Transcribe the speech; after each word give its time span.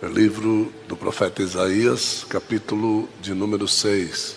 Livro 0.00 0.72
do 0.86 0.96
profeta 0.96 1.42
Isaías, 1.42 2.24
capítulo 2.28 3.08
de 3.20 3.34
número 3.34 3.66
6. 3.66 4.36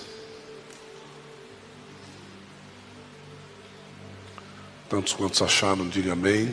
Tantos 4.89 5.13
quantos 5.13 5.39
acharam, 5.39 5.87
diga 5.87 6.13
amém. 6.13 6.51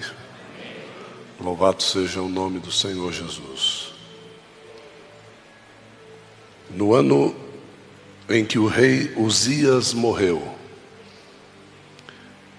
Louvado 1.40 1.82
seja 1.82 2.20
o 2.20 2.28
nome 2.28 2.58
do 2.58 2.70
Senhor 2.70 3.10
Jesus. 3.10 3.94
No 6.68 6.92
ano 6.92 7.34
em 8.28 8.44
que 8.44 8.58
o 8.58 8.66
rei 8.66 9.14
Uzias 9.16 9.94
morreu, 9.94 10.54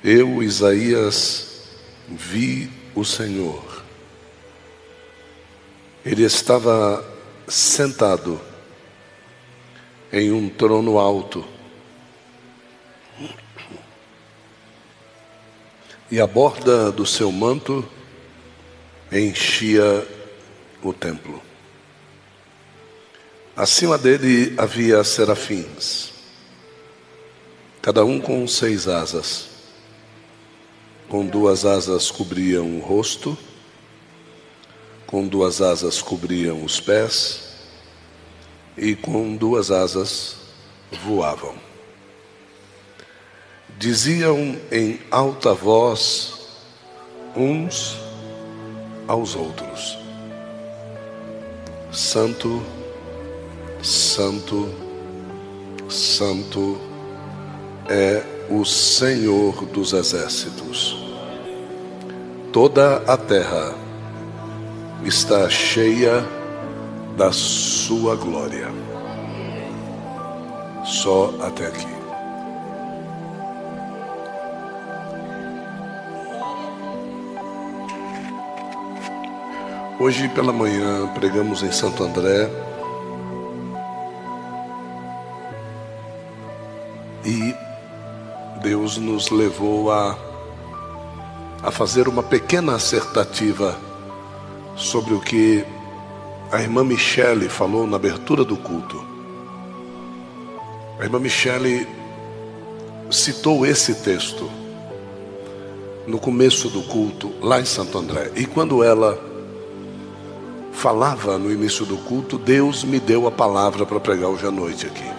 eu, 0.03 0.41
Isaías, 0.41 1.61
vi 2.07 2.71
o 2.95 3.05
Senhor 3.05 3.68
ele 6.09 6.23
estava 6.23 7.05
sentado 7.47 8.41
em 10.11 10.31
um 10.31 10.49
trono 10.49 10.97
alto. 10.97 11.45
E 16.09 16.19
a 16.19 16.25
borda 16.25 16.91
do 16.91 17.05
seu 17.05 17.31
manto 17.31 17.87
enchia 19.11 20.07
o 20.81 20.91
templo. 20.91 21.39
Acima 23.55 23.95
dele 23.95 24.55
havia 24.57 25.03
serafins, 25.03 26.11
cada 27.83 28.03
um 28.03 28.19
com 28.19 28.47
seis 28.47 28.87
asas. 28.87 29.47
Com 31.07 31.23
duas 31.27 31.65
asas 31.65 32.09
cobriam 32.09 32.77
o 32.77 32.79
rosto 32.79 33.37
com 35.09 35.27
duas 35.27 35.59
asas 35.59 36.03
cobriam 36.03 36.63
os 36.63 36.79
pés 36.79 37.41
e 38.77 38.95
com 38.95 39.35
duas 39.35 39.71
asas 39.71 40.35
voavam. 41.03 41.55
Diziam 43.79 44.55
em 44.71 44.99
alta 45.09 45.51
voz 45.51 46.33
uns 47.35 47.97
aos 49.07 49.35
outros: 49.35 49.97
Santo, 51.91 52.63
Santo, 53.81 54.69
Santo 55.89 56.79
é 57.89 58.23
o 58.47 58.63
Senhor 58.63 59.65
dos 59.65 59.91
exércitos. 59.93 60.95
Toda 62.53 62.97
a 63.11 63.17
terra 63.17 63.88
está 65.03 65.49
cheia 65.49 66.25
da 67.17 67.31
sua 67.31 68.15
glória. 68.15 68.67
Só 70.85 71.33
até 71.41 71.67
aqui. 71.67 71.87
Hoje 79.99 80.29
pela 80.29 80.53
manhã 80.53 81.07
pregamos 81.13 81.61
em 81.61 81.71
Santo 81.71 82.03
André 82.03 82.49
e 87.25 87.53
Deus 88.61 88.97
nos 88.97 89.29
levou 89.29 89.91
a, 89.91 90.17
a 91.61 91.69
fazer 91.69 92.07
uma 92.07 92.23
pequena 92.23 92.75
acertativa 92.75 93.88
sobre 94.79 95.13
o 95.13 95.19
que 95.19 95.63
a 96.51 96.61
irmã 96.61 96.83
Michele 96.83 97.49
falou 97.49 97.85
na 97.85 97.97
abertura 97.97 98.45
do 98.45 98.55
culto. 98.55 99.05
A 100.97 101.03
irmã 101.03 101.19
Michele 101.19 101.85
citou 103.11 103.65
esse 103.65 103.95
texto 103.95 104.49
no 106.07 106.17
começo 106.17 106.69
do 106.69 106.81
culto, 106.83 107.31
lá 107.41 107.59
em 107.59 107.65
Santo 107.65 107.97
André. 107.97 108.31
E 108.35 108.45
quando 108.45 108.81
ela 108.81 109.19
falava 110.71 111.37
no 111.37 111.51
início 111.51 111.85
do 111.85 111.97
culto, 111.97 112.37
Deus 112.37 112.83
me 112.83 112.99
deu 112.99 113.27
a 113.27 113.31
palavra 113.31 113.85
para 113.85 113.99
pregar 113.99 114.29
hoje 114.29 114.47
à 114.47 114.51
noite 114.51 114.87
aqui. 114.87 115.11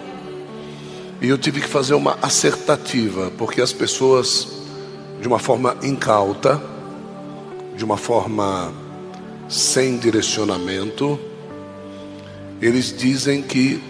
E 1.21 1.29
eu 1.29 1.37
tive 1.37 1.61
que 1.61 1.67
fazer 1.67 1.93
uma 1.93 2.17
acertativa, 2.21 3.31
porque 3.37 3.61
as 3.61 3.71
pessoas, 3.71 4.47
de 5.21 5.27
uma 5.27 5.37
forma 5.37 5.77
incauta, 5.83 6.61
de 7.77 7.85
uma 7.85 7.95
forma 7.95 8.80
sem 9.51 9.97
direcionamento, 9.97 11.19
eles 12.61 12.95
dizem 12.95 13.41
que 13.41 13.83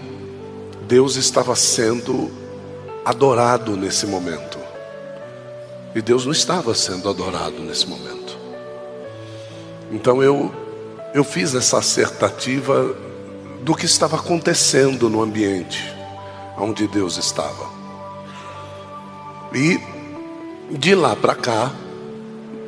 Deus 0.87 1.15
estava 1.15 1.55
sendo 1.55 2.31
adorado 3.05 3.77
nesse 3.77 4.07
momento. 4.07 4.57
E 5.93 6.01
Deus 6.01 6.25
não 6.25 6.31
estava 6.31 6.73
sendo 6.73 7.07
adorado 7.07 7.61
nesse 7.61 7.87
momento. 7.87 8.37
Então 9.91 10.23
eu 10.23 10.51
eu 11.13 11.25
fiz 11.25 11.53
essa 11.53 11.77
acertativa 11.77 12.95
do 13.61 13.75
que 13.75 13.85
estava 13.85 14.15
acontecendo 14.15 15.09
no 15.09 15.21
ambiente 15.21 15.93
onde 16.57 16.87
Deus 16.87 17.17
estava. 17.17 17.69
E 19.53 19.79
de 20.69 20.95
lá 20.95 21.15
para 21.15 21.35
cá, 21.35 21.71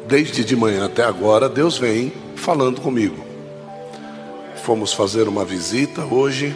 desde 0.07 0.43
de 0.43 0.55
manhã 0.55 0.85
até 0.85 1.03
agora, 1.03 1.47
Deus 1.47 1.77
vem 1.77 2.11
falando 2.35 2.81
comigo. 2.81 3.23
Fomos 4.63 4.93
fazer 4.93 5.27
uma 5.27 5.43
visita 5.43 6.05
hoje, 6.05 6.55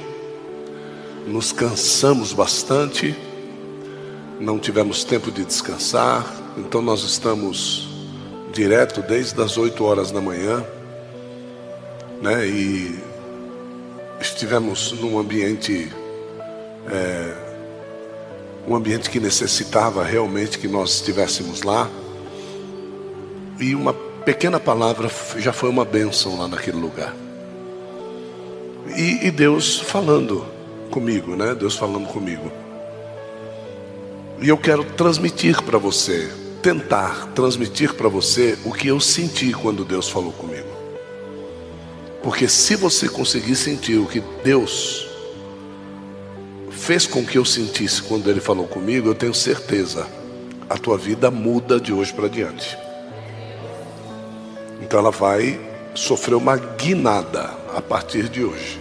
nos 1.26 1.52
cansamos 1.52 2.32
bastante, 2.32 3.16
não 4.40 4.60
tivemos 4.60 5.04
tempo 5.04 5.32
de 5.32 5.44
descansar, 5.44 6.26
então 6.58 6.82
nós 6.82 7.04
estamos 7.04 7.90
direto 8.54 9.02
desde 9.02 9.42
as 9.42 9.58
8 9.58 9.84
horas 9.84 10.12
da 10.12 10.22
manhã, 10.22 10.66
né? 12.22 12.48
E 12.48 12.98
estivemos 14.20 14.94
num 14.94 15.20
ambiente, 15.20 15.92
é, 16.90 17.34
um 18.68 18.76
ambiente 18.76 19.10
que 19.10 19.20
necessitava 19.20 20.04
realmente 20.04 20.58
que 20.58 20.68
nós 20.68 20.96
estivéssemos 20.96 21.64
lá. 21.64 21.90
E 23.60 23.74
uma 23.74 23.94
pequena 23.94 24.60
palavra 24.60 25.10
já 25.38 25.52
foi 25.52 25.70
uma 25.70 25.86
bênção 25.86 26.38
lá 26.38 26.48
naquele 26.48 26.78
lugar. 26.78 27.16
E, 28.96 29.28
e 29.28 29.32
Deus 29.32 29.80
falando 29.80 30.46
comigo, 30.92 31.36
né? 31.36 31.56
Deus 31.56 31.76
falando 31.76 32.08
comigo. 32.08 32.52
E 34.40 34.50
eu 34.50 34.58
quero 34.58 34.84
transmitir 34.84 35.62
para 35.64 35.78
você, 35.78 36.30
tentar 36.62 37.28
transmitir 37.34 37.94
para 37.94 38.08
você 38.08 38.58
o 38.64 38.72
que 38.72 38.88
eu 38.88 39.00
senti 39.00 39.52
quando 39.52 39.84
Deus 39.84 40.08
falou 40.10 40.32
comigo. 40.32 40.68
Porque 42.22 42.48
se 42.48 42.76
você 42.76 43.10
conseguir 43.10 43.56
sentir 43.56 43.98
o 43.98 44.06
que 44.06 44.22
Deus 44.44 45.08
fez 46.70 47.08
com 47.08 47.26
que 47.26 47.38
eu 47.38 47.46
sentisse 47.46 48.02
quando 48.04 48.30
Ele 48.30 48.40
falou 48.40 48.68
comigo, 48.68 49.08
eu 49.10 49.16
tenho 49.16 49.34
certeza, 49.34 50.08
a 50.70 50.78
tua 50.78 50.98
vida 50.98 51.32
muda 51.32 51.80
de 51.80 51.92
hoje 51.92 52.14
para 52.14 52.28
diante. 52.28 52.78
Então 54.82 55.00
ela 55.00 55.12
vai 55.12 55.60
sofrer 55.94 56.36
uma 56.36 56.56
guinada 56.56 57.50
a 57.76 57.82
partir 57.82 58.30
de 58.30 58.44
hoje. 58.44 58.80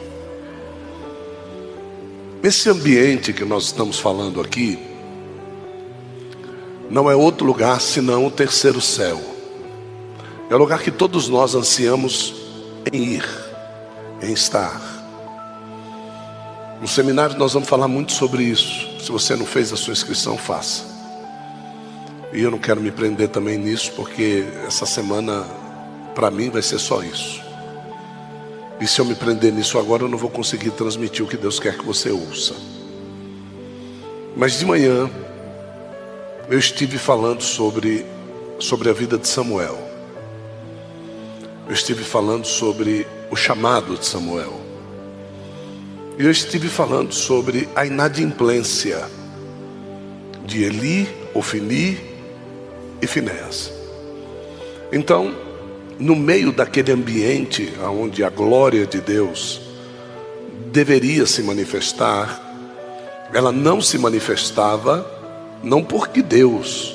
Esse 2.43 2.69
ambiente 2.69 3.33
que 3.33 3.45
nós 3.45 3.65
estamos 3.65 3.99
falando 3.99 4.41
aqui 4.41 4.79
não 6.89 7.11
é 7.11 7.17
outro 7.17 7.47
lugar 7.47 7.81
senão 7.81 8.27
o 8.27 8.31
terceiro 8.31 8.81
céu. 8.81 9.21
É 10.49 10.55
o 10.55 10.59
lugar 10.59 10.81
que 10.81 10.91
todos 10.91 11.29
nós 11.29 11.55
ansiamos 11.55 12.34
em 12.93 13.15
ir, 13.15 13.28
em 14.22 14.33
estar. 14.33 14.81
No 16.81 16.87
seminário 16.87 17.37
nós 17.37 17.54
vamos 17.54 17.69
falar 17.69 17.89
muito 17.89 18.13
sobre 18.13 18.45
isso. 18.45 19.01
Se 19.01 19.10
você 19.10 19.34
não 19.34 19.47
fez 19.47 19.72
a 19.72 19.77
sua 19.77 19.92
inscrição, 19.92 20.39
faça. 20.39 20.84
E 22.33 22.42
eu 22.42 22.51
não 22.51 22.59
quero 22.59 22.81
me 22.81 22.91
prender 22.91 23.28
também 23.28 23.59
nisso, 23.59 23.92
porque 23.97 24.45
essa 24.66 24.84
semana 24.84 25.47
para 26.16 26.30
mim 26.30 26.48
vai 26.48 26.63
ser 26.63 26.78
só 26.78 27.03
isso. 27.03 27.42
E 28.80 28.86
se 28.86 28.98
eu 28.98 29.04
me 29.04 29.15
prender 29.15 29.53
nisso 29.53 29.78
agora, 29.78 30.04
eu 30.04 30.09
não 30.09 30.16
vou 30.16 30.30
conseguir 30.30 30.71
transmitir 30.71 31.22
o 31.22 31.28
que 31.28 31.36
Deus 31.36 31.60
quer 31.60 31.77
que 31.77 31.84
você 31.84 32.10
ouça. 32.10 32.54
Mas 34.34 34.59
de 34.59 34.65
manhã, 34.65 35.10
eu 36.48 36.59
estive 36.59 36.97
falando 36.97 37.42
sobre, 37.42 38.07
sobre 38.59 38.89
a 38.89 38.95
vida 38.95 39.18
de 39.18 39.28
Samuel. 39.28 39.78
Eu 41.68 41.74
estive 41.74 42.03
falando 42.03 42.47
sobre 42.47 43.07
o 43.30 43.36
chamado 43.36 43.98
de 43.98 44.07
Samuel. 44.07 44.59
E 46.18 46.24
eu 46.24 46.30
estive 46.30 46.68
falando 46.68 47.13
sobre 47.13 47.68
a 47.77 47.84
inadimplência 47.84 49.07
de 50.47 50.65
Eli, 50.65 51.09
Ofini 51.34 52.01
e 53.03 53.07
Finéas. 53.07 53.71
Então, 54.91 55.46
no 55.98 56.15
meio 56.15 56.53
daquele 56.53 56.93
ambiente 56.93 57.72
onde 57.81 58.22
a 58.22 58.31
glória 58.31 58.87
de 58.87 59.01
Deus 59.01 59.60
deveria 60.71 61.27
se 61.27 61.43
manifestar, 61.43 62.43
ela 63.33 63.51
não 63.51 63.81
se 63.81 63.98
manifestava, 63.98 65.10
não 65.63 65.83
porque 65.83 66.22
Deus 66.22 66.95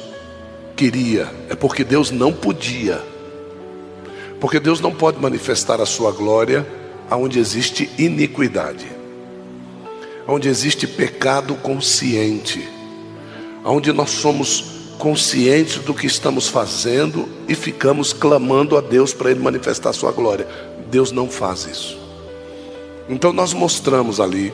queria, 0.75 1.29
é 1.49 1.55
porque 1.55 1.83
Deus 1.83 2.11
não 2.11 2.31
podia. 2.31 3.01
Porque 4.39 4.59
Deus 4.59 4.79
não 4.79 4.93
pode 4.93 5.19
manifestar 5.19 5.79
a 5.81 5.85
sua 5.85 6.11
glória 6.11 6.65
onde 7.11 7.39
existe 7.39 7.89
iniquidade, 7.97 8.87
onde 10.27 10.47
existe 10.47 10.87
pecado 10.87 11.55
consciente, 11.55 12.67
onde 13.65 13.91
nós 13.91 14.11
somos 14.11 14.80
conscientes 15.01 15.79
do 15.79 15.95
que 15.95 16.05
estamos 16.05 16.47
fazendo 16.47 17.27
e 17.47 17.55
ficamos 17.55 18.13
clamando 18.13 18.77
a 18.77 18.81
Deus 18.81 19.15
para 19.15 19.31
Ele 19.31 19.39
manifestar 19.39 19.91
sua 19.93 20.11
glória. 20.11 20.47
Deus 20.91 21.11
não 21.11 21.27
faz 21.27 21.65
isso. 21.65 21.97
Então 23.09 23.33
nós 23.33 23.51
mostramos 23.51 24.19
ali 24.19 24.53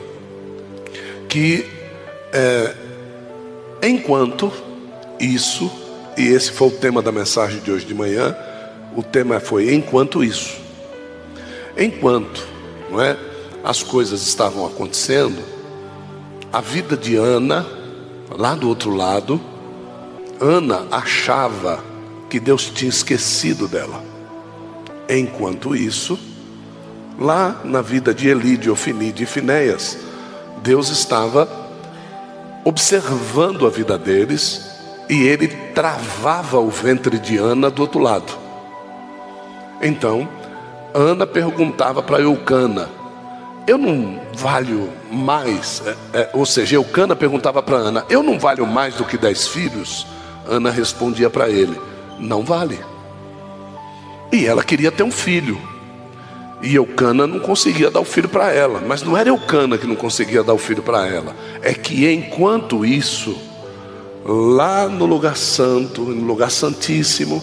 que 1.28 1.66
é, 2.32 2.74
enquanto 3.82 4.50
isso, 5.20 5.70
e 6.16 6.28
esse 6.28 6.50
foi 6.50 6.68
o 6.68 6.70
tema 6.70 7.02
da 7.02 7.12
mensagem 7.12 7.60
de 7.60 7.70
hoje 7.70 7.84
de 7.84 7.92
manhã, 7.92 8.34
o 8.96 9.02
tema 9.02 9.38
foi 9.40 9.74
enquanto 9.74 10.24
isso. 10.24 10.56
Enquanto, 11.76 12.48
não 12.90 13.02
é? 13.02 13.18
As 13.62 13.82
coisas 13.82 14.26
estavam 14.26 14.64
acontecendo, 14.64 15.42
a 16.50 16.62
vida 16.62 16.96
de 16.96 17.16
Ana, 17.16 17.66
lá 18.30 18.54
do 18.54 18.66
outro 18.66 18.96
lado, 18.96 19.38
Ana 20.40 20.86
achava 20.90 21.82
que 22.28 22.38
Deus 22.38 22.70
tinha 22.70 22.88
esquecido 22.88 23.66
dela. 23.66 24.02
Enquanto 25.08 25.74
isso, 25.74 26.18
lá 27.18 27.60
na 27.64 27.80
vida 27.80 28.14
de 28.14 28.28
Eli, 28.28 28.56
de 28.56 28.70
Ofini, 28.70 29.10
de 29.10 29.26
Finéias, 29.26 29.98
Deus 30.62 30.90
estava 30.90 31.48
observando 32.64 33.66
a 33.66 33.70
vida 33.70 33.96
deles 33.96 34.68
e 35.08 35.22
ele 35.22 35.48
travava 35.74 36.58
o 36.58 36.68
ventre 36.68 37.18
de 37.18 37.38
Ana 37.38 37.70
do 37.70 37.82
outro 37.82 38.00
lado. 38.00 38.32
Então, 39.80 40.28
Ana 40.92 41.26
perguntava 41.26 42.02
para 42.02 42.20
Eucana: 42.20 42.88
Eu 43.66 43.78
não 43.78 44.20
valho 44.34 44.90
mais? 45.10 45.82
É, 45.86 46.20
é, 46.20 46.30
ou 46.34 46.44
seja, 46.44 46.76
Eucana 46.76 47.16
perguntava 47.16 47.62
para 47.62 47.76
Ana: 47.76 48.04
Eu 48.10 48.22
não 48.22 48.38
valho 48.38 48.66
mais 48.66 48.94
do 48.94 49.04
que 49.04 49.16
dez 49.16 49.46
filhos? 49.46 50.06
Ana 50.48 50.70
respondia 50.70 51.28
para 51.28 51.48
ele: 51.48 51.78
Não 52.18 52.42
vale. 52.42 52.78
E 54.32 54.46
ela 54.46 54.64
queria 54.64 54.90
ter 54.90 55.02
um 55.02 55.12
filho. 55.12 55.58
E 56.60 56.74
Eucana 56.74 57.26
não 57.26 57.38
conseguia 57.38 57.90
dar 57.90 58.00
o 58.00 58.04
filho 58.04 58.28
para 58.28 58.52
ela. 58.52 58.82
Mas 58.86 59.02
não 59.02 59.16
era 59.16 59.28
Eucana 59.28 59.78
que 59.78 59.86
não 59.86 59.94
conseguia 59.94 60.42
dar 60.42 60.54
o 60.54 60.58
filho 60.58 60.82
para 60.82 61.06
ela. 61.06 61.34
É 61.62 61.72
que 61.72 62.10
enquanto 62.10 62.84
isso, 62.84 63.36
lá 64.24 64.88
no 64.88 65.06
lugar 65.06 65.36
santo, 65.36 66.02
no 66.02 66.26
lugar 66.26 66.50
santíssimo, 66.50 67.42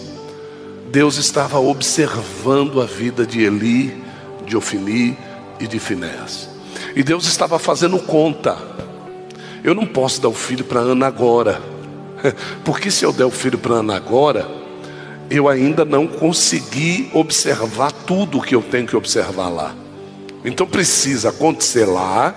Deus 0.90 1.16
estava 1.16 1.58
observando 1.58 2.80
a 2.80 2.84
vida 2.84 3.26
de 3.26 3.42
Eli, 3.42 4.02
de 4.44 4.56
Ofini 4.56 5.16
e 5.58 5.66
de 5.66 5.78
Finéas. 5.78 6.48
E 6.94 7.02
Deus 7.02 7.26
estava 7.26 7.58
fazendo 7.58 7.98
conta. 7.98 8.56
Eu 9.64 9.74
não 9.74 9.86
posso 9.86 10.20
dar 10.20 10.28
o 10.28 10.34
filho 10.34 10.64
para 10.64 10.80
Ana 10.80 11.06
agora. 11.06 11.60
Porque 12.64 12.90
se 12.90 13.04
eu 13.04 13.12
der 13.12 13.24
o 13.24 13.30
filho 13.30 13.58
para 13.58 13.76
Ana 13.76 13.96
agora, 13.96 14.48
eu 15.30 15.48
ainda 15.48 15.84
não 15.84 16.06
consegui 16.06 17.10
observar 17.12 17.92
tudo 17.92 18.38
o 18.38 18.42
que 18.42 18.54
eu 18.54 18.62
tenho 18.62 18.86
que 18.86 18.96
observar 18.96 19.48
lá. 19.48 19.74
Então 20.44 20.66
precisa 20.66 21.30
acontecer 21.30 21.84
lá 21.84 22.34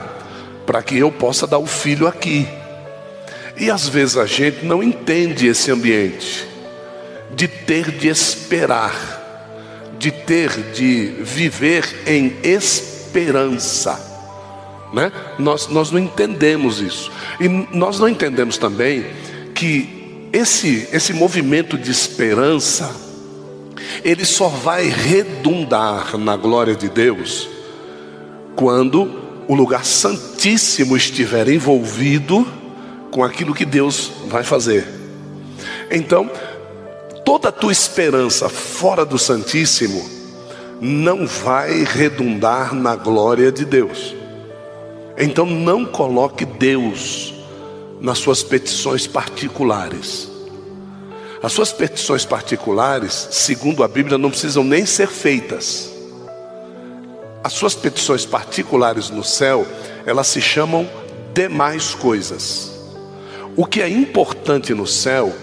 para 0.66 0.82
que 0.82 0.98
eu 0.98 1.12
possa 1.12 1.46
dar 1.46 1.60
o 1.60 1.68
filho 1.68 2.08
aqui. 2.08 2.48
E 3.58 3.70
às 3.70 3.88
vezes 3.88 4.18
a 4.18 4.26
gente 4.26 4.66
não 4.66 4.82
entende 4.82 5.48
esse 5.48 5.70
ambiente 5.70 6.48
de 7.36 7.48
ter 7.48 7.92
de 7.92 8.08
esperar, 8.08 8.96
de 10.00 10.12
ter 10.12 10.50
de 10.72 11.14
viver 11.22 12.04
em 12.08 12.36
esperança. 12.44 14.08
Né? 14.92 15.12
Nós, 15.38 15.68
nós 15.68 15.92
não 15.92 16.00
entendemos 16.00 16.82
isso. 16.82 17.12
E 17.40 17.48
nós 17.48 18.00
não 18.00 18.08
entendemos 18.10 18.58
também 18.58 19.06
que 19.60 20.30
esse, 20.32 20.88
esse 20.94 21.12
movimento 21.12 21.78
de 21.78 21.92
esperança, 21.92 22.96
ele 24.06 24.24
só 24.24 24.48
vai 24.48 24.88
redundar 24.88 26.18
na 26.18 26.38
glória 26.38 26.74
de 26.74 26.88
Deus 26.88 27.50
quando 28.56 29.20
o 29.50 29.54
lugar 29.54 29.84
santíssimo 29.84 30.96
estiver 30.96 31.50
envolvido 31.50 32.48
com 33.12 33.22
aquilo 33.22 33.54
que 33.54 33.66
Deus 33.66 34.10
vai 34.28 34.46
fazer. 34.46 34.88
Então, 35.92 36.32
toda 37.26 37.50
a 37.50 37.52
tua 37.52 37.74
esperança 37.74 38.48
fora 38.48 39.04
do 39.04 39.18
Santíssimo 39.18 40.10
não 40.80 41.28
vai 41.28 41.84
redundar 41.84 42.74
na 42.74 42.96
glória 42.96 43.52
de 43.52 43.66
Deus. 43.66 44.16
Então, 45.18 45.46
não 45.46 45.84
coloque 45.84 46.46
Deus 46.46 47.39
nas 48.00 48.18
suas 48.18 48.42
petições 48.44 49.06
particulares. 49.06 50.30
As 51.42 51.54
suas 51.54 51.72
petições 51.72 52.26
particulares, 52.26 53.30
segundo 53.32 53.84
a 53.84 53.88
Bíblia, 53.88 54.18
não 54.18 54.30
precisam 54.30 54.64
nem 54.64 54.86
ser 54.86 55.08
feitas. 55.08 55.90
As 57.44 57.54
suas 57.54 57.76
petições 57.76 58.26
particulares 58.26 59.10
no 59.10 59.24
céu, 59.24 59.66
elas 60.06 60.28
se 60.28 60.42
chamam 60.42 60.90
demais 61.34 61.96
coisas. 61.96 62.72
O 63.56 63.66
que 63.66 63.82
é 63.82 63.90
importante 63.90 64.74
no 64.74 64.86
céu 64.86 65.34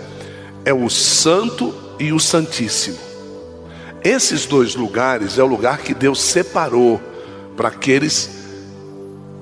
é 0.64 0.73
o 0.73 0.91
santo 0.91 1.75
e 1.99 2.12
o 2.12 2.20
santíssimo. 2.20 2.99
Esses 4.05 4.47
dois 4.47 4.75
lugares 4.75 5.38
é 5.38 5.43
o 5.43 5.47
lugar 5.47 5.79
que 5.79 5.94
Deus 5.94 6.20
separou 6.20 7.00
para 7.56 7.69
aqueles 7.69 8.31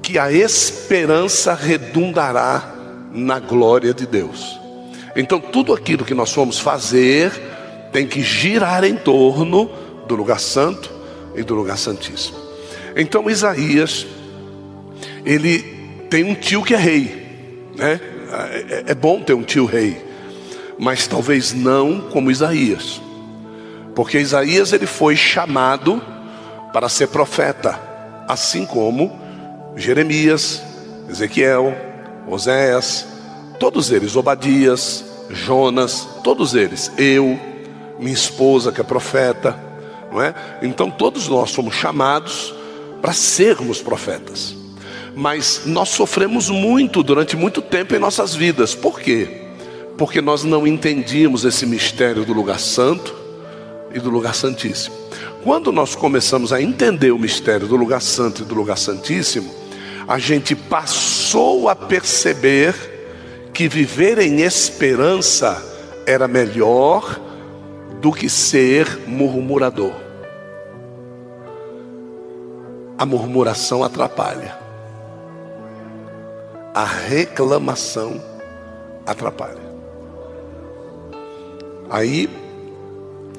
que 0.01 0.19
a 0.19 0.33
esperança 0.33 1.55
redundará 1.55 2.74
na 3.15 3.39
glória 3.39 3.95
de 3.95 4.07
Deus. 4.07 4.61
Então, 5.17 5.41
tudo 5.41 5.73
aquilo 5.73 6.05
que 6.05 6.13
nós 6.13 6.33
fomos 6.33 6.59
fazer 6.59 7.31
tem 7.93 8.07
que 8.07 8.21
girar 8.23 8.83
em 8.85 8.97
torno 8.97 9.71
do 10.09 10.17
lugar 10.17 10.41
santo 10.41 10.91
e 11.37 11.43
do 11.45 11.55
lugar 11.55 11.79
santíssimo. 11.79 12.37
Então, 12.97 13.31
Isaías, 13.31 14.07
ele 15.25 15.61
tem 16.11 16.25
um 16.25 16.35
tio 16.35 16.63
que 16.63 16.75
é 16.75 16.77
rei, 16.77 17.71
né? 17.77 18.01
É, 18.69 18.85
é 18.89 18.95
bom 18.95 19.21
ter 19.21 19.35
um 19.35 19.45
tio 19.45 19.65
rei, 19.65 20.03
mas 20.77 21.07
talvez 21.07 21.53
não 21.53 22.01
como 22.01 22.31
Isaías, 22.31 23.01
porque 23.95 24.19
Isaías 24.19 24.73
ele 24.73 24.87
foi 24.87 25.15
chamado 25.15 26.03
para 26.73 26.89
ser 26.89 27.09
profeta, 27.09 27.81
assim 28.27 28.67
como 28.67 29.17
Jeremias, 29.77 30.61
Ezequiel, 31.09 31.94
Oséias, 32.27 33.07
todos 33.59 33.91
eles, 33.91 34.17
Obadias, 34.17 35.05
Jonas, 35.31 36.07
todos 36.23 36.55
eles, 36.55 36.91
eu, 36.99 37.39
minha 37.99 38.13
esposa 38.13 38.73
que 38.73 38.81
é 38.81 38.85
profeta, 38.85 39.59
não 40.11 40.23
é? 40.23 40.35
Então 40.63 40.91
todos 40.91 41.29
nós 41.29 41.51
somos 41.51 41.75
chamados 41.75 42.55
para 43.01 43.13
sermos 43.13 43.81
profetas. 43.81 44.55
Mas 45.15 45.63
nós 45.67 45.91
sofremos 45.91 46.49
muito 46.49 47.03
durante 47.03 47.37
muito 47.37 47.63
tempo 47.63 47.95
em 47.95 47.99
nossas 47.99 48.35
vidas. 48.35 48.75
Por 48.75 48.99
quê? 48.99 49.43
Porque 49.97 50.21
nós 50.21 50.43
não 50.43 50.67
entendíamos 50.67 51.45
esse 51.45 51.67
mistério 51.67 52.25
do 52.25 52.33
lugar 52.33 52.59
santo 52.59 53.15
e 53.95 54.01
do 54.01 54.11
lugar 54.11 54.35
santíssimo. 54.35 54.97
Quando 55.45 55.71
nós 55.71 55.95
começamos 55.95 56.53
a 56.53 56.61
entender 56.61 57.13
o 57.13 57.19
mistério 57.19 57.69
do 57.69 57.77
lugar 57.77 58.01
santo 58.01 58.43
e 58.43 58.45
do 58.45 58.55
lugar 58.55 58.79
santíssimo, 58.79 59.64
a 60.07 60.19
gente 60.19 60.55
passou 60.55 61.69
a 61.69 61.75
perceber 61.75 62.75
que 63.53 63.69
viver 63.69 64.19
em 64.19 64.43
esperança 64.43 65.63
era 66.07 66.29
melhor 66.29 67.19
do 68.01 68.13
que 68.13 68.29
ser 68.29 69.01
murmurador. 69.07 69.95
A 72.99 73.07
murmuração 73.07 73.83
atrapalha. 73.83 74.59
A 76.75 76.85
reclamação 76.85 78.21
atrapalha. 79.07 79.65
Aí 81.89 82.29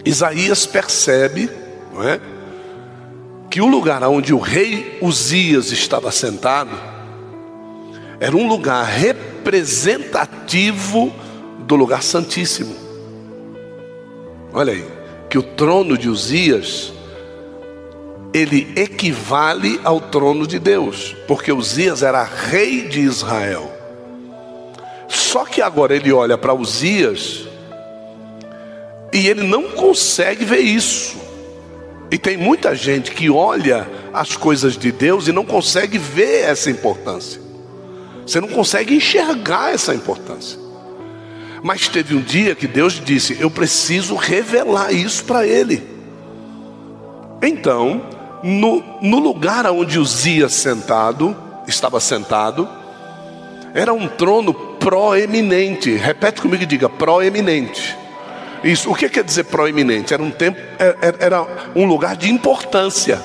Isaías 0.03 0.65
percebe, 0.65 1.49
não 1.93 2.07
é? 2.07 2.19
Que 3.55 3.61
o 3.61 3.67
lugar 3.67 4.03
onde 4.03 4.33
o 4.33 4.37
rei 4.37 4.97
Uzias 5.01 5.71
estava 5.71 6.11
sentado 6.11 6.77
era 8.19 8.35
um 8.35 8.49
lugar 8.49 8.83
representativo 8.83 11.15
do 11.59 11.77
lugar 11.77 12.03
santíssimo. 12.03 12.75
Olha 14.51 14.73
aí, 14.73 14.85
que 15.29 15.37
o 15.37 15.41
trono 15.41 15.97
de 15.97 16.09
Uzias 16.09 16.91
ele 18.33 18.73
equivale 18.75 19.79
ao 19.85 20.01
trono 20.01 20.45
de 20.45 20.59
Deus, 20.59 21.15
porque 21.25 21.49
Uzias 21.49 22.03
era 22.03 22.25
rei 22.25 22.89
de 22.89 22.99
Israel. 22.99 23.71
Só 25.07 25.45
que 25.45 25.61
agora 25.61 25.95
ele 25.95 26.11
olha 26.11 26.37
para 26.37 26.53
Uzias 26.53 27.47
e 29.13 29.29
ele 29.29 29.43
não 29.43 29.71
consegue 29.71 30.43
ver 30.43 30.59
isso. 30.59 31.23
E 32.11 32.17
tem 32.17 32.37
muita 32.37 32.75
gente 32.75 33.11
que 33.11 33.29
olha 33.29 33.87
as 34.13 34.35
coisas 34.35 34.77
de 34.77 34.91
Deus 34.91 35.27
e 35.27 35.31
não 35.31 35.45
consegue 35.45 35.97
ver 35.97 36.43
essa 36.43 36.69
importância. 36.69 37.41
Você 38.25 38.39
não 38.39 38.47
consegue 38.47 38.95
enxergar 38.95 39.73
essa 39.73 39.93
importância. 39.93 40.59
Mas 41.63 41.87
teve 41.87 42.15
um 42.15 42.21
dia 42.21 42.53
que 42.53 42.67
Deus 42.67 43.01
disse: 43.03 43.37
Eu 43.39 43.49
preciso 43.49 44.15
revelar 44.15 44.91
isso 44.91 45.23
para 45.25 45.45
ele. 45.47 45.83
Então, 47.41 48.03
no, 48.43 48.83
no 49.01 49.19
lugar 49.19 49.65
onde 49.67 49.99
Uzias 49.99 50.53
sentado, 50.53 51.35
estava 51.67 51.99
sentado, 51.99 52.69
era 53.73 53.93
um 53.93 54.07
trono 54.07 54.53
proeminente. 54.53 55.95
Repete 55.95 56.41
comigo 56.41 56.63
e 56.63 56.67
diga: 56.67 56.87
proeminente. 56.87 57.97
Isso, 58.65 58.91
o 58.91 58.95
que 58.95 59.07
quer 59.07 59.23
dizer 59.23 59.43
proeminente? 59.43 60.11
Era 60.11 60.23
um 60.23 60.31
tempo, 60.31 60.59
é, 60.79 60.95
é, 60.99 61.13
era 61.19 61.45
um 61.75 61.85
lugar 61.85 62.15
de 62.15 62.31
importância. 62.31 63.21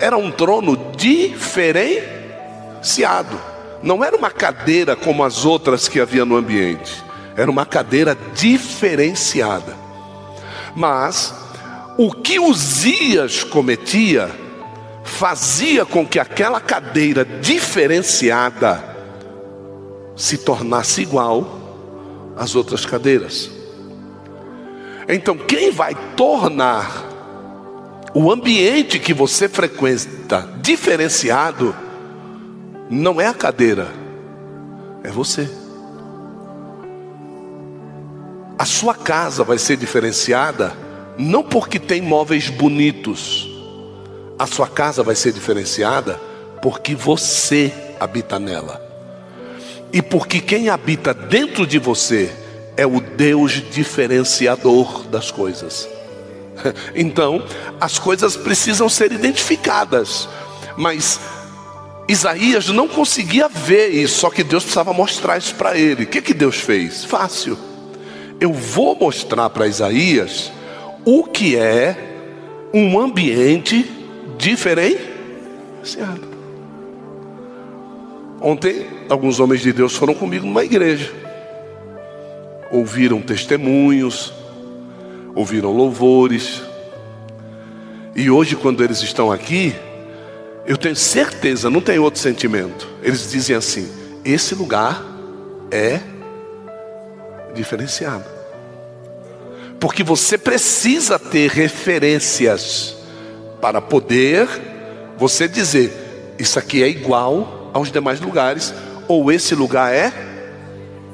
Era 0.00 0.16
um 0.16 0.30
trono 0.30 0.94
diferenciado. 0.96 3.38
Não 3.82 4.02
era 4.02 4.16
uma 4.16 4.30
cadeira 4.30 4.96
como 4.96 5.22
as 5.22 5.44
outras 5.44 5.88
que 5.88 6.00
havia 6.00 6.24
no 6.24 6.36
ambiente. 6.36 7.04
Era 7.36 7.50
uma 7.50 7.66
cadeira 7.66 8.16
diferenciada. 8.34 9.76
Mas 10.74 11.34
o 11.98 12.10
que 12.10 12.40
Uzias 12.40 13.44
cometia 13.44 14.30
fazia 15.04 15.84
com 15.84 16.06
que 16.06 16.18
aquela 16.18 16.62
cadeira 16.62 17.26
diferenciada 17.26 18.82
se 20.16 20.38
tornasse 20.38 21.02
igual 21.02 22.32
às 22.38 22.54
outras 22.54 22.86
cadeiras. 22.86 23.54
Então, 25.08 25.36
quem 25.36 25.70
vai 25.70 25.94
tornar 26.16 27.06
o 28.12 28.32
ambiente 28.32 28.98
que 28.98 29.12
você 29.12 29.48
frequenta 29.48 30.48
diferenciado 30.60 31.74
não 32.90 33.20
é 33.20 33.26
a 33.26 33.34
cadeira, 33.34 33.88
é 35.04 35.10
você. 35.10 35.48
A 38.58 38.64
sua 38.64 38.94
casa 38.94 39.44
vai 39.44 39.58
ser 39.58 39.76
diferenciada 39.76 40.72
não 41.18 41.42
porque 41.42 41.78
tem 41.78 42.00
móveis 42.00 42.48
bonitos, 42.48 43.48
a 44.38 44.46
sua 44.46 44.66
casa 44.66 45.02
vai 45.02 45.14
ser 45.14 45.32
diferenciada 45.32 46.20
porque 46.62 46.94
você 46.94 47.72
habita 48.00 48.38
nela. 48.38 48.82
E 49.92 50.02
porque 50.02 50.40
quem 50.40 50.68
habita 50.68 51.14
dentro 51.14 51.66
de 51.66 51.78
você 51.78 52.34
é 52.76 52.86
o 52.86 53.00
Deus 53.00 53.62
diferenciador 53.70 55.04
das 55.04 55.30
coisas. 55.30 55.88
Então, 56.94 57.44
as 57.78 57.98
coisas 57.98 58.34
precisam 58.34 58.88
ser 58.88 59.12
identificadas. 59.12 60.26
Mas 60.74 61.20
Isaías 62.08 62.68
não 62.68 62.88
conseguia 62.88 63.48
ver 63.48 63.88
isso, 63.88 64.20
só 64.20 64.30
que 64.30 64.44
Deus 64.44 64.62
precisava 64.62 64.92
mostrar 64.92 65.36
isso 65.36 65.54
para 65.54 65.76
ele. 65.76 66.04
O 66.04 66.06
que, 66.06 66.22
que 66.22 66.32
Deus 66.32 66.56
fez? 66.56 67.04
Fácil. 67.04 67.58
Eu 68.40 68.52
vou 68.52 68.96
mostrar 68.96 69.50
para 69.50 69.66
Isaías 69.66 70.52
o 71.04 71.24
que 71.24 71.56
é 71.56 71.96
um 72.72 72.98
ambiente 72.98 73.90
diferenciado. 74.38 76.26
Ontem, 78.40 78.86
alguns 79.08 79.40
homens 79.40 79.62
de 79.62 79.72
Deus 79.72 79.96
foram 79.96 80.14
comigo 80.14 80.46
numa 80.46 80.64
igreja, 80.64 81.12
ouviram 82.70 83.20
testemunhos, 83.20 84.32
ouviram 85.34 85.72
louvores, 85.72 86.62
e 88.16 88.30
hoje, 88.30 88.56
quando 88.56 88.82
eles 88.82 89.02
estão 89.02 89.30
aqui, 89.30 89.74
eu 90.66 90.78
tenho 90.78 90.96
certeza, 90.96 91.68
não 91.68 91.82
tem 91.82 91.98
outro 91.98 92.18
sentimento. 92.18 92.88
Eles 93.02 93.30
dizem 93.30 93.54
assim: 93.54 93.86
esse 94.24 94.54
lugar 94.54 95.04
é 95.70 96.00
diferenciado. 97.54 98.24
Porque 99.78 100.02
você 100.02 100.38
precisa 100.38 101.18
ter 101.18 101.50
referências 101.50 102.96
para 103.60 103.82
poder 103.82 104.48
você 105.18 105.46
dizer: 105.46 105.92
isso 106.38 106.58
aqui 106.58 106.82
é 106.82 106.88
igual 106.88 107.70
aos 107.74 107.92
demais 107.92 108.18
lugares, 108.18 108.72
ou 109.06 109.30
esse 109.30 109.54
lugar 109.54 109.92
é 109.92 110.10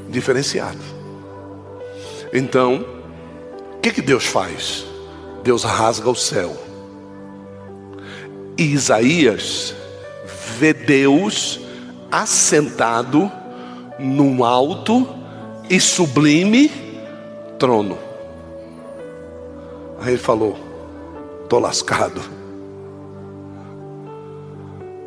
diferenciado. 0.08 0.91
Então, 2.32 2.84
o 3.76 3.80
que, 3.80 3.92
que 3.92 4.00
Deus 4.02 4.26
faz? 4.26 4.86
Deus 5.42 5.64
rasga 5.64 6.08
o 6.08 6.14
céu. 6.14 6.56
E 8.56 8.62
Isaías 8.62 9.74
vê 10.58 10.72
Deus 10.72 11.60
assentado 12.10 13.30
num 13.98 14.44
alto 14.44 15.06
e 15.68 15.80
sublime 15.80 16.70
trono. 17.58 17.98
Aí 20.00 20.10
ele 20.10 20.18
falou: 20.18 20.56
Estou 21.42 21.58
lascado. 21.58 22.20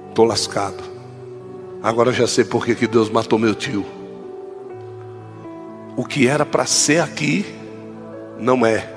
Estou 0.09 0.25
lascado. 0.25 0.83
Agora 1.81 2.09
eu 2.09 2.13
já 2.13 2.27
sei 2.27 2.43
por 2.43 2.65
que 2.65 2.87
Deus 2.87 3.09
matou 3.09 3.37
meu 3.37 3.53
tio. 3.53 3.85
O 5.95 6.03
que 6.03 6.27
era 6.27 6.45
para 6.45 6.65
ser 6.65 7.01
aqui, 7.01 7.45
não 8.37 8.65
é. 8.65 8.87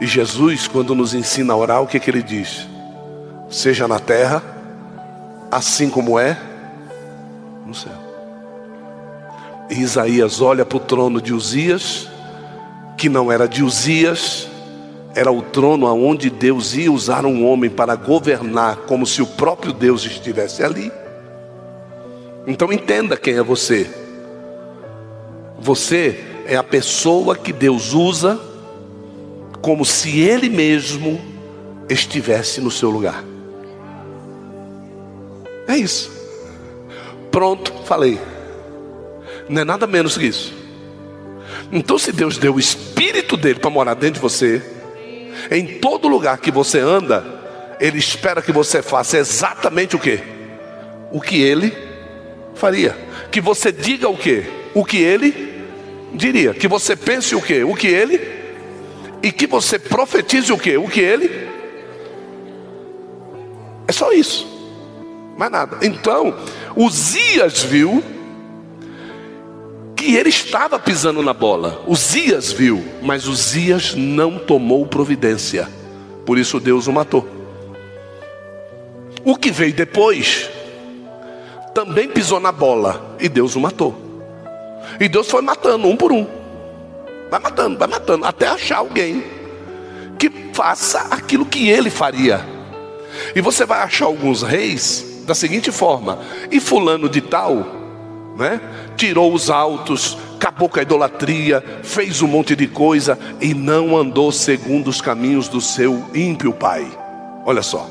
E 0.00 0.06
Jesus, 0.06 0.68
quando 0.68 0.94
nos 0.94 1.14
ensina 1.14 1.52
a 1.52 1.56
orar, 1.56 1.82
o 1.82 1.86
que, 1.86 1.98
que 1.98 2.10
ele 2.10 2.22
diz? 2.22 2.68
Seja 3.48 3.88
na 3.88 3.98
terra, 3.98 4.42
assim 5.50 5.88
como 5.88 6.18
é 6.18 6.38
no 7.64 7.74
céu. 7.74 7.92
E 9.70 9.80
Isaías 9.80 10.40
olha 10.40 10.64
para 10.64 10.76
o 10.76 10.80
trono 10.80 11.20
de 11.20 11.32
Uzias 11.32 12.08
que 12.96 13.08
não 13.08 13.30
era 13.30 13.46
de 13.46 13.62
Uzias, 13.62 14.48
era 15.14 15.30
o 15.30 15.42
trono 15.42 15.86
aonde 15.86 16.30
Deus 16.30 16.74
ia 16.74 16.90
usar 16.90 17.26
um 17.26 17.46
homem 17.46 17.70
para 17.70 17.94
governar, 17.94 18.76
como 18.86 19.06
se 19.06 19.20
o 19.20 19.26
próprio 19.26 19.72
Deus 19.72 20.04
estivesse 20.04 20.62
ali. 20.62 20.90
Então 22.46 22.72
entenda 22.72 23.16
quem 23.16 23.34
é 23.34 23.42
você. 23.42 23.88
Você 25.66 26.24
é 26.46 26.54
a 26.54 26.62
pessoa 26.62 27.34
que 27.34 27.52
Deus 27.52 27.92
usa 27.92 28.40
como 29.60 29.84
se 29.84 30.20
Ele 30.20 30.48
mesmo 30.48 31.20
estivesse 31.88 32.60
no 32.60 32.70
seu 32.70 32.88
lugar. 32.88 33.24
É 35.66 35.76
isso. 35.76 36.08
Pronto, 37.32 37.72
falei. 37.84 38.20
Não 39.48 39.62
é 39.62 39.64
nada 39.64 39.88
menos 39.88 40.16
que 40.16 40.26
isso. 40.26 40.54
Então, 41.72 41.98
se 41.98 42.12
Deus 42.12 42.38
deu 42.38 42.54
o 42.54 42.60
Espírito 42.60 43.36
dele 43.36 43.58
para 43.58 43.68
morar 43.68 43.94
dentro 43.94 44.14
de 44.14 44.20
você, 44.20 44.62
em 45.50 45.66
todo 45.80 46.06
lugar 46.06 46.38
que 46.38 46.52
você 46.52 46.78
anda, 46.78 47.24
Ele 47.80 47.98
espera 47.98 48.40
que 48.40 48.52
você 48.52 48.82
faça 48.82 49.18
exatamente 49.18 49.96
o 49.96 49.98
que? 49.98 50.20
O 51.10 51.20
que 51.20 51.42
Ele 51.42 51.76
faria. 52.54 52.96
Que 53.32 53.40
você 53.40 53.72
diga 53.72 54.08
o 54.08 54.16
que? 54.16 54.44
O 54.72 54.84
que 54.84 54.98
Ele 54.98 55.45
diria. 56.16 56.54
Que 56.54 56.66
você 56.66 56.96
pense 56.96 57.34
o 57.34 57.42
que? 57.42 57.62
O 57.62 57.74
que 57.74 57.86
Ele. 57.86 58.20
E 59.22 59.30
que 59.30 59.46
você 59.46 59.78
profetize 59.78 60.52
o 60.52 60.58
que? 60.58 60.76
O 60.76 60.88
que 60.88 61.00
Ele. 61.00 61.48
É 63.88 63.92
só 63.92 64.12
isso. 64.12 64.46
Mais 65.36 65.52
nada. 65.52 65.78
Então, 65.82 66.34
Uzias 66.76 67.62
viu 67.62 68.02
que 69.94 70.14
ele 70.14 70.28
estava 70.28 70.78
pisando 70.78 71.22
na 71.22 71.32
bola. 71.32 71.82
Uzias 71.86 72.52
viu, 72.52 72.84
mas 73.02 73.26
Uzias 73.26 73.94
não 73.94 74.38
tomou 74.38 74.86
providência. 74.86 75.68
Por 76.24 76.38
isso 76.38 76.60
Deus 76.60 76.86
o 76.86 76.92
matou. 76.92 77.26
O 79.24 79.36
que 79.36 79.50
veio 79.50 79.72
depois 79.72 80.50
também 81.74 82.08
pisou 82.08 82.38
na 82.38 82.52
bola 82.52 83.16
e 83.20 83.28
Deus 83.28 83.56
o 83.56 83.60
matou. 83.60 84.05
E 84.98 85.08
Deus 85.08 85.28
foi 85.30 85.42
matando 85.42 85.86
um 85.88 85.96
por 85.96 86.12
um. 86.12 86.26
Vai 87.30 87.40
matando, 87.40 87.78
vai 87.78 87.88
matando, 87.88 88.24
até 88.24 88.46
achar 88.46 88.78
alguém 88.78 89.24
que 90.18 90.30
faça 90.52 91.00
aquilo 91.10 91.44
que 91.44 91.68
ele 91.68 91.90
faria. 91.90 92.46
E 93.34 93.40
você 93.40 93.64
vai 93.64 93.80
achar 93.80 94.06
alguns 94.06 94.42
reis 94.42 95.22
da 95.26 95.34
seguinte 95.34 95.72
forma: 95.72 96.18
e 96.50 96.60
fulano 96.60 97.08
de 97.08 97.20
tal 97.20 97.84
né? 98.36 98.60
tirou 98.96 99.32
os 99.32 99.50
altos, 99.50 100.16
acabou 100.36 100.68
com 100.68 100.78
a 100.78 100.82
idolatria, 100.82 101.64
fez 101.82 102.20
um 102.22 102.28
monte 102.28 102.54
de 102.54 102.66
coisa 102.66 103.18
e 103.40 103.54
não 103.54 103.96
andou 103.96 104.30
segundo 104.30 104.88
os 104.88 105.00
caminhos 105.00 105.48
do 105.48 105.60
seu 105.60 106.04
ímpio 106.14 106.52
pai. 106.52 106.86
Olha 107.44 107.62
só. 107.62 107.88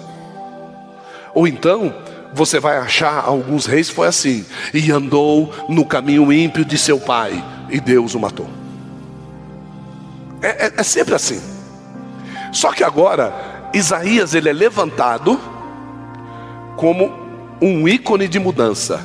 Ou 1.33 1.47
então, 1.47 1.93
você 2.35 2.59
vai 2.59 2.77
achar 2.77 3.23
alguns 3.25 3.65
reis 3.65 3.89
foi 3.89 4.07
assim, 4.07 4.45
e 4.73 4.91
andou 4.91 5.51
no 5.69 5.85
caminho 5.85 6.31
ímpio 6.31 6.65
de 6.65 6.77
seu 6.77 6.99
pai, 6.99 7.43
e 7.69 7.79
Deus 7.79 8.13
o 8.13 8.19
matou. 8.19 8.49
É, 10.41 10.67
é, 10.67 10.73
é 10.77 10.83
sempre 10.83 11.15
assim. 11.15 11.41
Só 12.51 12.71
que 12.73 12.83
agora, 12.83 13.33
Isaías 13.73 14.35
ele 14.35 14.49
é 14.49 14.53
levantado 14.53 15.39
como 16.75 17.11
um 17.61 17.87
ícone 17.87 18.27
de 18.27 18.37
mudança. 18.37 19.01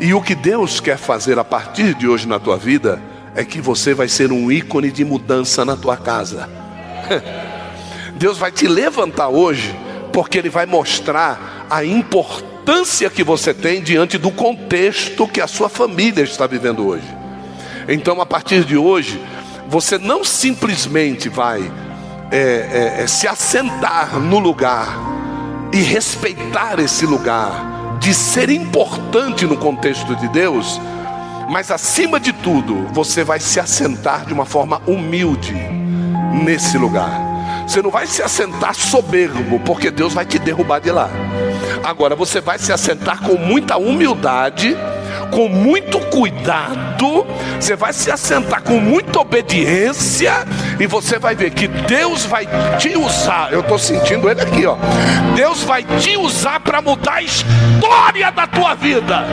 E 0.00 0.12
o 0.14 0.20
que 0.20 0.34
Deus 0.34 0.80
quer 0.80 0.96
fazer 0.96 1.38
a 1.38 1.44
partir 1.44 1.94
de 1.94 2.08
hoje 2.08 2.26
na 2.26 2.40
tua 2.40 2.56
vida 2.56 3.00
é 3.34 3.44
que 3.44 3.60
você 3.60 3.94
vai 3.94 4.08
ser 4.08 4.32
um 4.32 4.50
ícone 4.50 4.90
de 4.90 5.04
mudança 5.04 5.64
na 5.64 5.76
tua 5.76 5.96
casa. 5.96 6.48
Deus 8.16 8.38
vai 8.38 8.50
te 8.50 8.66
levantar 8.66 9.28
hoje, 9.28 9.74
porque 10.12 10.38
Ele 10.38 10.48
vai 10.48 10.66
mostrar 10.66 11.53
a 11.68 11.84
importância 11.84 13.10
que 13.10 13.22
você 13.22 13.52
tem 13.52 13.82
diante 13.82 14.18
do 14.18 14.30
contexto 14.30 15.26
que 15.26 15.40
a 15.40 15.46
sua 15.46 15.68
família 15.68 16.22
está 16.22 16.46
vivendo 16.46 16.86
hoje. 16.86 17.06
Então, 17.88 18.20
a 18.20 18.26
partir 18.26 18.64
de 18.64 18.76
hoje, 18.76 19.20
você 19.68 19.98
não 19.98 20.24
simplesmente 20.24 21.28
vai 21.28 21.70
é, 22.30 22.38
é, 22.38 23.02
é, 23.02 23.06
se 23.06 23.28
assentar 23.28 24.18
no 24.18 24.38
lugar 24.38 24.98
e 25.72 25.80
respeitar 25.80 26.78
esse 26.78 27.06
lugar 27.06 27.98
de 28.00 28.14
ser 28.14 28.50
importante 28.50 29.46
no 29.46 29.56
contexto 29.56 30.14
de 30.16 30.28
Deus, 30.28 30.80
mas 31.48 31.70
acima 31.70 32.18
de 32.18 32.32
tudo, 32.32 32.86
você 32.92 33.24
vai 33.24 33.40
se 33.40 33.60
assentar 33.60 34.24
de 34.26 34.32
uma 34.32 34.44
forma 34.44 34.80
humilde 34.86 35.54
nesse 36.42 36.78
lugar. 36.78 37.34
Você 37.66 37.80
não 37.80 37.90
vai 37.90 38.06
se 38.06 38.22
assentar 38.22 38.74
soberbo, 38.74 39.58
porque 39.60 39.90
Deus 39.90 40.12
vai 40.12 40.24
te 40.24 40.38
derrubar 40.38 40.80
de 40.80 40.90
lá. 40.90 41.10
Agora 41.84 42.16
você 42.16 42.40
vai 42.40 42.58
se 42.58 42.72
assentar 42.72 43.20
com 43.20 43.36
muita 43.36 43.76
humildade, 43.76 44.74
com 45.30 45.48
muito 45.48 46.00
cuidado, 46.06 47.26
você 47.60 47.76
vai 47.76 47.92
se 47.92 48.10
assentar 48.10 48.62
com 48.62 48.80
muita 48.80 49.20
obediência, 49.20 50.32
e 50.80 50.86
você 50.86 51.18
vai 51.18 51.34
ver 51.34 51.50
que 51.50 51.68
Deus 51.68 52.24
vai 52.24 52.48
te 52.78 52.96
usar. 52.96 53.52
Eu 53.52 53.60
estou 53.60 53.78
sentindo 53.78 54.30
ele 54.30 54.40
aqui, 54.40 54.64
ó. 54.64 54.76
Deus 55.36 55.62
vai 55.62 55.84
te 55.84 56.16
usar 56.16 56.58
para 56.60 56.80
mudar 56.80 57.16
a 57.16 57.22
história 57.22 58.32
da 58.32 58.46
tua 58.46 58.74
vida. 58.74 59.26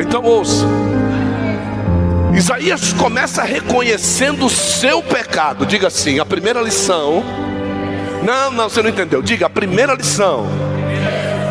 Então 0.00 0.24
ouça. 0.24 0.66
Isaías 2.34 2.92
começa 2.94 3.44
reconhecendo 3.44 4.46
o 4.46 4.50
seu 4.50 5.00
pecado. 5.00 5.64
Diga 5.64 5.86
assim: 5.86 6.18
a 6.18 6.26
primeira 6.26 6.60
lição. 6.60 7.22
Não, 8.22 8.50
não, 8.50 8.68
você 8.68 8.82
não 8.82 8.90
entendeu. 8.90 9.22
Diga: 9.22 9.46
a 9.46 9.50
primeira 9.50 9.94
lição 9.94 10.46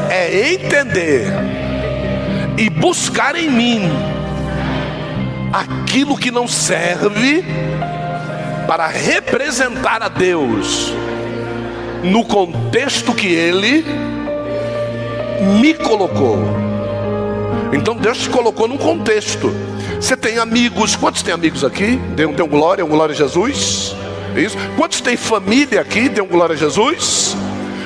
é 0.09 0.53
entender 0.53 1.27
e 2.57 2.69
buscar 2.69 3.35
em 3.35 3.49
mim 3.49 3.89
aquilo 5.51 6.17
que 6.17 6.31
não 6.31 6.47
serve 6.47 7.43
para 8.67 8.87
representar 8.87 10.03
a 10.03 10.09
Deus 10.09 10.93
no 12.03 12.23
contexto 12.23 13.13
que 13.13 13.27
Ele 13.27 13.83
me 15.59 15.73
colocou. 15.73 16.37
Então 17.73 17.95
Deus 17.95 18.19
te 18.19 18.29
colocou 18.29 18.67
num 18.67 18.77
contexto. 18.77 19.51
Você 19.99 20.15
tem 20.15 20.37
amigos, 20.37 20.95
quantos 20.95 21.21
tem 21.21 21.33
amigos 21.33 21.63
aqui? 21.63 21.97
Dê 22.15 22.25
um, 22.25 22.33
glória, 22.47 22.85
um 22.85 22.89
glória 22.89 23.13
a 23.13 23.17
Jesus. 23.17 23.95
Isso. 24.39 24.57
Quantos 24.77 25.01
tem 25.01 25.17
família 25.17 25.81
aqui? 25.81 26.07
Dê 26.07 26.21
glória 26.21 26.53
a 26.53 26.57
Jesus. 26.57 27.35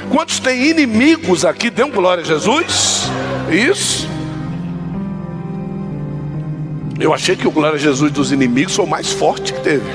Quantos 0.10 0.39
tem 0.39 0.69
inimigos 0.69 1.43
aqui? 1.43 1.69
Dê 1.69 1.84
glória 1.84 2.23
a 2.23 2.25
Jesus. 2.25 3.10
Isso. 3.49 4.08
Eu 6.99 7.13
achei 7.13 7.36
que 7.36 7.47
o 7.47 7.51
glória 7.51 7.75
a 7.75 7.80
Jesus 7.80 8.12
dos 8.12 8.32
inimigos 8.32 8.75
foi 8.75 8.86
o 8.86 8.88
mais 8.88 9.12
forte 9.12 9.54
que 9.54 9.62
teve. 9.62 9.89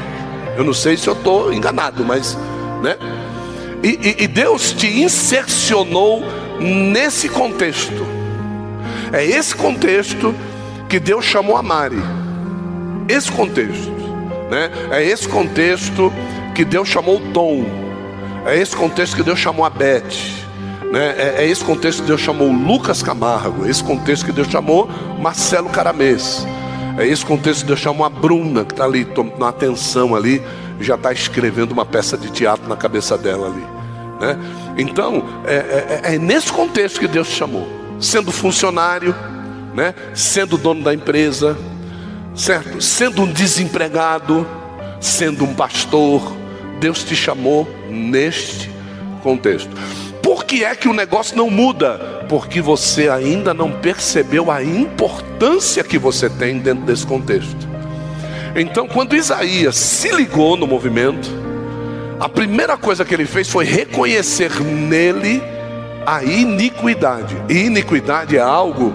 Eu 0.56 0.64
não 0.64 0.74
sei 0.74 0.96
se 0.96 1.06
eu 1.06 1.14
estou 1.14 1.52
enganado, 1.52 2.04
mas, 2.04 2.37
né? 2.83 2.96
E, 3.83 4.16
e, 4.18 4.24
e 4.24 4.26
Deus 4.26 4.72
te 4.72 4.88
insercionou 5.00 6.24
nesse 6.61 7.28
contexto. 7.28 8.04
É 9.12 9.24
esse 9.24 9.54
contexto 9.54 10.35
que 10.88 10.98
Deus 10.98 11.24
chamou 11.24 11.56
a 11.56 11.62
Mari. 11.62 12.02
Esse 13.09 13.30
contexto, 13.30 13.92
né? 14.50 14.70
É 14.90 15.04
esse 15.04 15.28
contexto 15.28 16.12
que 16.59 16.64
Deus 16.64 16.88
chamou 16.88 17.21
Tom. 17.33 17.64
É 18.44 18.59
esse 18.59 18.75
contexto 18.75 19.14
que 19.14 19.23
Deus 19.23 19.38
chamou 19.38 19.64
a 19.64 19.71
Beth. 19.71 20.03
Né? 20.90 21.14
É, 21.16 21.35
é, 21.38 21.47
esse 21.47 21.62
contexto 21.62 22.01
que 22.01 22.09
Deus 22.09 22.21
chamou 22.21 22.51
Lucas 22.51 23.01
Camargo. 23.01 23.64
É 23.64 23.71
esse 23.71 23.85
contexto 23.85 24.27
que 24.27 24.33
Deus 24.33 24.49
chamou 24.49 24.90
Marcelo 25.21 25.68
Caramês. 25.68 26.44
É 26.99 27.07
esse 27.07 27.25
contexto 27.25 27.61
que 27.61 27.68
Deus 27.68 27.79
chamou 27.79 28.05
a 28.05 28.11
Bruna, 28.11 28.64
que 28.64 28.73
está 28.73 28.83
ali, 28.85 29.07
na 29.38 29.51
atenção 29.51 30.16
ali, 30.16 30.42
já 30.81 30.97
está 30.97 31.12
escrevendo 31.12 31.71
uma 31.71 31.87
peça 31.87 32.18
de 32.18 32.29
teatro 32.29 32.68
na 32.68 32.75
cabeça 32.75 33.16
dela 33.16 33.47
ali. 33.47 33.64
Né? 34.21 34.37
Então, 34.79 35.23
é, 35.47 35.55
é, 35.55 36.01
é, 36.11 36.14
é 36.16 36.18
nesse 36.18 36.53
contexto 36.53 36.99
que 36.99 37.07
Deus 37.07 37.29
te 37.29 37.37
chamou. 37.37 37.68
Sendo 38.01 38.33
funcionário, 38.33 39.14
né? 39.77 39.94
sendo 40.12 40.59
dono 40.59 40.83
da 40.83 40.92
empresa, 40.92 41.57
certo? 42.35 42.83
Sendo 42.83 43.23
um 43.23 43.33
desempregado, 43.33 44.44
sendo 45.01 45.44
um 45.44 45.55
pastor, 45.55 46.37
Deus 46.80 47.02
te 47.04 47.14
chamou 47.14 47.68
neste 47.90 48.70
contexto. 49.22 49.70
Por 50.22 50.44
que 50.44 50.64
é 50.64 50.74
que 50.74 50.88
o 50.88 50.92
negócio 50.92 51.36
não 51.36 51.50
muda? 51.50 52.24
Porque 52.28 52.60
você 52.60 53.08
ainda 53.08 53.54
não 53.54 53.72
percebeu 53.72 54.50
a 54.50 54.62
importância 54.62 55.82
que 55.82 55.98
você 55.98 56.28
tem 56.28 56.58
dentro 56.58 56.84
desse 56.84 57.06
contexto. 57.06 57.68
Então, 58.54 58.86
quando 58.86 59.16
Isaías 59.16 59.76
se 59.76 60.10
ligou 60.14 60.56
no 60.56 60.66
movimento, 60.66 61.28
a 62.20 62.28
primeira 62.28 62.76
coisa 62.76 63.04
que 63.04 63.14
ele 63.14 63.26
fez 63.26 63.48
foi 63.48 63.64
reconhecer 63.64 64.60
nele 64.60 65.42
a 66.04 66.24
iniquidade. 66.24 67.36
E 67.48 67.66
iniquidade 67.66 68.36
é 68.36 68.40
algo 68.40 68.92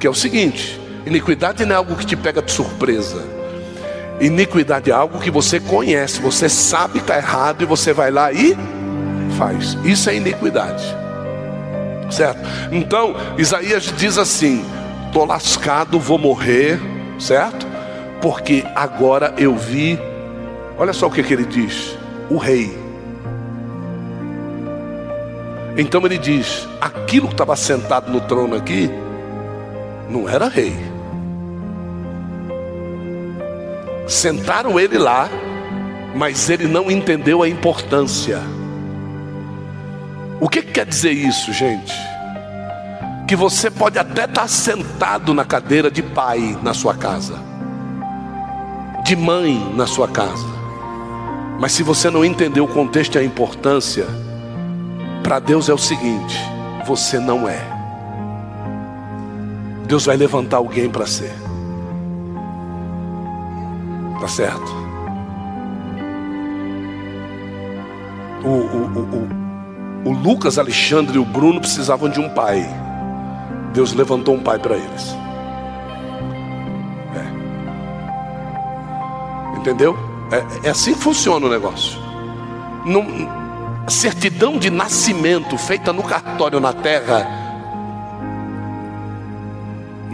que 0.00 0.06
é 0.06 0.10
o 0.10 0.14
seguinte: 0.14 0.80
iniquidade 1.06 1.64
não 1.64 1.74
é 1.74 1.78
algo 1.78 1.94
que 1.96 2.06
te 2.06 2.16
pega 2.16 2.40
de 2.40 2.50
surpresa. 2.50 3.33
Iniquidade 4.20 4.90
é 4.90 4.94
algo 4.94 5.18
que 5.18 5.30
você 5.30 5.58
conhece, 5.58 6.20
você 6.20 6.48
sabe 6.48 6.94
que 6.94 6.98
está 7.00 7.16
errado 7.16 7.62
e 7.62 7.66
você 7.66 7.92
vai 7.92 8.10
lá 8.10 8.32
e 8.32 8.56
faz. 9.36 9.76
Isso 9.84 10.08
é 10.08 10.16
iniquidade. 10.16 10.84
Certo? 12.10 12.40
Então, 12.70 13.14
Isaías 13.36 13.92
diz 13.96 14.16
assim: 14.18 14.64
estou 15.06 15.24
lascado, 15.24 15.98
vou 15.98 16.18
morrer, 16.18 16.80
certo? 17.18 17.66
Porque 18.20 18.64
agora 18.74 19.34
eu 19.36 19.56
vi, 19.56 19.98
olha 20.78 20.92
só 20.92 21.08
o 21.08 21.10
que, 21.10 21.22
que 21.22 21.32
ele 21.32 21.44
diz: 21.44 21.96
o 22.30 22.36
rei. 22.36 22.76
Então 25.76 26.04
ele 26.06 26.18
diz: 26.18 26.68
aquilo 26.80 27.26
que 27.26 27.34
estava 27.34 27.56
sentado 27.56 28.10
no 28.12 28.20
trono 28.20 28.54
aqui, 28.54 28.88
não 30.08 30.28
era 30.28 30.48
rei. 30.48 30.93
Sentaram 34.06 34.78
ele 34.78 34.98
lá, 34.98 35.28
mas 36.14 36.50
ele 36.50 36.66
não 36.66 36.90
entendeu 36.90 37.42
a 37.42 37.48
importância. 37.48 38.40
O 40.40 40.48
que, 40.48 40.62
que 40.62 40.72
quer 40.72 40.86
dizer 40.86 41.12
isso, 41.12 41.52
gente? 41.52 41.94
Que 43.26 43.34
você 43.34 43.70
pode 43.70 43.98
até 43.98 44.24
estar 44.24 44.48
sentado 44.48 45.32
na 45.32 45.44
cadeira 45.44 45.90
de 45.90 46.02
pai 46.02 46.58
na 46.62 46.74
sua 46.74 46.94
casa, 46.94 47.38
de 49.04 49.16
mãe 49.16 49.72
na 49.74 49.86
sua 49.86 50.06
casa, 50.06 50.46
mas 51.58 51.72
se 51.72 51.82
você 51.82 52.10
não 52.10 52.24
entender 52.24 52.60
o 52.60 52.68
contexto 52.68 53.14
e 53.14 53.18
a 53.18 53.24
importância, 53.24 54.06
para 55.22 55.38
Deus 55.38 55.68
é 55.68 55.72
o 55.72 55.78
seguinte: 55.78 56.38
você 56.86 57.18
não 57.18 57.48
é. 57.48 57.62
Deus 59.86 60.04
vai 60.04 60.16
levantar 60.16 60.58
alguém 60.58 60.90
para 60.90 61.06
ser. 61.06 61.43
Tá 64.20 64.28
certo? 64.28 64.72
O, 68.44 68.48
o, 68.48 69.28
o, 70.04 70.08
o 70.08 70.12
Lucas, 70.12 70.58
Alexandre 70.58 71.16
e 71.16 71.18
o 71.18 71.24
Bruno 71.24 71.60
precisavam 71.60 72.08
de 72.08 72.20
um 72.20 72.28
pai. 72.28 72.66
Deus 73.72 73.92
levantou 73.92 74.34
um 74.34 74.42
pai 74.42 74.58
para 74.58 74.76
eles. 74.76 75.16
É. 77.16 77.24
Entendeu? 79.58 79.96
É, 80.30 80.68
é, 80.68 80.70
assim 80.70 80.94
que 80.94 81.00
funciona 81.00 81.46
o 81.46 81.50
negócio. 81.50 81.98
certidão 83.88 84.58
de 84.58 84.70
nascimento 84.70 85.56
feita 85.58 85.92
no 85.92 86.02
cartório 86.02 86.60
na 86.60 86.72
terra 86.72 87.44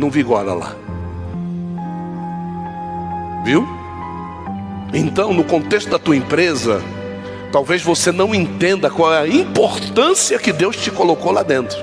não 0.00 0.10
vigora 0.10 0.54
lá. 0.54 0.74
Viu? 3.44 3.79
Então, 4.92 5.32
no 5.32 5.44
contexto 5.44 5.90
da 5.90 5.98
tua 5.98 6.16
empresa, 6.16 6.82
talvez 7.52 7.82
você 7.82 8.10
não 8.10 8.34
entenda 8.34 8.90
qual 8.90 9.12
é 9.12 9.20
a 9.20 9.28
importância 9.28 10.38
que 10.38 10.52
Deus 10.52 10.76
te 10.76 10.90
colocou 10.90 11.30
lá 11.30 11.42
dentro. 11.42 11.78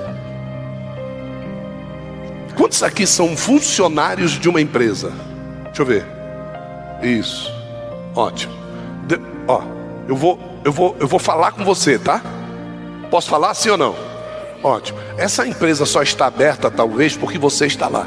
Quantos 2.56 2.82
aqui 2.82 3.06
são 3.06 3.36
funcionários 3.36 4.32
de 4.32 4.48
uma 4.48 4.60
empresa? 4.60 5.12
Deixa 5.64 5.82
eu 5.82 5.86
ver. 5.86 6.06
Isso. 7.02 7.52
Ótimo. 8.14 8.52
De, 9.06 9.18
ó, 9.46 9.62
eu 10.08 10.16
vou, 10.16 10.38
eu 10.64 10.72
vou, 10.72 10.96
eu 10.98 11.06
vou 11.06 11.20
falar 11.20 11.52
com 11.52 11.64
você, 11.64 11.98
tá? 11.98 12.20
Posso 13.10 13.30
falar 13.30 13.54
sim 13.54 13.70
ou 13.70 13.78
não? 13.78 13.94
Ótimo. 14.62 14.98
Essa 15.16 15.46
empresa 15.46 15.86
só 15.86 16.02
está 16.02 16.26
aberta 16.26 16.70
talvez 16.70 17.16
porque 17.16 17.38
você 17.38 17.66
está 17.66 17.88
lá. 17.88 18.06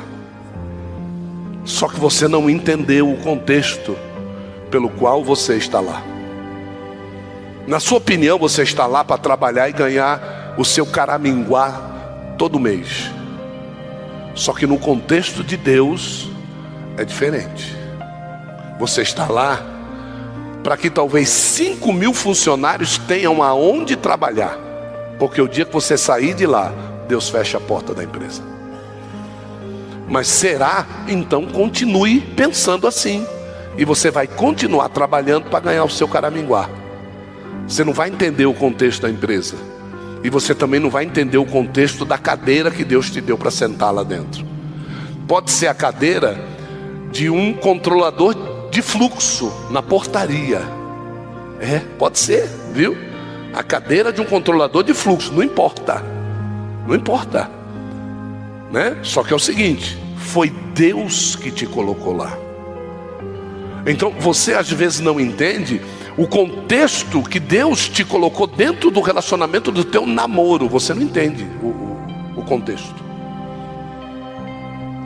Só 1.64 1.88
que 1.88 2.00
você 2.00 2.28
não 2.28 2.50
entendeu 2.50 3.10
o 3.10 3.18
contexto 3.18 3.98
pelo 4.71 4.89
qual 4.89 5.23
você 5.23 5.57
está 5.57 5.79
lá. 5.79 6.01
Na 7.67 7.79
sua 7.79 7.99
opinião, 7.99 8.39
você 8.39 8.63
está 8.63 8.88
lá 8.88 9.03
para 9.03 9.17
trabalhar 9.17 9.69
e 9.69 9.73
ganhar 9.73 10.55
o 10.57 10.65
seu 10.65 10.86
caraminguá 10.86 12.36
todo 12.38 12.60
mês. 12.60 13.12
Só 14.34 14.53
que 14.53 14.65
no 14.65 14.79
contexto 14.79 15.43
de 15.43 15.57
Deus 15.57 16.29
é 16.97 17.05
diferente. 17.05 17.75
Você 18.79 19.01
está 19.01 19.27
lá 19.27 19.62
para 20.63 20.77
que 20.77 20.89
talvez 20.89 21.29
5 21.29 21.91
mil 21.91 22.13
funcionários 22.13 22.97
tenham 22.97 23.43
aonde 23.43 23.95
trabalhar. 23.95 24.57
Porque 25.19 25.41
o 25.41 25.47
dia 25.47 25.65
que 25.65 25.73
você 25.73 25.97
sair 25.97 26.34
de 26.34 26.47
lá, 26.47 26.73
Deus 27.07 27.29
fecha 27.29 27.57
a 27.57 27.62
porta 27.62 27.93
da 27.93 28.03
empresa. 28.03 28.41
Mas 30.07 30.27
será? 30.27 30.86
Então 31.07 31.45
continue 31.45 32.21
pensando 32.21 32.88
assim. 32.88 33.25
E 33.82 33.84
você 33.84 34.12
vai 34.12 34.28
continuar 34.28 34.89
trabalhando 34.89 35.50
para 35.50 35.60
ganhar 35.60 35.84
o 35.84 35.89
seu 35.89 36.08
caraminguá. 36.08 36.70
Você 37.67 37.84
não 37.84 37.94
vai 37.94 38.10
entender 38.10 38.46
o 38.46 38.54
contexto 38.54 39.02
da 39.02 39.10
empresa. 39.10 39.56
E 40.24 40.30
você 40.30 40.54
também 40.54 40.80
não 40.80 40.91
vai 40.91 41.04
entender 41.04 41.39
o 41.39 41.46
contexto 41.48 42.06
da 42.06 42.15
cadeira 42.15 42.70
que 42.70 42.84
Deus 42.84 43.10
te 43.10 43.20
deu 43.20 43.39
para 43.39 43.50
sentar 43.50 43.91
lá 43.91 44.04
dentro. 44.04 44.46
Pode 45.28 45.50
ser 45.50 45.65
a 45.65 45.74
cadeira 45.74 46.39
de 47.12 47.28
um 47.28 47.54
controlador 47.54 48.70
de 48.70 48.84
fluxo 48.84 49.52
na 49.72 49.82
portaria. 49.82 50.62
É, 51.60 51.80
pode 51.98 52.20
ser, 52.20 52.48
viu? 52.72 52.96
A 53.52 53.63
cadeira 53.63 54.13
de 54.13 54.22
um 54.22 54.26
controlador 54.26 54.84
de 54.84 54.94
fluxo, 54.94 55.34
não 55.34 55.41
importa. 55.41 56.04
Não 56.86 56.94
importa. 56.94 57.50
Né? 58.72 59.00
Só 59.02 59.24
que 59.24 59.34
é 59.34 59.36
o 59.36 59.39
seguinte, 59.39 59.98
foi 60.17 60.52
Deus 60.76 61.36
que 61.36 61.50
te 61.50 61.65
colocou 61.65 62.15
lá. 62.15 62.40
Então 63.86 64.13
você 64.20 64.54
às 64.54 64.70
vezes 64.72 65.00
não 65.00 65.20
entende 65.20 65.82
o 66.17 66.28
contexto 66.28 67.22
que 67.24 67.39
Deus 67.39 67.89
te 67.89 68.04
colocou 68.04 68.46
dentro 68.46 68.91
do 68.91 69.02
relacionamento 69.02 69.72
do 69.72 69.84
teu 69.84 70.06
namoro. 70.06 70.67
Você 70.67 70.94
não 70.94 71.02
entende 71.02 71.48
o, 71.62 71.67
o, 71.67 71.98
o 72.38 72.44
contexto. 72.44 72.96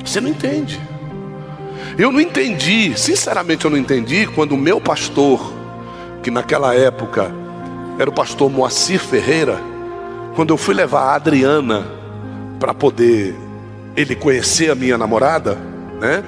Você 0.04 0.20
não 0.20 0.30
entende. 0.30 0.80
Eu 1.98 2.12
não 2.12 2.20
entendi, 2.20 2.98
sinceramente 2.98 3.64
eu 3.66 3.72
não 3.72 3.78
entendi 3.78 4.28
quando 4.28 4.52
o 4.52 4.58
meu 4.58 4.82
pastor, 4.82 5.54
que 6.22 6.30
naquela 6.30 6.76
época 6.76 7.32
era 7.98 8.10
o 8.10 8.14
pastor 8.14 8.50
Moacir 8.50 9.00
Ferreira, 9.00 9.62
quando 10.36 10.50
eu 10.50 10.58
fui 10.58 10.76
levar 10.76 11.02
a 11.02 11.16
Adriana 11.16 11.88
para 12.60 12.74
poder 12.74 13.34
ele 13.96 14.16
conhecer 14.16 14.70
a 14.70 14.76
minha 14.76 14.98
namorada, 14.98 15.58
né? 16.02 16.24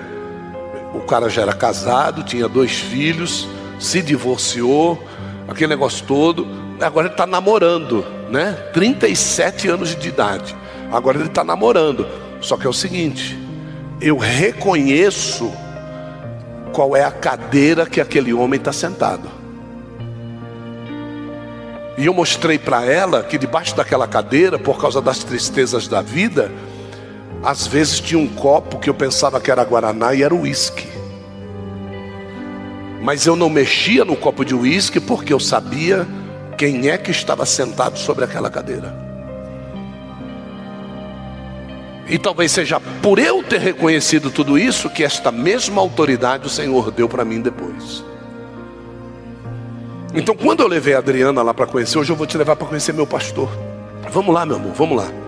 O 0.94 1.02
cara 1.02 1.30
já 1.30 1.42
era 1.42 1.54
casado, 1.54 2.24
tinha 2.24 2.48
dois 2.48 2.80
filhos, 2.80 3.48
se 3.80 4.02
divorciou, 4.02 5.02
aquele 5.48 5.70
negócio 5.70 6.06
todo. 6.06 6.48
Agora 6.80 7.08
ele 7.08 7.14
está 7.14 7.26
namorando, 7.26 8.06
né? 8.30 8.54
37 8.74 9.68
anos 9.70 9.96
de 9.96 10.10
idade. 10.10 10.56
Agora 10.92 11.18
ele 11.18 11.28
está 11.28 11.44
namorando. 11.44 12.08
Só 12.42 12.58
que 12.58 12.66
é 12.66 12.70
o 12.70 12.74
seguinte: 12.74 13.38
eu 14.02 14.18
reconheço 14.18 15.52
qual 16.74 16.96
é 16.96 17.04
a 17.04 17.12
cadeira 17.12 17.86
que 17.86 18.00
aquele 18.00 18.34
homem 18.34 18.60
está 18.60 18.72
sentado. 18.72 19.38
E 21.98 22.06
eu 22.06 22.14
mostrei 22.14 22.60
para 22.60 22.86
ela 22.86 23.24
que 23.24 23.40
debaixo 23.40 23.76
daquela 23.76 24.08
cadeira, 24.08 24.60
por 24.60 24.80
causa 24.80 25.02
das 25.02 25.24
tristezas 25.24 25.88
da 25.88 26.00
vida, 26.00 26.52
às 27.44 27.68
vezes 27.68 28.00
tinha 28.00 28.20
um 28.20 28.28
copo 28.28 28.80
que 28.80 28.90
eu 28.90 28.94
pensava 28.94 29.40
que 29.40 29.52
era 29.52 29.64
guaraná 29.64 30.14
e 30.14 30.24
era 30.24 30.34
uísque. 30.34 30.88
Mas 33.02 33.26
eu 33.26 33.36
não 33.36 33.50
mexia 33.50 34.04
no 34.04 34.16
copo 34.16 34.44
de 34.44 34.54
uísque 34.54 35.00
porque 35.00 35.32
eu 35.32 35.40
sabia 35.40 36.08
quem 36.58 36.90
é 36.90 36.98
que 36.98 37.12
estava 37.12 37.46
sentado 37.46 37.98
sobre 37.98 38.26
aquela 38.26 38.50
cadeira. 38.50 39.08
E 42.10 42.18
talvez 42.18 42.52
seja 42.52 42.80
por 43.02 43.20
eu 43.20 43.44
ter 43.44 43.60
reconhecido 43.60 44.32
tudo 44.32 44.58
isso 44.58 44.90
que 44.90 45.04
esta 45.04 45.32
mesma 45.32 45.82
autoridade 45.82 46.48
o 46.48 46.50
Senhor 46.50 46.90
deu 46.90 47.08
para 47.08 47.26
mim 47.26 47.42
depois. 47.42 48.04
Então, 50.14 50.34
quando 50.34 50.62
eu 50.62 50.68
levei 50.68 50.96
a 50.96 51.00
Adriana 51.00 51.42
lá 51.42 51.54
para 51.54 51.68
conhecer, 51.68 52.00
hoje 52.00 52.12
eu 52.12 52.16
vou 52.16 52.26
te 52.26 52.38
levar 52.38 52.56
para 52.56 52.66
conhecer 52.66 52.94
meu 52.94 53.06
pastor. 53.06 53.50
Vamos 54.12 54.34
lá, 54.34 54.46
meu 54.46 54.56
amor, 54.56 54.74
vamos 54.74 54.98
lá. 54.98 55.27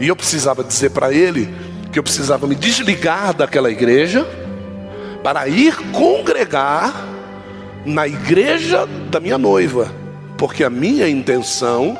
E 0.00 0.08
eu 0.08 0.16
precisava 0.16 0.64
dizer 0.64 0.90
para 0.90 1.12
ele 1.12 1.54
que 1.92 1.98
eu 1.98 2.02
precisava 2.02 2.46
me 2.46 2.54
desligar 2.54 3.34
daquela 3.34 3.70
igreja 3.70 4.26
para 5.22 5.46
ir 5.46 5.76
congregar 5.92 7.06
na 7.84 8.06
igreja 8.06 8.86
da 9.10 9.20
minha 9.20 9.36
noiva, 9.36 9.92
porque 10.38 10.64
a 10.64 10.70
minha 10.70 11.08
intenção 11.08 11.98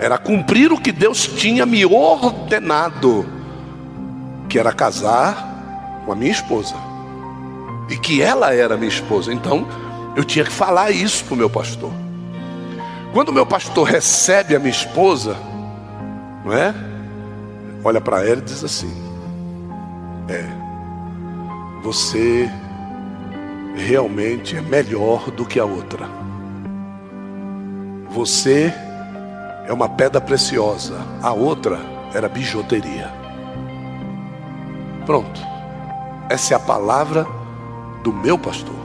era 0.00 0.16
cumprir 0.16 0.72
o 0.72 0.80
que 0.80 0.90
Deus 0.90 1.26
tinha 1.26 1.66
me 1.66 1.84
ordenado, 1.84 3.26
que 4.48 4.58
era 4.58 4.72
casar 4.72 6.02
com 6.06 6.12
a 6.12 6.16
minha 6.16 6.32
esposa, 6.32 6.74
e 7.90 7.96
que 7.98 8.22
ela 8.22 8.54
era 8.54 8.76
minha 8.76 8.88
esposa. 8.88 9.32
Então, 9.32 9.68
eu 10.16 10.24
tinha 10.24 10.44
que 10.44 10.52
falar 10.52 10.90
isso 10.90 11.24
para 11.24 11.34
o 11.34 11.36
meu 11.36 11.50
pastor. 11.50 11.92
Quando 13.12 13.30
o 13.30 13.32
meu 13.32 13.44
pastor 13.44 13.86
recebe 13.86 14.54
a 14.54 14.58
minha 14.58 14.70
esposa, 14.70 15.36
não 16.44 16.52
é? 16.52 16.87
Olha 17.84 18.00
para 18.00 18.24
ela 18.24 18.38
e 18.38 18.44
diz 18.44 18.64
assim: 18.64 18.92
É, 20.28 20.44
você 21.82 22.50
realmente 23.76 24.56
é 24.56 24.60
melhor 24.60 25.30
do 25.30 25.44
que 25.44 25.60
a 25.60 25.64
outra. 25.64 26.08
Você 28.10 28.72
é 29.66 29.72
uma 29.72 29.88
pedra 29.88 30.20
preciosa, 30.20 30.98
a 31.22 31.32
outra 31.32 31.78
era 32.12 32.28
bijuteria. 32.28 33.12
Pronto, 35.06 35.40
essa 36.28 36.54
é 36.54 36.56
a 36.56 36.60
palavra 36.60 37.26
do 38.02 38.12
meu 38.12 38.38
pastor. 38.38 38.76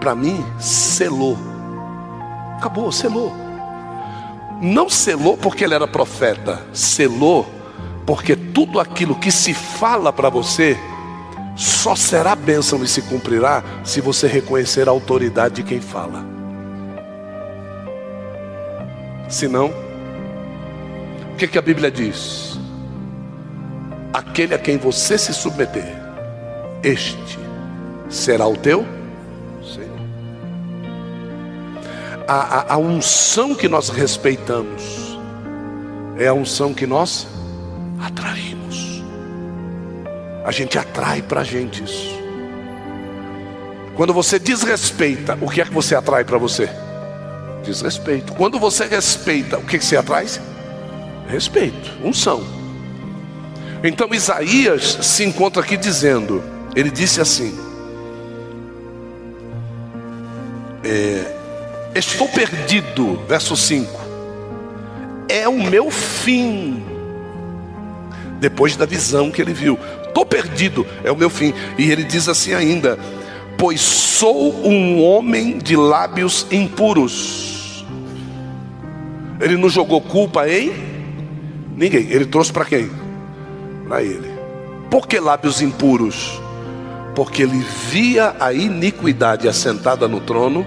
Para 0.00 0.14
mim, 0.14 0.44
selou. 0.58 1.36
Acabou, 2.56 2.90
selou. 2.90 3.49
Não 4.60 4.88
selou 4.88 5.36
porque 5.36 5.64
ele 5.64 5.74
era 5.74 5.86
profeta, 5.86 6.62
selou 6.72 7.46
porque 8.06 8.34
tudo 8.36 8.80
aquilo 8.80 9.14
que 9.14 9.30
se 9.30 9.54
fala 9.54 10.12
para 10.12 10.28
você 10.28 10.76
só 11.56 11.94
será 11.94 12.34
bênção 12.34 12.82
e 12.82 12.88
se 12.88 13.02
cumprirá 13.02 13.62
se 13.84 14.00
você 14.00 14.26
reconhecer 14.26 14.88
a 14.88 14.90
autoridade 14.90 15.56
de 15.56 15.62
quem 15.62 15.80
fala. 15.80 16.24
Senão, 19.28 19.70
o 21.32 21.36
que, 21.36 21.46
que 21.46 21.58
a 21.58 21.62
Bíblia 21.62 21.90
diz? 21.90 22.58
Aquele 24.12 24.54
a 24.54 24.58
quem 24.58 24.76
você 24.76 25.16
se 25.16 25.32
submeter, 25.32 25.96
este 26.82 27.38
será 28.08 28.46
o 28.46 28.56
teu 28.56 28.84
A, 32.30 32.34
a, 32.34 32.74
a 32.74 32.78
unção 32.78 33.56
que 33.56 33.68
nós 33.68 33.88
respeitamos 33.88 35.18
é 36.16 36.28
a 36.28 36.32
unção 36.32 36.72
que 36.72 36.86
nós 36.86 37.26
atraímos. 38.00 39.02
A 40.44 40.52
gente 40.52 40.78
atrai 40.78 41.22
para 41.22 41.40
a 41.40 41.44
gente 41.44 41.82
isso. 41.82 42.16
Quando 43.96 44.14
você 44.14 44.38
desrespeita, 44.38 45.36
o 45.40 45.50
que 45.50 45.60
é 45.60 45.64
que 45.64 45.74
você 45.74 45.96
atrai 45.96 46.22
para 46.22 46.38
você? 46.38 46.70
Desrespeito. 47.64 48.32
Quando 48.34 48.60
você 48.60 48.86
respeita, 48.86 49.58
o 49.58 49.66
que, 49.66 49.76
que 49.76 49.84
você 49.84 49.96
atrai? 49.96 50.28
Respeito, 51.26 51.90
unção. 52.00 52.44
Então 53.82 54.14
Isaías 54.14 54.98
se 55.02 55.24
encontra 55.24 55.60
aqui 55.60 55.76
dizendo, 55.76 56.44
ele 56.76 56.92
disse 56.92 57.20
assim: 57.20 57.58
é, 60.84 61.39
Estou 61.94 62.28
perdido, 62.28 63.20
verso 63.28 63.56
5. 63.56 64.00
É 65.28 65.48
o 65.48 65.62
meu 65.62 65.90
fim 65.90 66.82
depois 68.38 68.76
da 68.76 68.86
visão 68.86 69.30
que 69.30 69.42
ele 69.42 69.52
viu. 69.52 69.78
Estou 70.06 70.24
perdido, 70.24 70.86
é 71.04 71.10
o 71.10 71.16
meu 71.16 71.28
fim. 71.28 71.52
E 71.76 71.90
ele 71.90 72.04
diz 72.04 72.28
assim 72.28 72.54
ainda: 72.54 72.98
Pois 73.58 73.80
sou 73.80 74.66
um 74.66 75.02
homem 75.02 75.58
de 75.58 75.76
lábios 75.76 76.46
impuros. 76.50 77.84
Ele 79.40 79.56
não 79.56 79.68
jogou 79.68 80.00
culpa 80.00 80.48
em 80.48 80.72
ninguém, 81.76 82.08
ele 82.10 82.26
trouxe 82.26 82.52
para 82.52 82.64
quem? 82.64 82.90
Para 83.88 84.02
ele. 84.02 84.30
Por 84.90 85.08
que 85.08 85.18
lábios 85.18 85.62
impuros? 85.62 86.40
Porque 87.14 87.42
ele 87.42 87.64
via 87.88 88.36
a 88.38 88.52
iniquidade 88.52 89.48
assentada 89.48 90.06
no 90.06 90.20
trono 90.20 90.66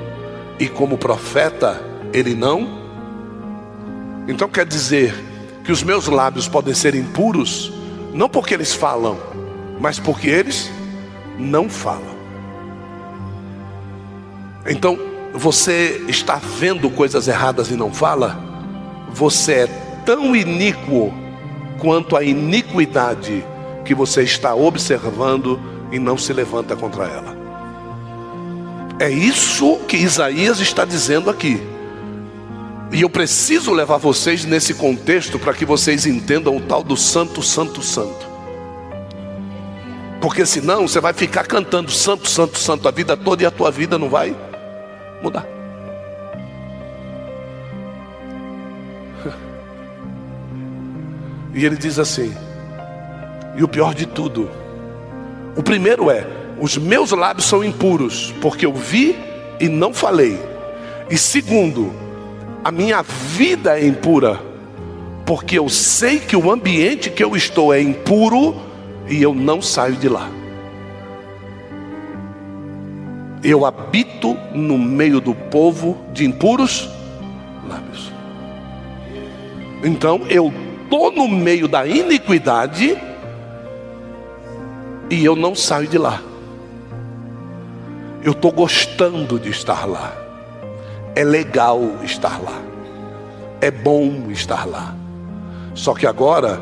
e, 0.63 0.69
como 0.69 0.97
profeta, 0.97 1.82
ele 2.13 2.34
não. 2.34 2.82
Então 4.30 4.47
quer 4.47 4.65
dizer 4.65 5.13
que 5.62 5.73
os 5.73 5.84
meus 5.84 6.08
lábios 6.08 6.47
podem 6.47 6.73
ser 6.73 6.95
impuros, 6.95 7.73
não 8.13 8.30
porque 8.30 8.54
eles 8.54 8.73
falam, 8.73 9.17
mas 9.82 9.99
porque 9.99 10.30
eles 10.30 10.71
não 11.38 11.69
falam. 11.69 12.13
Então, 14.65 14.97
você 15.34 16.02
está 16.08 16.36
vendo 16.36 16.89
coisas 16.89 17.28
erradas 17.28 17.69
e 17.69 17.76
não 17.76 17.91
fala? 17.91 18.41
Você 19.12 19.54
é 19.54 19.67
tão 20.06 20.34
iníquo 20.34 21.13
quanto 21.80 22.15
a 22.15 22.23
iniquidade 22.23 23.43
que 23.84 23.93
você 23.93 24.23
está 24.23 24.56
observando 24.56 25.60
e 25.91 25.99
não 25.99 26.17
se 26.17 26.32
levanta 26.32 26.73
contra 26.73 27.04
ela. 27.04 27.32
É 28.99 29.10
isso 29.10 29.77
que 29.88 29.97
Isaías 29.97 30.60
está 30.60 30.86
dizendo 30.86 31.29
aqui. 31.29 31.62
E 32.91 33.01
eu 33.01 33.10
preciso 33.10 33.73
levar 33.73 33.97
vocês 33.97 34.45
nesse 34.45 34.75
contexto 34.75 35.39
para 35.39 35.53
que 35.53 35.65
vocês 35.65 36.06
entendam 36.06 36.56
o 36.56 36.62
tal 36.62 36.84
do 36.84 36.95
santo, 36.95 37.41
santo, 37.41 37.82
santo. 37.82 38.34
Porque 40.21 40.45
senão 40.45 40.88
você 40.88 41.01
vai 41.01 41.12
ficar 41.12 41.43
cantando 41.45 41.91
santo, 41.91 42.29
santo, 42.29 42.58
santo 42.58 42.88
a 42.88 42.91
vida 42.91 43.17
toda 43.17 43.43
e 43.43 43.45
a 43.45 43.51
tua 43.51 43.71
vida 43.71 43.97
não 43.97 44.10
vai 44.10 44.36
mudar. 45.21 45.45
E 51.56 51.63
ele 51.63 51.75
diz 51.75 51.99
assim: 51.99 52.34
e 53.56 53.63
o 53.63 53.67
pior 53.67 53.93
de 53.93 54.08
tudo, 54.08 54.49
o 55.56 55.62
primeiro 55.62 56.10
é: 56.10 56.25
os 56.63 56.78
meus 56.78 57.12
lábios 57.12 57.45
são 57.45 57.62
impuros, 57.62 58.34
porque 58.39 58.65
eu 58.65 58.71
vi 58.71 59.17
e 59.60 59.67
não 59.67 59.93
falei. 59.93 60.39
E 61.10 61.17
segundo, 61.17 61.91
a 62.63 62.71
minha 62.71 63.02
vida 63.02 63.78
é 63.78 63.86
impura, 63.86 64.39
porque 65.26 65.60
eu 65.60 65.67
sei 65.67 66.21
que 66.21 66.38
o 66.38 66.49
ambiente 66.49 67.10
que 67.10 67.21
eu 67.21 67.36
estou 67.36 67.73
é 67.73 67.82
impuro 67.82 68.56
e 69.10 69.21
eu 69.21 69.34
não 69.34 69.62
saio 69.62 69.97
de 69.97 70.08
lá. 70.08 70.30
Eu 73.43 73.65
habito 73.65 74.38
no 74.54 74.78
meio 74.78 75.19
do 75.19 75.36
povo 75.36 75.97
de 76.13 76.23
impuros 76.23 76.89
lábios. 77.67 78.10
Então 79.84 80.21
eu 80.30 80.54
estou 80.82 81.12
no 81.12 81.28
meio 81.28 81.67
da 81.67 81.86
iniquidade 81.86 82.97
e 85.10 85.26
eu 85.26 85.36
não 85.36 85.54
saio 85.54 85.89
de 85.89 85.97
lá. 85.97 86.23
Eu 88.23 88.31
estou 88.31 88.51
gostando 88.51 89.38
de 89.38 89.49
estar 89.49 89.86
lá. 89.86 90.15
É 91.13 91.23
legal 91.25 91.81
estar 92.03 92.41
lá. 92.41 92.62
É 93.59 93.69
bom 93.69 94.31
estar 94.31 94.65
lá. 94.65 94.95
Só 95.75 95.93
que 95.93 96.07
agora 96.07 96.59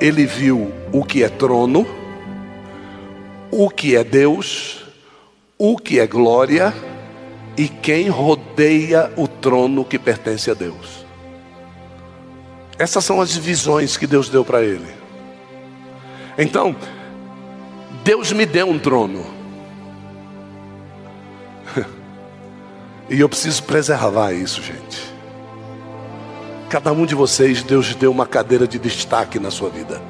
ele 0.00 0.24
viu 0.24 0.72
o 0.90 1.04
que 1.04 1.22
é 1.22 1.28
trono, 1.28 1.86
o 3.50 3.68
que 3.68 3.94
é 3.94 4.02
Deus, 4.02 4.84
o 5.58 5.76
que 5.76 6.00
é 6.00 6.06
glória 6.06 6.72
e 7.58 7.68
quem 7.68 8.08
rodeia 8.08 9.12
o 9.14 9.28
trono 9.28 9.84
que 9.84 9.98
pertence 9.98 10.50
a 10.50 10.54
Deus. 10.54 11.04
Essas 12.78 13.04
são 13.04 13.20
as 13.20 13.36
visões 13.36 13.98
que 13.98 14.06
Deus 14.06 14.30
deu 14.30 14.44
para 14.44 14.62
ele. 14.62 14.88
Então, 16.38 16.74
Deus 18.02 18.32
me 18.32 18.46
deu 18.46 18.66
um 18.68 18.78
trono. 18.78 19.41
E 23.10 23.20
eu 23.20 23.28
preciso 23.28 23.64
preservar 23.64 24.32
isso, 24.32 24.62
gente. 24.62 25.12
Cada 26.70 26.92
um 26.92 27.04
de 27.04 27.14
vocês, 27.14 27.62
Deus 27.62 27.94
deu 27.94 28.10
uma 28.10 28.24
cadeira 28.24 28.66
de 28.66 28.78
destaque 28.78 29.38
na 29.38 29.50
sua 29.50 29.68
vida. 29.68 30.00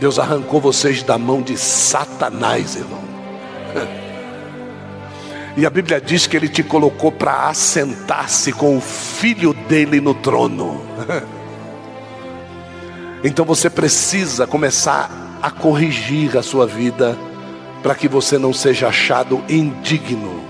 Deus 0.00 0.18
arrancou 0.18 0.60
vocês 0.60 1.04
da 1.04 1.16
mão 1.16 1.42
de 1.42 1.56
Satanás, 1.56 2.76
irmão. 2.76 3.04
E 5.58 5.64
a 5.64 5.70
Bíblia 5.70 5.98
diz 5.98 6.26
que 6.26 6.36
ele 6.36 6.50
te 6.50 6.62
colocou 6.62 7.10
para 7.10 7.48
assentar-se 7.48 8.52
com 8.52 8.76
o 8.76 8.80
filho 8.80 9.54
dele 9.54 10.00
no 10.00 10.12
trono. 10.12 10.82
Então 13.24 13.44
você 13.44 13.70
precisa 13.70 14.46
começar 14.46 15.38
a 15.40 15.50
corrigir 15.50 16.36
a 16.36 16.42
sua 16.42 16.66
vida 16.66 17.16
para 17.86 17.94
que 17.94 18.08
você 18.08 18.36
não 18.36 18.52
seja 18.52 18.88
achado 18.88 19.44
indigno 19.48 20.42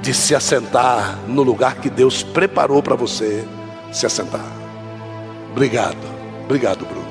de 0.00 0.14
se 0.14 0.32
assentar 0.32 1.18
no 1.26 1.42
lugar 1.42 1.80
que 1.80 1.90
Deus 1.90 2.22
preparou 2.22 2.80
para 2.80 2.94
você 2.94 3.44
se 3.90 4.06
assentar. 4.06 4.46
Obrigado, 5.50 5.98
obrigado, 6.44 6.86
Bruno. 6.86 7.08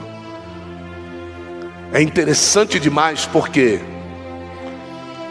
É 1.91 2.01
interessante 2.01 2.79
demais 2.79 3.25
porque 3.25 3.81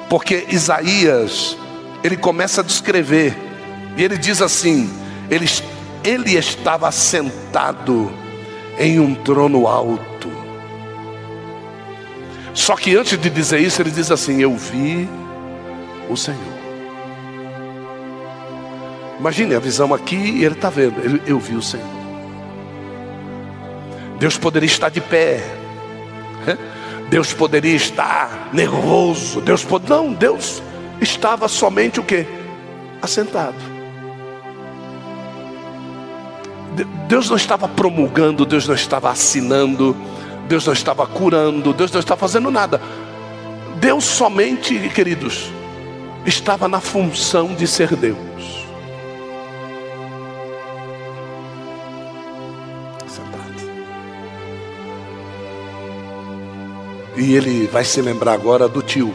porque 0.07 0.45
Isaías 0.51 1.57
ele 2.05 2.19
começa 2.19 2.61
a 2.61 2.65
descrever 2.65 3.35
e 3.97 4.05
ele 4.05 4.19
diz 4.19 4.43
assim: 4.43 4.91
ele, 5.31 5.47
ele 6.05 6.37
estava 6.37 6.93
sentado 6.93 8.13
em 8.79 9.01
um 9.01 9.15
trono 9.15 9.67
alto. 9.67 10.38
Só 12.59 12.75
que 12.75 12.97
antes 12.97 13.17
de 13.17 13.31
dizer 13.31 13.61
isso, 13.61 13.81
ele 13.81 13.91
diz 13.93 14.11
assim: 14.11 14.43
Eu 14.43 14.57
vi 14.57 15.09
o 16.11 16.17
Senhor. 16.17 16.59
Imagine 19.21 19.55
a 19.55 19.61
visão 19.61 19.95
aqui 19.95 20.17
e 20.17 20.45
ele 20.45 20.57
está 20.57 20.69
vendo. 20.69 21.01
Ele, 21.01 21.23
eu 21.25 21.39
vi 21.39 21.55
o 21.55 21.63
Senhor. 21.63 21.87
Deus 24.19 24.37
poderia 24.37 24.67
estar 24.67 24.89
de 24.89 25.01
pé. 25.01 25.41
Deus 27.09 27.33
poderia 27.33 27.77
estar 27.77 28.51
nervoso. 28.53 29.41
Deus 29.41 29.65
pode... 29.65 29.89
Não, 29.89 30.13
Deus 30.13 30.61
estava 31.01 31.47
somente 31.47 32.01
o 32.01 32.03
que? 32.03 32.27
Assentado. 33.01 33.55
Deus 37.07 37.31
não 37.31 37.37
estava 37.37 37.69
promulgando, 37.69 38.45
Deus 38.45 38.67
não 38.67 38.75
estava 38.75 39.11
assinando, 39.11 39.97
Deus 40.49 40.67
não 40.67 40.73
estava 40.73 41.07
curando, 41.07 41.75
Deus 41.75 41.93
não 41.93 42.01
estava 42.01 42.19
fazendo 42.19 42.51
nada. 42.51 42.81
Deus 43.77 44.05
somente, 44.05 44.89
queridos, 44.89 45.53
estava 46.25 46.67
na 46.67 46.81
função 46.81 47.55
de 47.55 47.67
ser 47.67 47.95
Deus. 47.95 48.67
E 57.15 57.35
ele 57.35 57.67
vai 57.67 57.85
se 57.85 58.01
lembrar 58.01 58.33
agora 58.33 58.69
do 58.69 58.81
tio. 58.81 59.13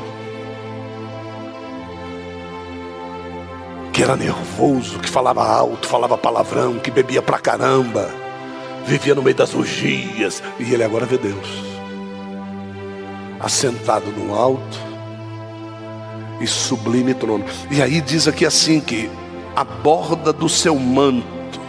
Que 3.93 4.03
era 4.03 4.17
nervoso, 4.17 4.99
que 4.99 5.09
falava 5.09 5.41
alto, 5.41 5.87
falava 5.87 6.17
palavrão, 6.17 6.79
que 6.79 6.91
bebia 6.91 7.21
pra 7.21 7.39
caramba, 7.39 8.11
vivia 8.85 9.15
no 9.15 9.21
meio 9.21 9.35
das 9.35 9.53
orgias. 9.53 10.43
E 10.59 10.73
ele 10.73 10.83
agora 10.83 11.05
vê 11.05 11.17
Deus, 11.17 11.47
assentado 13.39 14.11
no 14.11 14.33
alto 14.35 14.79
e 16.39 16.47
sublime 16.47 17.13
trono. 17.13 17.45
E 17.71 17.81
aí 17.81 18.01
diz 18.01 18.27
aqui 18.27 18.45
assim: 18.45 18.79
que 18.79 19.09
a 19.55 19.63
borda 19.63 20.33
do 20.33 20.49
seu 20.49 20.77
manto 20.77 21.59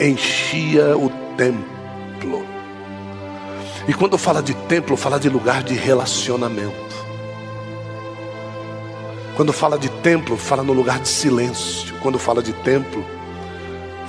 enchia 0.00 0.96
o 0.96 1.08
templo 1.36 1.72
e 3.86 3.92
quando 3.92 4.16
fala 4.16 4.42
de 4.42 4.54
templo, 4.54 4.96
fala 4.96 5.18
de 5.18 5.28
lugar 5.28 5.62
de 5.62 5.74
relacionamento. 5.74 6.92
Quando 9.36 9.52
fala 9.52 9.78
de 9.78 9.88
templo, 9.88 10.36
fala 10.36 10.62
no 10.62 10.72
lugar 10.72 11.00
de 11.00 11.08
silêncio. 11.08 11.92
Quando 12.00 12.18
fala 12.18 12.42
de 12.42 12.52
templo, 12.52 13.04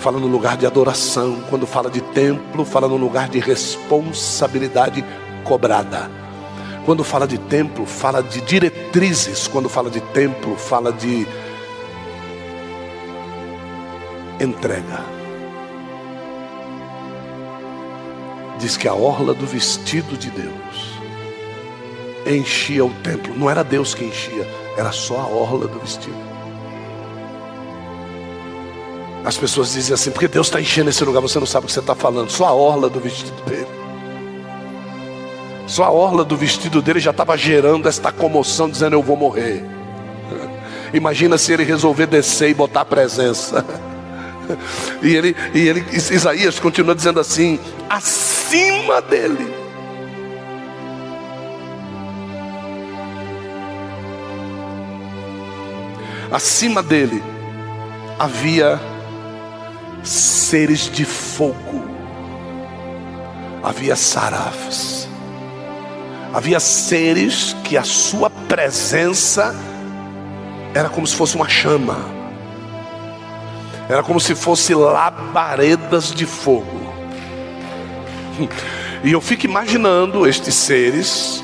fala 0.03 0.19
no 0.19 0.27
lugar 0.27 0.57
de 0.57 0.65
adoração. 0.65 1.41
Quando 1.49 1.65
fala 1.65 1.89
de 1.89 2.01
templo, 2.01 2.65
fala 2.65 2.89
no 2.89 2.97
lugar 2.97 3.29
de 3.29 3.39
responsabilidade 3.39 5.03
cobrada. 5.45 6.11
Quando 6.85 7.05
fala 7.05 7.25
de 7.25 7.37
templo, 7.37 7.85
fala 7.85 8.21
de 8.21 8.41
diretrizes. 8.41 9.47
Quando 9.47 9.69
fala 9.69 9.89
de 9.89 10.01
templo, 10.01 10.57
fala 10.57 10.91
de 10.91 11.25
entrega. 14.41 15.13
diz 18.59 18.77
que 18.77 18.87
a 18.87 18.93
orla 18.93 19.33
do 19.33 19.45
vestido 19.45 20.17
de 20.17 20.29
Deus 20.29 20.93
enchia 22.25 22.85
o 22.85 22.89
templo. 23.03 23.33
Não 23.35 23.49
era 23.49 23.61
Deus 23.61 23.93
que 23.93 24.05
enchia, 24.05 24.47
era 24.77 24.91
só 24.93 25.19
a 25.19 25.27
orla 25.27 25.67
do 25.67 25.79
vestido. 25.79 26.32
As 29.25 29.37
pessoas 29.37 29.71
dizem 29.71 29.93
assim, 29.93 30.11
porque 30.11 30.27
Deus 30.27 30.47
está 30.47 30.59
enchendo 30.59 30.89
esse 30.89 31.03
lugar, 31.03 31.21
você 31.21 31.39
não 31.39 31.45
sabe 31.45 31.65
o 31.65 31.67
que 31.67 31.73
você 31.73 31.79
está 31.79 31.95
falando, 31.95 32.29
só 32.29 32.45
a 32.45 32.53
orla 32.53 32.89
do 32.89 32.99
vestido 32.99 33.41
dele. 33.45 33.67
Só 35.65 35.85
a 35.85 35.91
orla 35.91 36.25
do 36.25 36.35
vestido 36.35 36.81
dele 36.81 36.99
já 36.99 37.11
estava 37.11 37.37
gerando 37.37 37.87
esta 37.87 38.11
comoção, 38.11 38.69
dizendo: 38.69 38.95
Eu 38.95 39.01
vou 39.01 39.15
morrer. 39.15 39.63
Imagina 40.93 41.37
se 41.37 41.53
ele 41.53 41.63
resolver 41.63 42.05
descer 42.05 42.49
e 42.49 42.53
botar 42.53 42.81
a 42.81 42.85
presença. 42.85 43.65
E 45.01 45.15
ele, 45.15 45.33
e 45.53 45.69
ele, 45.69 45.85
Isaías 45.93 46.59
continua 46.59 46.93
dizendo 46.93 47.17
assim: 47.17 47.57
acima 47.89 49.01
dele. 49.01 49.53
Acima 56.29 56.83
dele 56.83 57.23
havia 58.19 58.81
seres 60.03 60.89
de 60.91 61.05
fogo, 61.05 61.83
havia 63.63 63.95
sarafes, 63.95 65.07
havia 66.33 66.59
seres 66.59 67.55
que 67.63 67.77
a 67.77 67.83
sua 67.83 68.29
presença 68.29 69.55
era 70.73 70.89
como 70.89 71.07
se 71.07 71.15
fosse 71.15 71.35
uma 71.35 71.47
chama, 71.47 71.97
era 73.89 74.03
como 74.03 74.19
se 74.19 74.35
fosse 74.35 74.73
labaredas 74.73 76.13
de 76.13 76.25
fogo. 76.25 76.83
E 79.03 79.11
eu 79.11 79.21
fico 79.21 79.45
imaginando 79.45 80.27
estes 80.27 80.55
seres 80.55 81.43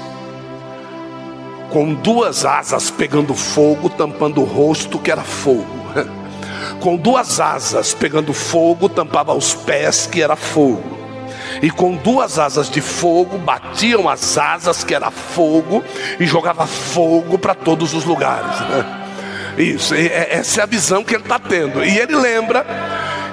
com 1.70 1.94
duas 1.94 2.46
asas 2.46 2.90
pegando 2.90 3.36
fogo, 3.36 3.90
tampando 3.90 4.42
o 4.42 4.46
rosto 4.46 4.98
que 4.98 5.12
era 5.12 5.22
fogo. 5.22 5.79
Com 6.80 6.96
duas 6.96 7.40
asas 7.40 7.94
pegando 7.94 8.34
fogo, 8.34 8.88
tampava 8.88 9.34
os 9.34 9.54
pés 9.54 10.08
que 10.08 10.22
era 10.22 10.36
fogo. 10.36 10.98
E 11.62 11.70
com 11.70 11.96
duas 11.96 12.38
asas 12.40 12.70
de 12.70 12.82
fogo 12.82 13.38
batiam 13.38 14.08
as 14.08 14.38
asas 14.38 14.84
que 14.84 14.94
era 14.94 15.12
fogo 15.12 15.84
e 16.20 16.26
jogava 16.26 16.66
fogo 16.66 17.38
para 17.38 17.54
todos 17.54 17.94
os 17.94 18.06
lugares. 18.06 18.60
Né? 18.62 18.86
Isso, 19.58 19.94
essa 19.96 20.62
é 20.62 20.64
a 20.64 20.68
visão 20.68 21.04
que 21.04 21.16
ele 21.16 21.24
está 21.24 21.38
tendo. 21.40 21.84
E 21.84 21.98
ele 21.98 22.16
lembra 22.16 22.66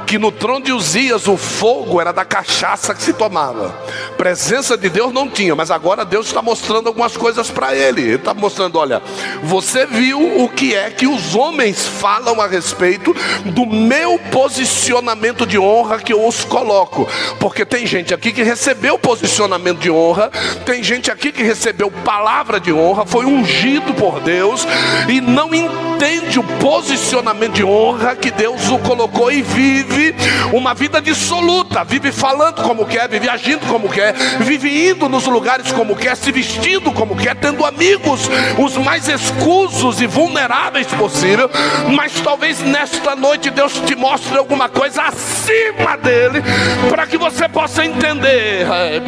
que 0.07 0.19
no 0.19 0.31
trono 0.31 0.65
de 0.65 0.73
Uzias 0.73 1.27
o 1.27 1.37
fogo 1.37 2.01
era 2.01 2.13
da 2.13 2.25
cachaça 2.25 2.95
que 2.95 3.03
se 3.03 3.13
tomava. 3.13 3.75
Presença 4.17 4.77
de 4.77 4.89
Deus 4.89 5.13
não 5.13 5.29
tinha, 5.29 5.55
mas 5.57 5.71
agora 5.71 6.05
Deus 6.05 6.27
está 6.27 6.41
mostrando 6.41 6.87
algumas 6.87 7.17
coisas 7.17 7.51
para 7.51 7.75
ele. 7.75 8.03
Ele 8.03 8.15
está 8.15 8.33
mostrando: 8.33 8.79
olha, 8.79 9.03
você 9.43 9.85
viu 9.85 10.45
o 10.45 10.49
que 10.49 10.75
é 10.75 10.91
que 10.91 11.07
os 11.07 11.35
homens 11.35 11.85
falam 11.85 12.41
a 12.41 12.47
respeito 12.47 13.15
do 13.47 13.67
meu 13.67 14.19
posicionamento 14.31 15.45
de 15.45 15.59
honra 15.59 15.99
que 15.99 16.13
eu 16.13 16.25
os 16.27 16.45
coloco. 16.45 17.09
Porque 17.41 17.65
tem 17.65 17.85
gente 17.87 18.15
aqui 18.15 18.33
que 18.33 18.43
recebeu 18.43 18.99
posicionamento 18.99 19.81
de 19.81 19.91
honra, 19.91 20.31
tem 20.65 20.83
gente 20.83 21.11
aqui 21.11 21.33
que 21.33 21.43
recebeu 21.43 21.91
palavra 21.91 22.61
de 22.61 22.73
honra, 22.73 23.05
foi 23.05 23.27
ungido 23.27 23.93
por 23.95 24.21
Deus 24.21 24.67
e 25.09 25.21
não 25.21 25.53
entende 25.53 26.39
o 26.39 26.45
posicionamento 26.45 27.55
de 27.55 27.65
honra 27.65 28.15
que 28.15 28.31
Deus 28.31 28.69
o 28.69 28.79
colocou 28.79 29.33
e 29.33 29.43
vive 29.43 29.96
vive 29.97 30.15
uma 30.53 30.75
vida 30.75 31.01
dissoluta, 31.01 31.83
vive 31.83 32.13
falando 32.13 32.63
como 32.63 32.85
quer, 32.85 33.09
vive 33.09 33.29
agindo 33.29 33.67
como 33.67 33.89
quer, 33.89 34.13
vive 34.41 34.91
indo 34.91 35.09
nos 35.09 35.27
lugares 35.27 35.73
como 35.73 35.97
quer, 35.97 36.15
se 36.17 36.31
vestindo 36.31 36.93
como 36.93 37.17
quer, 37.17 37.35
tendo 37.37 37.65
amigos 37.65 38.29
os 38.59 38.77
mais 38.77 39.09
escusos 39.09 40.01
e 40.01 40.07
vulneráveis 40.07 40.87
possível, 40.89 41.51
mas 41.95 42.13
talvez 42.21 42.61
nesta 42.61 43.17
noite 43.17 43.51
Deus 43.51 43.73
te 43.87 43.97
mostre 43.97 44.37
alguma 44.37 44.69
coisa 44.69 45.03
acima 45.03 45.97
dele, 45.97 46.43
para 46.91 47.07
que 47.07 47.17
você 47.17 47.49
possa 47.49 47.85
entender. 47.85 48.67
É, 48.71 48.97
é 48.97 49.01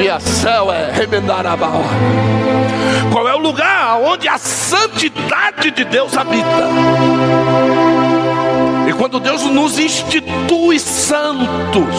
Qual 3.13 3.29
é 3.29 3.35
o 3.35 3.39
lugar 3.39 3.99
onde 4.01 4.27
a 4.27 4.39
santidade 4.39 5.71
de 5.71 5.85
Deus 5.85 6.17
habita? 6.17 7.88
E 8.89 8.93
quando 8.95 9.21
Deus 9.21 9.43
nos 9.43 9.79
institui 9.79 10.81
santos, 10.81 11.95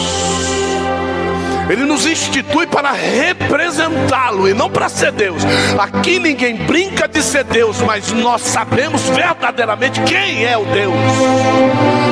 Ele 1.70 1.84
nos 1.84 2.04
institui 2.04 2.66
para 2.66 2.90
representá-lo 2.90 4.48
e 4.48 4.54
não 4.54 4.68
para 4.68 4.88
ser 4.88 5.12
Deus. 5.12 5.40
Aqui 5.78 6.18
ninguém 6.18 6.56
brinca 6.56 7.06
de 7.06 7.22
ser 7.22 7.44
Deus, 7.44 7.80
mas 7.80 8.10
nós 8.10 8.42
sabemos 8.42 9.02
verdadeiramente 9.02 10.00
quem 10.00 10.44
é 10.44 10.58
o 10.58 10.64
Deus 10.64 10.96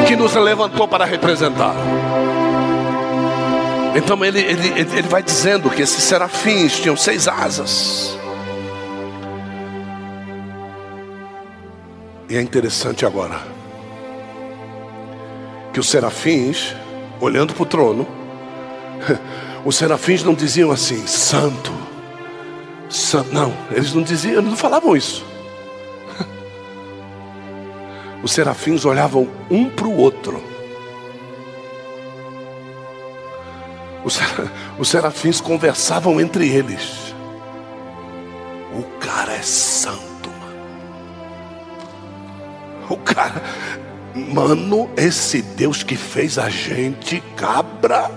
que 0.06 0.14
nos 0.14 0.32
levantou 0.36 0.86
para 0.86 1.04
representar. 1.04 1.74
Então 3.96 4.24
ele, 4.24 4.38
ele, 4.38 4.68
ele 4.78 5.08
vai 5.08 5.24
dizendo 5.24 5.68
que 5.70 5.82
esses 5.82 6.04
serafins 6.04 6.78
tinham 6.78 6.96
seis 6.96 7.26
asas. 7.26 8.16
E 12.30 12.36
é 12.36 12.40
interessante 12.40 13.04
agora 13.04 13.57
que 15.72 15.80
os 15.80 15.88
serafins, 15.88 16.74
olhando 17.20 17.54
para 17.54 17.62
o 17.62 17.66
trono, 17.66 18.06
os 19.64 19.76
serafins 19.76 20.22
não 20.22 20.34
diziam 20.34 20.70
assim, 20.70 21.06
santo, 21.06 21.72
não, 23.32 23.52
eles 23.70 23.92
não 23.92 24.02
diziam, 24.02 24.38
eles 24.38 24.50
não 24.50 24.56
falavam 24.56 24.96
isso. 24.96 25.24
Os 28.22 28.32
serafins 28.32 28.84
olhavam 28.84 29.28
um 29.50 29.68
para 29.68 29.86
o 29.86 29.96
outro. 29.96 30.42
Os 34.78 34.88
serafins 34.88 35.40
conversavam 35.40 36.20
entre 36.20 36.48
eles. 36.48 37.14
O 38.72 38.82
cara 38.98 39.34
é 39.34 39.42
santo. 39.42 40.30
O 42.88 42.96
cara, 42.96 43.42
Mano, 44.18 44.90
esse 44.96 45.40
Deus 45.40 45.82
que 45.82 45.96
fez 45.96 46.38
a 46.38 46.48
gente 46.48 47.22
cabra. 47.36 48.10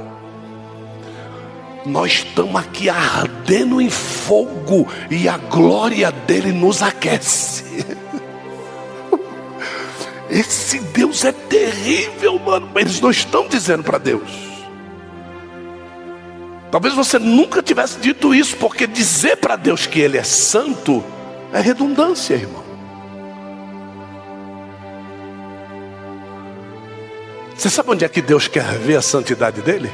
Nós 1.85 2.11
estamos 2.11 2.55
aqui 2.55 2.89
ardendo 2.89 3.81
em 3.81 3.89
fogo 3.89 4.87
e 5.09 5.27
a 5.27 5.37
glória 5.37 6.11
dele 6.11 6.51
nos 6.51 6.81
aquece. 6.81 7.85
Esse 10.29 10.79
Deus 10.79 11.25
é 11.25 11.31
terrível, 11.31 12.39
mano. 12.39 12.69
Eles 12.75 13.01
não 13.01 13.11
estão 13.11 13.47
dizendo 13.47 13.83
para 13.83 13.97
Deus. 13.97 14.29
Talvez 16.71 16.93
você 16.93 17.19
nunca 17.19 17.61
tivesse 17.61 17.99
dito 17.99 18.33
isso, 18.33 18.55
porque 18.55 18.87
dizer 18.87 19.37
para 19.37 19.57
Deus 19.57 19.85
que 19.85 19.99
Ele 19.99 20.17
é 20.17 20.23
santo 20.23 21.03
é 21.51 21.59
redundância, 21.59 22.35
irmão. 22.35 22.70
Você 27.61 27.69
sabe 27.69 27.91
onde 27.91 28.03
é 28.03 28.09
que 28.09 28.23
Deus 28.23 28.47
quer 28.47 28.65
ver 28.79 28.95
a 28.95 29.03
santidade 29.03 29.61
dele? 29.61 29.91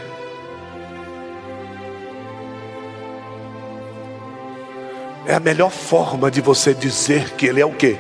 É 5.26 5.36
a 5.36 5.40
melhor 5.42 5.70
forma 5.70 6.32
de 6.32 6.40
você 6.40 6.74
dizer 6.74 7.32
que 7.32 7.46
ele 7.46 7.60
é 7.60 7.66
o 7.66 7.74
quê? 7.74 7.98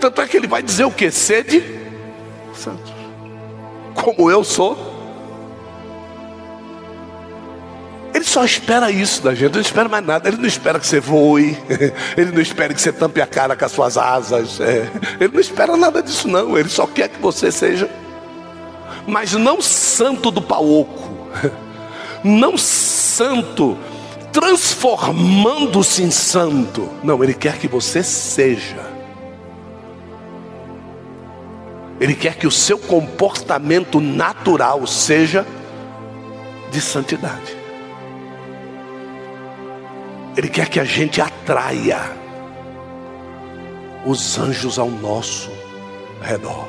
Tanto 0.00 0.20
é 0.22 0.26
que 0.26 0.36
ele 0.36 0.48
vai 0.48 0.60
dizer 0.60 0.86
o 0.86 0.90
quê? 0.90 1.08
Sede 1.08 1.62
santos. 2.52 2.92
Como 3.94 4.28
eu 4.28 4.42
sou 4.42 4.76
só 8.34 8.44
espera 8.44 8.90
isso 8.90 9.22
da 9.22 9.32
gente, 9.32 9.54
não 9.54 9.60
espera 9.60 9.88
mais 9.88 10.04
nada. 10.04 10.28
Ele 10.28 10.38
não 10.38 10.46
espera 10.46 10.80
que 10.80 10.86
você 10.86 10.98
voe, 10.98 11.56
ele 12.18 12.32
não 12.32 12.40
espera 12.40 12.74
que 12.74 12.80
você 12.80 12.92
tampe 12.92 13.20
a 13.20 13.26
cara 13.28 13.54
com 13.54 13.64
as 13.64 13.70
suas 13.70 13.96
asas. 13.96 14.60
É. 14.60 14.90
Ele 15.20 15.32
não 15.32 15.40
espera 15.40 15.76
nada 15.76 16.02
disso, 16.02 16.26
não. 16.26 16.58
Ele 16.58 16.68
só 16.68 16.84
quer 16.84 17.08
que 17.08 17.22
você 17.22 17.52
seja, 17.52 17.88
mas 19.06 19.34
não 19.34 19.62
santo 19.62 20.32
do 20.32 20.42
pauoco, 20.42 21.28
não 22.24 22.58
santo 22.58 23.78
transformando-se 24.32 26.02
em 26.02 26.10
santo. 26.10 26.90
Não, 27.04 27.22
ele 27.22 27.34
quer 27.34 27.56
que 27.56 27.68
você 27.68 28.02
seja. 28.02 28.92
Ele 32.00 32.16
quer 32.16 32.34
que 32.34 32.48
o 32.48 32.50
seu 32.50 32.80
comportamento 32.80 34.00
natural 34.00 34.84
seja 34.88 35.46
de 36.72 36.80
santidade. 36.80 37.63
Ele 40.36 40.48
quer 40.48 40.68
que 40.68 40.80
a 40.80 40.84
gente 40.84 41.20
atraia 41.20 42.00
os 44.04 44.38
anjos 44.38 44.78
ao 44.78 44.90
nosso 44.90 45.50
redor. 46.20 46.68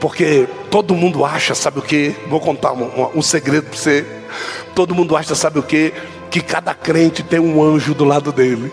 Porque 0.00 0.46
todo 0.70 0.94
mundo 0.94 1.24
acha, 1.24 1.54
sabe 1.54 1.78
o 1.78 1.82
que? 1.82 2.14
Vou 2.28 2.38
contar 2.38 2.72
um, 2.72 3.18
um 3.18 3.22
segredo 3.22 3.68
para 3.68 3.78
você. 3.78 4.06
Todo 4.74 4.94
mundo 4.94 5.16
acha, 5.16 5.34
sabe 5.34 5.58
o 5.58 5.62
que? 5.62 5.92
Que 6.30 6.40
cada 6.40 6.74
crente 6.74 7.22
tem 7.22 7.40
um 7.40 7.62
anjo 7.62 7.94
do 7.94 8.04
lado 8.04 8.32
dele. 8.32 8.72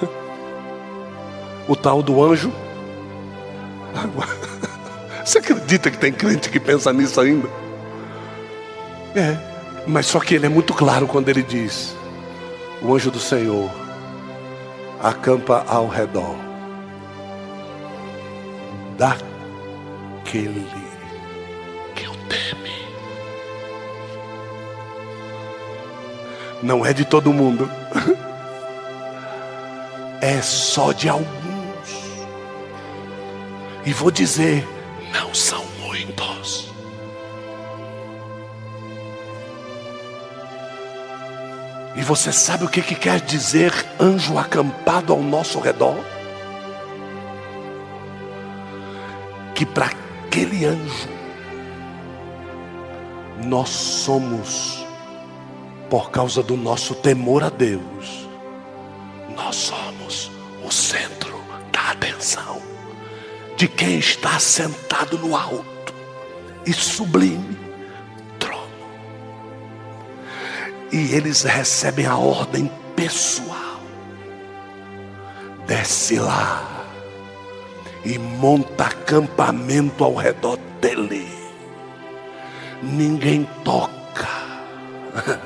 O 1.68 1.74
tal 1.74 2.00
do 2.00 2.22
anjo. 2.22 2.52
Você 5.24 5.38
acredita 5.38 5.90
que 5.90 5.98
tem 5.98 6.12
crente 6.12 6.48
que 6.48 6.60
pensa 6.60 6.92
nisso 6.92 7.20
ainda? 7.20 7.48
É, 9.16 9.36
mas 9.86 10.06
só 10.06 10.20
que 10.20 10.34
ele 10.34 10.46
é 10.46 10.48
muito 10.48 10.74
claro 10.74 11.06
quando 11.06 11.28
ele 11.28 11.42
diz: 11.42 11.96
O 12.82 12.94
anjo 12.94 13.10
do 13.10 13.20
Senhor 13.20 13.70
acampa 15.00 15.64
ao 15.68 15.88
redor 15.88 16.36
daquele 18.98 20.66
que 21.94 22.08
o 22.08 22.14
teme. 22.28 22.72
Não 26.62 26.84
é 26.84 26.92
de 26.92 27.04
todo 27.04 27.32
mundo, 27.32 27.70
é 30.20 30.42
só 30.42 30.92
de 30.92 31.08
alguns. 31.08 31.26
E 33.84 33.92
vou 33.92 34.10
dizer, 34.10 34.66
não 35.12 35.32
são 35.32 35.64
muitos. 35.80 36.65
E 41.96 42.02
você 42.02 42.30
sabe 42.30 42.64
o 42.64 42.68
que, 42.68 42.82
que 42.82 42.94
quer 42.94 43.20
dizer 43.20 43.72
anjo 43.98 44.38
acampado 44.38 45.12
ao 45.12 45.22
nosso 45.22 45.58
redor? 45.58 45.96
que 49.56 49.64
para 49.64 49.86
aquele 49.86 50.66
anjo 50.66 51.08
nós 53.46 53.70
somos, 53.70 54.84
por 55.88 56.10
causa 56.10 56.42
do 56.42 56.58
nosso 56.58 56.94
temor 56.94 57.42
a 57.42 57.48
Deus, 57.48 58.28
nós 59.34 59.56
somos 59.56 60.30
o 60.62 60.70
centro 60.70 61.40
da 61.72 61.92
atenção 61.92 62.60
de 63.56 63.66
quem 63.66 63.98
está 63.98 64.38
sentado 64.38 65.16
no 65.16 65.34
alto 65.34 65.94
e 66.66 66.72
sublime 66.72 67.65
E 70.92 71.14
eles 71.14 71.42
recebem 71.42 72.06
a 72.06 72.16
ordem 72.16 72.70
pessoal: 72.94 73.80
desce 75.66 76.18
lá 76.18 76.84
e 78.04 78.18
monta 78.18 78.84
acampamento 78.84 80.04
ao 80.04 80.14
redor 80.14 80.58
dele. 80.80 81.26
Ninguém 82.82 83.48
toca. 83.64 84.28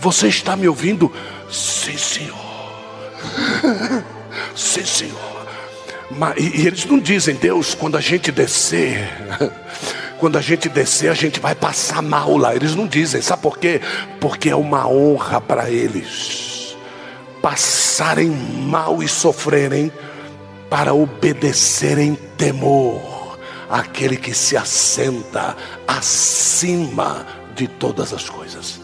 Você 0.00 0.28
está 0.28 0.56
me 0.56 0.68
ouvindo? 0.68 1.12
Sim, 1.50 1.96
senhor. 1.96 2.36
Sim, 4.54 4.84
senhor. 4.84 5.46
Mas, 6.10 6.36
e, 6.38 6.66
eles 6.66 6.84
não 6.84 6.98
dizem, 6.98 7.34
Deus, 7.34 7.74
quando 7.74 7.96
a 7.96 8.00
gente 8.00 8.30
descer, 8.32 9.08
quando 10.18 10.36
a 10.36 10.40
gente 10.40 10.68
descer, 10.68 11.10
a 11.10 11.14
gente 11.14 11.40
vai 11.40 11.54
passar 11.54 12.02
mal 12.02 12.36
lá. 12.36 12.54
Eles 12.54 12.74
não 12.74 12.86
dizem, 12.86 13.20
sabe 13.22 13.42
por 13.42 13.58
quê? 13.58 13.80
Porque 14.20 14.50
é 14.50 14.56
uma 14.56 14.88
honra 14.88 15.40
para 15.40 15.70
eles 15.70 16.76
passarem 17.40 18.28
mal 18.28 19.02
e 19.02 19.08
sofrerem 19.08 19.92
para 20.68 20.92
obedecer 20.92 21.98
em 21.98 22.14
temor 22.14 23.38
àquele 23.70 24.16
que 24.16 24.34
se 24.34 24.56
assenta 24.56 25.56
acima 25.86 27.24
de 27.54 27.68
todas 27.68 28.12
as 28.12 28.28
coisas. 28.28 28.80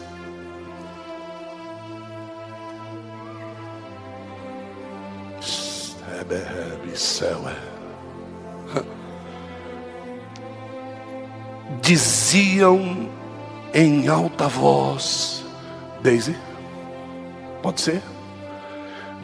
Diziam 11.81 13.09
em 13.73 14.07
alta 14.07 14.47
voz, 14.47 15.43
Daisy, 16.01 16.35
pode 17.61 17.81
ser? 17.81 18.01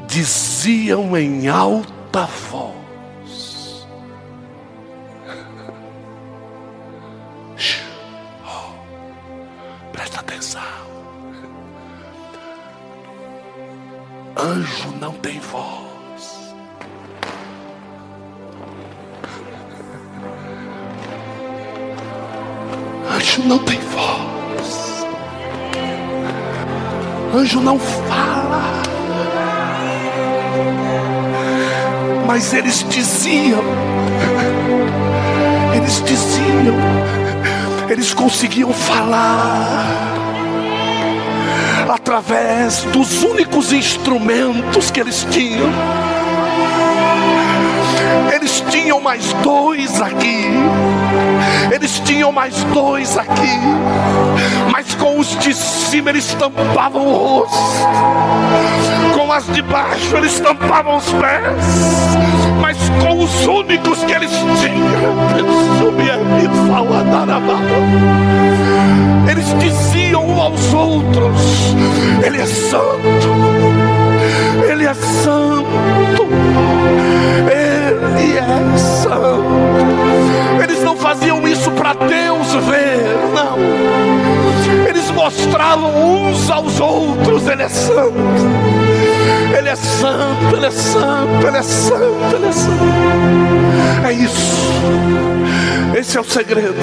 Diziam 0.07 1.15
em 1.15 1.47
alta 1.47 2.25
voz. 2.25 3.87
Oh, 8.45 9.91
presta 9.91 10.21
atenção. 10.21 10.61
Anjo 14.37 14.91
não 14.99 15.13
tem 15.15 15.39
voz. 15.39 15.88
Anjo 23.39 23.47
não 23.47 23.59
tem 23.59 23.79
voz. 23.79 25.05
Anjo 27.33 27.61
não 27.61 27.79
fala. 27.79 28.49
mas 32.27 32.53
eles 32.53 32.85
diziam, 32.87 33.63
eles 35.75 36.01
diziam, 36.03 36.75
eles 37.89 38.13
conseguiam 38.13 38.71
falar 38.71 40.13
através 41.89 42.83
dos 42.93 43.23
únicos 43.23 43.73
instrumentos 43.73 44.91
que 44.91 44.99
eles 44.99 45.25
tinham. 45.31 45.69
Eles 48.33 48.63
tinham 48.69 48.99
mais 48.99 49.33
dois 49.43 50.01
aqui. 50.01 50.45
Eles 51.71 51.99
tinham 51.99 52.31
mais 52.31 52.63
dois 52.65 53.17
aqui. 53.17 53.59
Mas 54.71 54.95
com 54.95 55.19
os 55.19 55.37
de 55.39 55.53
cima 55.53 56.09
eles 56.09 56.33
tampavam 56.33 57.07
o 57.07 57.13
rosto. 57.13 57.57
Com 59.15 59.31
as 59.31 59.45
de 59.47 59.61
baixo 59.61 60.17
eles 60.17 60.39
tampavam 60.39 60.97
os 60.97 61.11
pés. 61.13 62.17
Mas 62.61 62.77
com 63.01 63.23
os 63.23 63.45
únicos 63.45 64.03
que 64.03 64.11
eles 64.11 64.31
tinham. 64.31 64.99
Eles 69.29 69.53
diziam 69.59 70.27
um 70.27 70.41
aos 70.41 70.73
outros: 70.73 71.75
Ele 72.25 72.41
é 72.41 72.45
santo. 72.45 73.29
Ele 74.69 74.85
é 74.85 74.93
santo. 74.93 75.98
Santo. 78.77 79.43
Eles 80.63 80.83
não 80.83 80.95
faziam 80.95 81.47
isso 81.47 81.71
para 81.71 81.93
Deus 81.93 82.47
ver, 82.65 83.17
não. 83.33 83.57
Eles 84.87 85.09
mostravam 85.11 86.29
uns 86.29 86.49
aos 86.49 86.79
outros: 86.79 87.47
Ele 87.47 87.63
é 87.63 87.69
santo. 87.69 88.13
Ele 89.57 89.69
é 89.69 89.75
santo, 89.75 90.55
Ele 90.55 90.65
é 90.65 90.71
santo, 90.71 91.47
Ele 91.47 91.57
é 91.57 91.61
santo, 91.61 92.35
Ele 92.35 92.45
é 92.45 92.51
santo. 92.51 92.83
É 94.07 94.13
isso. 94.13 94.69
Esse 95.95 96.17
é 96.17 96.21
o 96.21 96.23
segredo. 96.23 96.75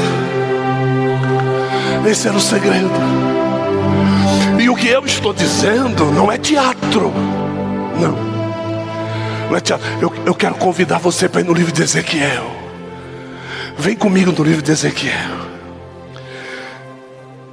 Esse 2.06 2.28
era 2.28 2.36
o 2.36 2.40
segredo. 2.40 2.90
E 4.60 4.68
o 4.68 4.74
que 4.74 4.88
eu 4.88 5.04
estou 5.04 5.32
dizendo 5.32 6.06
não 6.06 6.30
é 6.30 6.38
teatro. 6.38 7.12
Não. 8.00 8.16
Não 9.48 9.56
é 9.56 9.60
teatro. 9.60 9.86
Eu, 10.00 10.12
eu 10.26 10.34
quero 10.34 10.56
convidar 10.56 10.98
você 10.98 11.26
para 11.28 11.40
ir 11.40 11.44
no 11.44 11.54
livro 11.54 11.72
de 11.72 11.84
Ezequiel. 11.84 12.50
Vem 13.78 13.94
comigo 13.94 14.32
no 14.32 14.42
livro 14.42 14.60
de 14.60 14.72
Ezequiel. 14.72 15.46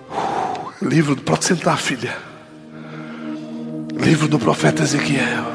Uh, 0.10 0.72
livro, 0.82 1.16
pode 1.18 1.46
sentar, 1.46 1.78
filha. 1.78 2.18
Livro 3.94 4.28
do 4.28 4.40
profeta 4.40 4.82
Ezequiel. 4.82 5.54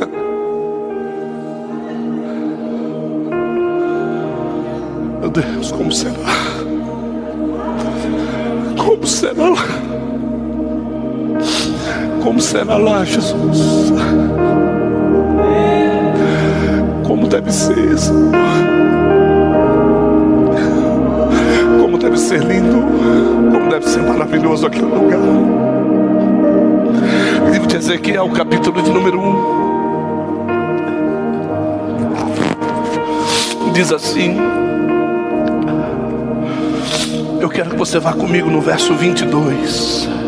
Meu 5.20 5.30
Deus, 5.30 5.72
como 5.72 5.90
será? 5.90 6.39
Como 12.50 12.64
será 12.64 12.76
lá, 12.76 13.04
Jesus? 13.04 13.92
Como 17.06 17.28
deve 17.28 17.52
ser, 17.52 17.96
Senhor? 17.96 18.32
deve 22.00 22.16
ser 22.16 22.42
lindo, 22.42 22.78
como 23.52 23.70
deve 23.70 23.86
ser 23.86 24.02
maravilhoso 24.02 24.66
aquele 24.66 24.86
lugar. 24.86 25.20
Livro 27.52 27.68
de 27.68 27.76
Ezequiel, 27.76 28.28
capítulo 28.30 28.82
de 28.82 28.90
número 28.90 29.20
1. 29.20 29.34
Diz 33.74 33.92
assim: 33.92 34.38
Eu 37.38 37.50
quero 37.50 37.68
que 37.70 37.76
você 37.76 38.00
vá 38.00 38.14
comigo 38.14 38.50
no 38.50 38.62
verso 38.62 38.94
22. 38.94 40.19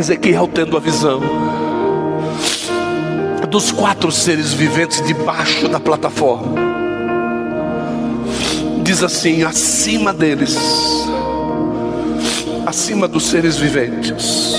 Ezequiel 0.00 0.48
tendo 0.48 0.76
a 0.76 0.80
visão 0.80 1.20
dos 3.50 3.72
quatro 3.72 4.12
seres 4.12 4.52
viventes 4.52 5.02
debaixo 5.02 5.68
da 5.68 5.80
plataforma. 5.80 6.54
Diz 8.82 9.02
assim: 9.02 9.42
acima 9.42 10.12
deles, 10.12 10.56
acima 12.64 13.08
dos 13.08 13.24
seres 13.26 13.56
viventes. 13.56 14.54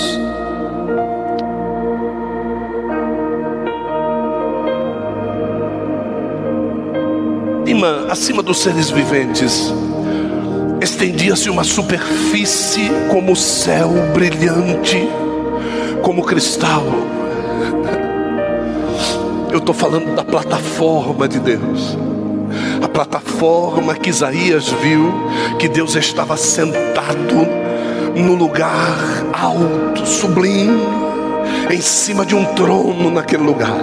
Irmã, 7.66 8.06
acima 8.10 8.42
dos 8.42 8.58
seres 8.58 8.90
viventes, 8.90 9.72
estendia-se 10.82 11.48
uma 11.48 11.64
superfície 11.64 12.90
como 13.10 13.32
o 13.32 13.36
céu 13.36 13.90
brilhante, 14.12 15.08
como 16.02 16.22
cristal. 16.24 16.84
Eu 19.50 19.58
estou 19.58 19.74
falando 19.74 20.14
da 20.14 20.24
plataforma 20.24 21.28
de 21.28 21.38
Deus. 21.38 21.96
A 22.82 22.88
plataforma 22.88 23.94
que 23.94 24.10
Isaías 24.10 24.68
viu, 24.68 25.12
que 25.58 25.68
Deus 25.68 25.94
estava 25.94 26.36
sentado 26.36 27.46
no 28.14 28.34
lugar 28.34 28.98
alto, 29.32 30.06
sublime, 30.06 30.82
em 31.70 31.80
cima 31.80 32.26
de 32.26 32.34
um 32.34 32.44
trono 32.54 33.10
naquele 33.10 33.42
lugar. 33.42 33.76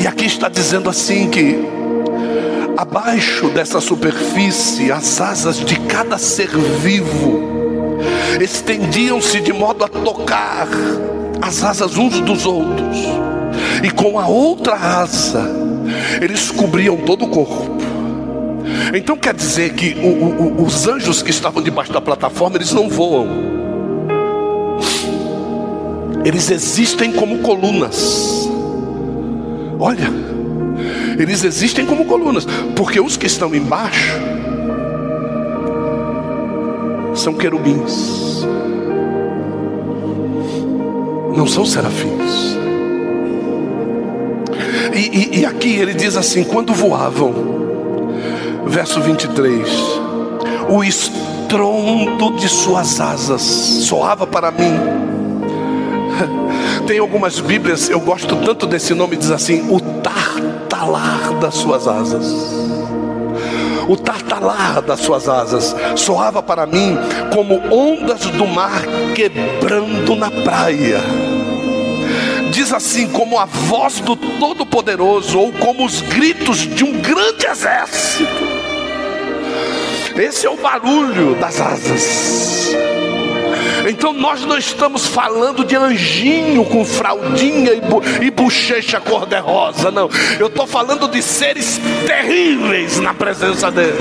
E 0.00 0.06
aqui 0.06 0.26
está 0.26 0.48
dizendo 0.48 0.90
assim 0.90 1.28
que 1.30 1.58
abaixo 2.76 3.48
dessa 3.48 3.80
superfície, 3.80 4.92
as 4.92 5.20
asas 5.20 5.56
de 5.56 5.78
cada 5.80 6.18
ser 6.18 6.48
vivo 6.48 7.57
estendiam-se 8.40 9.40
de 9.40 9.52
modo 9.52 9.84
a 9.84 9.88
tocar 9.88 10.68
as 11.40 11.62
asas 11.62 11.96
uns 11.96 12.20
dos 12.20 12.46
outros 12.46 12.96
e 13.82 13.90
com 13.90 14.18
a 14.18 14.26
outra 14.26 14.74
asa 14.74 15.48
eles 16.20 16.50
cobriam 16.50 16.96
todo 16.96 17.24
o 17.24 17.28
corpo. 17.28 17.78
Então 18.94 19.16
quer 19.16 19.34
dizer 19.34 19.72
que 19.74 19.94
o, 19.94 20.62
o, 20.62 20.64
os 20.64 20.86
anjos 20.86 21.22
que 21.22 21.30
estavam 21.30 21.62
debaixo 21.62 21.92
da 21.92 22.00
plataforma 22.00 22.56
eles 22.56 22.72
não 22.72 22.88
voam, 22.88 23.28
eles 26.24 26.50
existem 26.50 27.12
como 27.12 27.38
colunas. 27.38 28.48
Olha, 29.78 30.10
eles 31.18 31.44
existem 31.44 31.86
como 31.86 32.04
colunas, 32.04 32.46
porque 32.74 33.00
os 33.00 33.16
que 33.16 33.26
estão 33.26 33.54
embaixo 33.54 34.18
são 37.18 37.34
querubins, 37.34 38.44
não 41.36 41.46
são 41.46 41.64
serafins. 41.64 42.56
E, 44.94 44.98
e, 44.98 45.40
e 45.40 45.46
aqui 45.46 45.76
ele 45.76 45.94
diz 45.94 46.16
assim: 46.16 46.44
quando 46.44 46.72
voavam, 46.72 47.34
verso 48.66 49.00
23, 49.00 49.68
o 50.68 50.82
estrondo 50.82 52.36
de 52.36 52.48
suas 52.48 53.00
asas 53.00 53.42
soava 53.42 54.26
para 54.26 54.50
mim. 54.50 54.74
Tem 56.86 56.98
algumas 56.98 57.40
Bíblias, 57.40 57.90
eu 57.90 58.00
gosto 58.00 58.36
tanto 58.36 58.66
desse 58.66 58.94
nome, 58.94 59.16
diz 59.16 59.30
assim: 59.30 59.66
o 59.70 59.80
tartalar 59.80 61.34
das 61.40 61.54
suas 61.54 61.86
asas. 61.86 62.57
O 63.88 63.96
tartalar 63.96 64.82
das 64.82 65.00
suas 65.00 65.28
asas 65.28 65.74
soava 65.96 66.42
para 66.42 66.66
mim 66.66 66.96
como 67.34 67.60
ondas 67.74 68.20
do 68.20 68.46
mar 68.46 68.82
quebrando 69.14 70.14
na 70.14 70.30
praia 70.30 71.00
diz 72.58 72.72
assim: 72.72 73.08
como 73.08 73.38
a 73.38 73.44
voz 73.44 74.00
do 74.00 74.16
Todo-Poderoso, 74.16 75.38
ou 75.38 75.52
como 75.52 75.84
os 75.84 76.00
gritos 76.00 76.58
de 76.58 76.84
um 76.84 77.00
grande 77.00 77.46
exército. 77.46 78.26
Esse 80.16 80.46
é 80.46 80.50
o 80.50 80.56
barulho 80.56 81.36
das 81.36 81.60
asas. 81.60 82.74
Então 83.88 84.12
nós 84.12 84.44
não 84.44 84.58
estamos 84.58 85.06
falando 85.06 85.64
de 85.64 85.74
anjinho 85.74 86.64
com 86.64 86.84
fraldinha 86.84 87.72
e, 87.72 87.80
bu 87.80 88.02
e 88.20 88.30
bochecha 88.30 89.00
cor-de-rosa, 89.00 89.90
não. 89.90 90.10
Eu 90.38 90.48
estou 90.48 90.66
falando 90.66 91.08
de 91.08 91.22
seres 91.22 91.80
terríveis 92.06 92.98
na 92.98 93.14
presença 93.14 93.70
dele. 93.70 93.98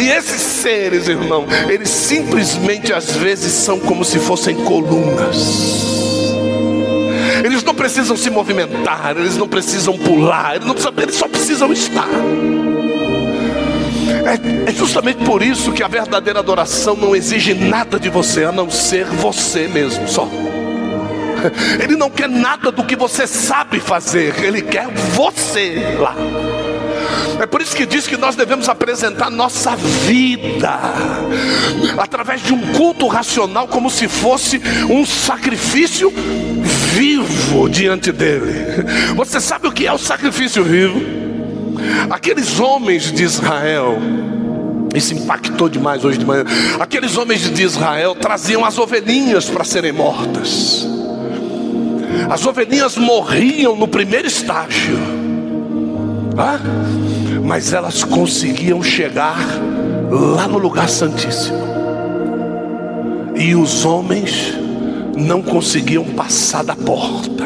E 0.00 0.08
esses 0.08 0.40
seres, 0.40 1.08
irmão, 1.08 1.44
eles 1.68 1.90
simplesmente 1.90 2.92
às 2.92 3.16
vezes 3.16 3.52
são 3.52 3.78
como 3.80 4.04
se 4.04 4.18
fossem 4.18 4.54
colunas. 4.56 5.94
Eles 7.44 7.62
não 7.62 7.74
precisam 7.74 8.16
se 8.16 8.30
movimentar, 8.30 9.16
eles 9.16 9.36
não 9.36 9.48
precisam 9.48 9.98
pular, 9.98 10.54
eles, 10.54 10.66
não 10.66 10.74
precisam, 10.74 11.02
eles 11.02 11.16
só 11.16 11.28
precisam 11.28 11.72
estar. 11.72 12.08
É, 14.24 14.70
é, 14.70 14.72
justamente 14.72 15.22
por 15.24 15.42
isso 15.42 15.72
que 15.72 15.82
a 15.82 15.88
verdadeira 15.88 16.38
adoração 16.38 16.96
não 16.96 17.14
exige 17.14 17.52
nada 17.52 18.00
de 18.00 18.08
você 18.08 18.44
a 18.44 18.52
não 18.52 18.70
ser 18.70 19.04
você 19.04 19.68
mesmo 19.68 20.08
só. 20.08 20.28
Ele 21.82 21.94
não 21.94 22.10
quer 22.10 22.28
nada 22.28 22.72
do 22.72 22.84
que 22.84 22.96
você 22.96 23.26
sabe 23.26 23.78
fazer, 23.78 24.42
ele 24.42 24.62
quer 24.62 24.88
você 24.88 25.96
lá. 25.98 26.14
É 27.40 27.46
por 27.46 27.60
isso 27.60 27.76
que 27.76 27.84
diz 27.84 28.06
que 28.06 28.16
nós 28.16 28.36
devemos 28.36 28.68
apresentar 28.68 29.28
nossa 29.28 29.76
vida 29.76 30.78
através 31.98 32.42
de 32.42 32.54
um 32.54 32.72
culto 32.72 33.06
racional, 33.08 33.68
como 33.68 33.90
se 33.90 34.08
fosse 34.08 34.60
um 34.88 35.04
sacrifício 35.04 36.12
vivo 36.94 37.68
diante 37.68 38.12
dele. 38.12 38.84
Você 39.16 39.40
sabe 39.40 39.66
o 39.66 39.72
que 39.72 39.86
é 39.86 39.92
o 39.92 39.98
sacrifício 39.98 40.62
vivo? 40.62 41.23
Aqueles 42.10 42.60
homens 42.60 43.12
de 43.12 43.22
Israel, 43.22 43.98
isso 44.94 45.14
impactou 45.14 45.68
demais 45.68 46.04
hoje 46.04 46.18
de 46.18 46.24
manhã. 46.24 46.44
Aqueles 46.78 47.16
homens 47.16 47.50
de 47.50 47.62
Israel 47.62 48.14
traziam 48.14 48.64
as 48.64 48.78
ovelhinhas 48.78 49.48
para 49.48 49.64
serem 49.64 49.92
mortas. 49.92 50.86
As 52.30 52.46
ovelhinhas 52.46 52.96
morriam 52.96 53.76
no 53.76 53.88
primeiro 53.88 54.26
estágio, 54.26 54.96
ah? 56.38 56.58
mas 57.42 57.72
elas 57.72 58.04
conseguiam 58.04 58.82
chegar 58.82 59.38
lá 60.10 60.46
no 60.46 60.58
lugar 60.58 60.88
santíssimo. 60.88 61.64
E 63.36 63.54
os 63.54 63.84
homens 63.84 64.54
não 65.16 65.42
conseguiam 65.42 66.04
passar 66.04 66.64
da 66.64 66.74
porta. 66.74 67.44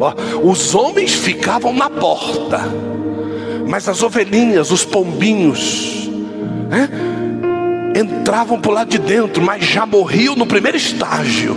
Ó, 0.00 0.14
os 0.42 0.74
homens 0.74 1.12
ficavam 1.12 1.74
na 1.74 1.90
porta, 1.90 2.60
mas 3.68 3.86
as 3.86 4.02
ovelhinhas, 4.02 4.70
os 4.70 4.82
pombinhos, 4.82 6.10
né, 6.70 6.88
entravam 7.94 8.58
por 8.58 8.72
lá 8.72 8.84
de 8.84 8.98
dentro, 8.98 9.42
mas 9.42 9.62
já 9.62 9.84
morriam 9.84 10.34
no 10.34 10.46
primeiro 10.46 10.78
estágio. 10.78 11.54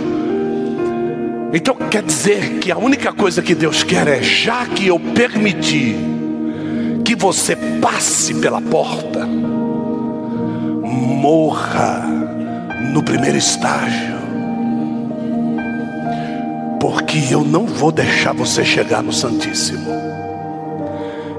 Então 1.54 1.74
quer 1.74 2.02
dizer 2.02 2.58
que 2.58 2.70
a 2.70 2.76
única 2.76 3.12
coisa 3.12 3.40
que 3.40 3.54
Deus 3.54 3.82
quer 3.82 4.06
é, 4.08 4.22
já 4.22 4.66
que 4.66 4.88
eu 4.88 5.00
permiti 5.00 5.96
que 7.02 7.14
você 7.14 7.56
passe 7.80 8.34
pela 8.34 8.60
porta, 8.60 9.26
morra 10.82 12.04
no 12.92 13.02
primeiro 13.02 13.38
estágio 13.38 14.13
porque 16.84 17.18
eu 17.30 17.42
não 17.42 17.64
vou 17.64 17.90
deixar 17.90 18.34
você 18.34 18.62
chegar 18.62 19.02
no 19.02 19.10
Santíssimo. 19.10 19.90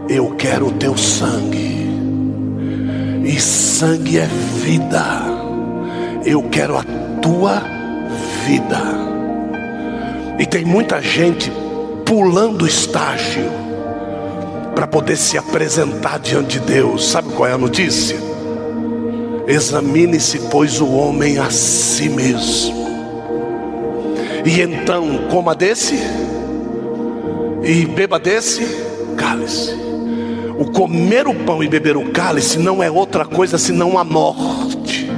Eu 0.10 0.32
quero 0.32 0.70
o 0.70 0.72
teu 0.72 0.98
sangue, 0.98 1.88
e 3.24 3.39
sangue 3.39 4.18
é 4.18 4.26
vida. 4.26 5.06
Eu 6.26 6.41
quero 6.50 6.76
a 6.76 6.84
tua 7.22 7.62
vida. 8.43 8.82
E 10.39 10.48
tem 10.48 10.66
muita 10.66 11.00
gente 11.00 11.52
pulando 12.04 12.66
estágio 12.66 13.52
para 14.74 14.88
poder 14.88 15.16
se 15.16 15.38
apresentar 15.38 16.18
diante 16.18 16.60
de 16.60 16.66
Deus. 16.66 17.06
Sabe 17.06 17.30
qual 17.34 17.48
é 17.48 17.54
a 17.54 17.58
notícia? 17.58 18.18
Examine-se, 19.46 20.39
pois, 20.50 20.82
o 20.82 20.91
homem 20.91 21.38
a 21.38 21.52
si 21.52 22.10
mesmo 22.10 22.85
e 24.46 24.62
então 24.62 25.28
coma 25.30 25.56
desse, 25.56 25.96
e 27.64 27.86
beba 27.86 28.20
desse 28.20 28.64
cálice. 29.18 29.74
O 30.58 30.72
comer 30.72 31.28
o 31.28 31.34
pão 31.34 31.64
e 31.64 31.68
beber 31.68 31.98
o 31.98 32.12
cálice 32.12 32.60
não 32.60 32.82
é 32.82 32.89
outra 32.89 33.26
coisa 33.26 33.58
senão 33.58 33.98
a 33.98 34.04
morte 34.04 35.10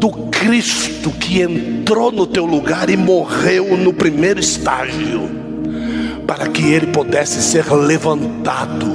do 0.00 0.10
Cristo 0.30 1.10
que 1.10 1.40
entrou 1.40 2.10
no 2.10 2.26
teu 2.26 2.44
lugar 2.44 2.90
e 2.90 2.96
morreu 2.96 3.76
no 3.76 3.92
primeiro 3.92 4.40
estágio, 4.40 5.30
para 6.26 6.48
que 6.48 6.72
ele 6.72 6.88
pudesse 6.88 7.42
ser 7.42 7.70
levantado 7.72 8.92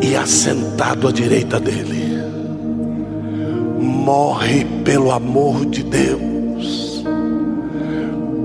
e 0.00 0.16
assentado 0.16 1.08
à 1.08 1.12
direita 1.12 1.60
dele. 1.60 2.18
Morre 3.78 4.64
pelo 4.84 5.12
amor 5.12 5.66
de 5.66 5.82
Deus, 5.82 6.20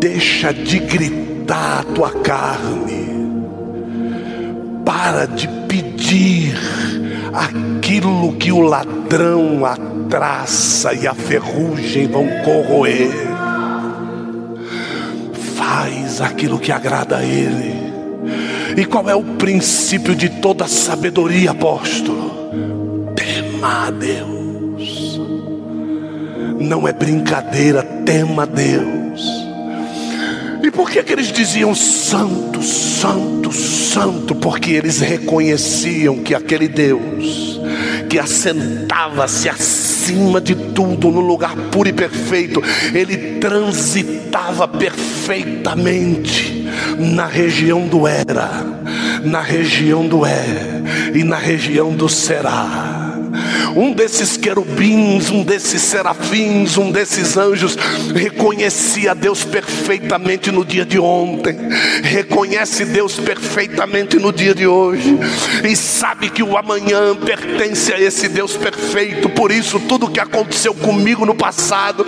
deixa 0.03 0.53
de 0.53 0.79
gritar 0.79 1.79
a 1.79 1.83
tua 1.83 2.11
carne 2.11 3.07
para 4.83 5.25
de 5.25 5.47
pedir 5.65 6.59
aquilo 7.33 8.33
que 8.33 8.51
o 8.51 8.59
ladrão, 8.59 9.65
a 9.65 9.77
traça 10.09 10.93
e 10.93 11.07
a 11.07 11.13
ferrugem 11.13 12.05
vão 12.07 12.27
corroer. 12.43 13.13
Faz 15.55 16.19
aquilo 16.19 16.59
que 16.59 16.73
agrada 16.73 17.19
a 17.19 17.23
Ele. 17.23 17.73
E 18.75 18.83
qual 18.83 19.09
é 19.09 19.15
o 19.15 19.23
princípio 19.23 20.13
de 20.13 20.27
toda 20.27 20.67
sabedoria, 20.67 21.51
apóstolo? 21.51 22.51
Tema 23.15 23.87
a 23.87 23.91
Deus. 23.91 25.21
Não 26.59 26.85
é 26.85 26.91
brincadeira, 26.91 27.81
tema 28.05 28.43
a 28.43 28.45
Deus. 28.45 29.02
Por 30.73 30.89
que, 30.89 31.03
que 31.03 31.13
eles 31.13 31.31
diziam 31.31 31.75
santo, 31.75 32.63
santo, 32.63 33.51
santo? 33.51 34.35
Porque 34.35 34.71
eles 34.71 34.99
reconheciam 34.99 36.17
que 36.17 36.33
aquele 36.33 36.67
Deus 36.67 37.61
que 38.09 38.19
assentava-se 38.19 39.49
acima 39.49 40.39
de 40.39 40.55
tudo, 40.55 41.09
no 41.09 41.19
lugar 41.19 41.55
puro 41.71 41.89
e 41.89 41.93
perfeito, 41.93 42.61
ele 42.93 43.39
transitava 43.39 44.67
perfeitamente 44.67 46.67
na 46.99 47.25
região 47.25 47.87
do 47.87 48.07
Era, 48.07 48.63
na 49.23 49.41
região 49.41 50.07
do 50.07 50.25
É 50.25 50.45
e 51.13 51.23
na 51.23 51.37
região 51.37 51.91
do 51.91 52.09
Será 52.09 52.92
um 53.75 53.91
desses 53.91 54.37
querubins, 54.37 55.29
um 55.29 55.43
desses 55.43 55.81
serafins, 55.81 56.77
um 56.77 56.91
desses 56.91 57.37
anjos, 57.37 57.77
reconhecia 58.15 59.15
Deus 59.15 59.43
perfeitamente 59.43 60.51
no 60.51 60.63
dia 60.63 60.85
de 60.85 60.99
ontem, 60.99 61.57
reconhece 62.03 62.85
Deus 62.85 63.19
perfeitamente 63.19 64.17
no 64.17 64.31
dia 64.31 64.53
de 64.53 64.67
hoje, 64.67 65.17
e 65.63 65.75
sabe 65.75 66.29
que 66.29 66.43
o 66.43 66.57
amanhã 66.57 67.15
pertence 67.15 67.93
a 67.93 67.99
esse 67.99 68.27
Deus 68.27 68.55
perfeito, 68.55 69.29
por 69.29 69.51
isso, 69.51 69.79
tudo 69.79 70.09
que 70.09 70.19
aconteceu 70.19 70.73
comigo 70.73 71.25
no 71.25 71.35
passado 71.35 72.05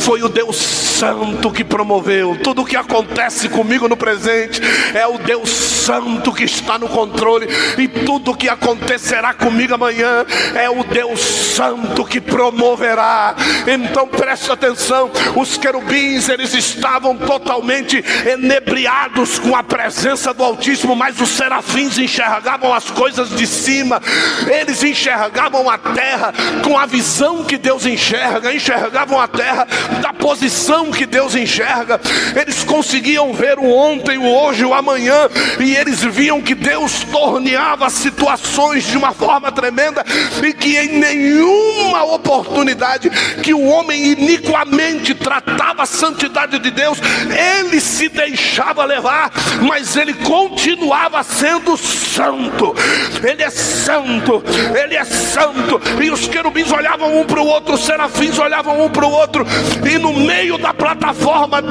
foi 0.00 0.22
o 0.22 0.28
Deus 0.28 0.56
Santo 0.56 1.50
que 1.50 1.64
promoveu, 1.64 2.36
tudo 2.42 2.64
que 2.64 2.76
acontece 2.76 3.48
comigo 3.48 3.88
no 3.88 3.96
presente 3.96 4.60
é 4.94 5.06
o 5.06 5.18
Deus 5.18 5.48
Santo 5.48 6.32
que 6.32 6.44
está 6.44 6.78
no 6.78 6.88
controle, 6.88 7.46
e 7.78 7.88
tudo 7.88 8.36
que 8.36 8.48
acontecerá 8.48 9.32
comigo 9.32 9.74
amanhã 9.74 10.24
é 10.54 10.68
o 10.68 10.84
Deus 10.84 11.07
Deus 11.08 11.20
Santo 11.20 12.04
que 12.04 12.20
promoverá. 12.20 13.34
Então 13.66 14.06
preste 14.06 14.52
atenção: 14.52 15.10
os 15.34 15.56
querubins 15.56 16.28
eles 16.28 16.54
estavam 16.54 17.16
totalmente 17.16 18.04
enebriados 18.26 19.38
com 19.38 19.56
a 19.56 19.62
presença 19.62 20.34
do 20.34 20.44
Altíssimo, 20.44 20.94
mas 20.94 21.20
os 21.20 21.30
serafins 21.30 21.98
enxergavam 21.98 22.72
as 22.72 22.90
coisas 22.90 23.30
de 23.30 23.46
cima, 23.46 24.00
eles 24.46 24.82
enxergavam 24.82 25.68
a 25.68 25.78
terra 25.78 26.32
com 26.62 26.78
a 26.78 26.86
visão 26.86 27.44
que 27.44 27.56
Deus 27.56 27.86
enxerga, 27.86 28.52
enxergavam 28.52 29.18
a 29.18 29.26
terra 29.26 29.66
da 30.00 30.12
posição 30.12 30.90
que 30.90 31.06
Deus 31.06 31.34
enxerga, 31.34 32.00
eles 32.38 32.62
conseguiam 32.64 33.32
ver 33.32 33.58
o 33.58 33.68
ontem, 33.68 34.18
o 34.18 34.26
hoje, 34.26 34.64
o 34.64 34.74
amanhã, 34.74 35.28
e 35.58 35.74
eles 35.74 36.04
viam 36.04 36.40
que 36.42 36.54
Deus 36.54 37.04
torneava 37.04 37.88
situações 37.90 38.84
de 38.84 38.96
uma 38.96 39.12
forma 39.12 39.50
tremenda 39.50 40.04
e 40.42 40.52
que 40.52 40.76
em 40.76 40.97
nenhuma 40.98 42.04
oportunidade 42.04 43.10
que 43.42 43.54
o 43.54 43.64
homem 43.64 44.12
iniquamente 44.12 45.14
tratava 45.14 45.82
a 45.82 45.86
santidade 45.86 46.58
de 46.58 46.70
Deus, 46.70 46.98
ele 47.30 47.80
se 47.80 48.08
deixava 48.08 48.84
levar, 48.84 49.30
mas 49.62 49.96
ele 49.96 50.14
continuava 50.14 51.22
sendo 51.22 51.76
santo. 51.76 52.74
Ele 53.22 53.42
é 53.42 53.50
santo, 53.50 54.42
ele 54.80 54.96
é 54.96 55.04
santo. 55.04 55.80
E 56.02 56.10
os 56.10 56.26
querubins 56.26 56.70
olhavam 56.72 57.20
um 57.20 57.24
para 57.24 57.40
o 57.40 57.46
outro, 57.46 57.74
os 57.74 57.84
serafins 57.84 58.38
olhavam 58.38 58.84
um 58.84 58.88
para 58.88 59.06
o 59.06 59.10
outro, 59.10 59.46
e 59.88 59.98
no 59.98 60.12
meio 60.12 60.58
da 60.58 60.74
plataforma 60.74 61.62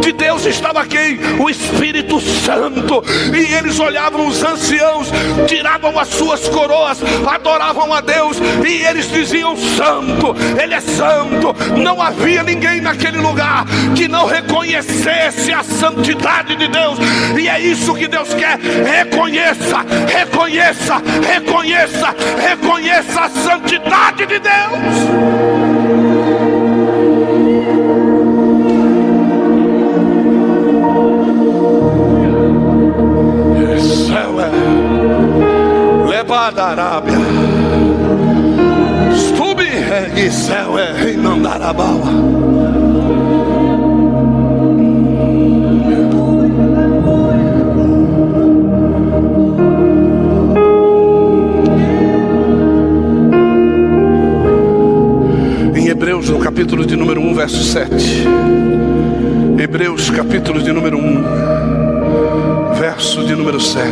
de 0.00 0.12
Deus 0.12 0.44
estava 0.46 0.84
quem? 0.86 1.18
O 1.38 1.48
Espírito 1.50 2.20
Santo. 2.20 3.02
E 3.34 3.54
eles 3.54 3.78
olhavam 3.78 4.26
os 4.26 4.42
anciãos, 4.42 5.08
tiravam 5.46 5.98
as 5.98 6.08
suas 6.08 6.48
coroas, 6.48 6.98
adoravam 7.26 7.92
a 7.92 8.00
Deus 8.00 8.38
e 8.66 8.84
eles 8.84 9.10
diziam: 9.10 9.56
Santo, 9.56 10.34
Ele 10.60 10.74
é 10.74 10.80
santo. 10.80 11.54
Não 11.76 12.00
havia 12.00 12.42
ninguém 12.42 12.80
naquele 12.80 13.18
lugar 13.18 13.64
que 13.94 14.08
não 14.08 14.26
reconhecesse 14.26 15.52
a 15.52 15.62
santidade 15.62 16.56
de 16.56 16.68
Deus, 16.68 16.98
e 17.38 17.48
é 17.48 17.60
isso 17.60 17.94
que 17.94 18.08
Deus 18.08 18.32
quer. 18.34 18.58
Reconheça, 18.58 19.84
reconheça, 20.06 21.02
reconheça, 21.26 22.14
reconheça 22.40 23.20
a 23.20 23.28
santidade 23.28 24.26
de 24.26 24.38
Deus. 24.38 25.62
céu 34.06 34.40
é 34.40 36.06
levada 36.08 36.74
Ergue 40.02 40.30
céu 40.32 40.76
é 40.76 41.16
Mandarabala. 41.16 42.10
Em 55.76 55.86
Hebreus, 55.86 56.28
no 56.30 56.40
capítulo 56.40 56.84
de 56.84 56.96
número 56.96 57.20
1, 57.20 57.34
verso 57.34 57.62
7. 57.62 58.26
Hebreus, 59.56 60.10
capítulo 60.10 60.60
de 60.60 60.72
número 60.72 60.98
1, 60.98 62.74
verso 62.74 63.24
de 63.24 63.36
número 63.36 63.60
7. 63.60 63.86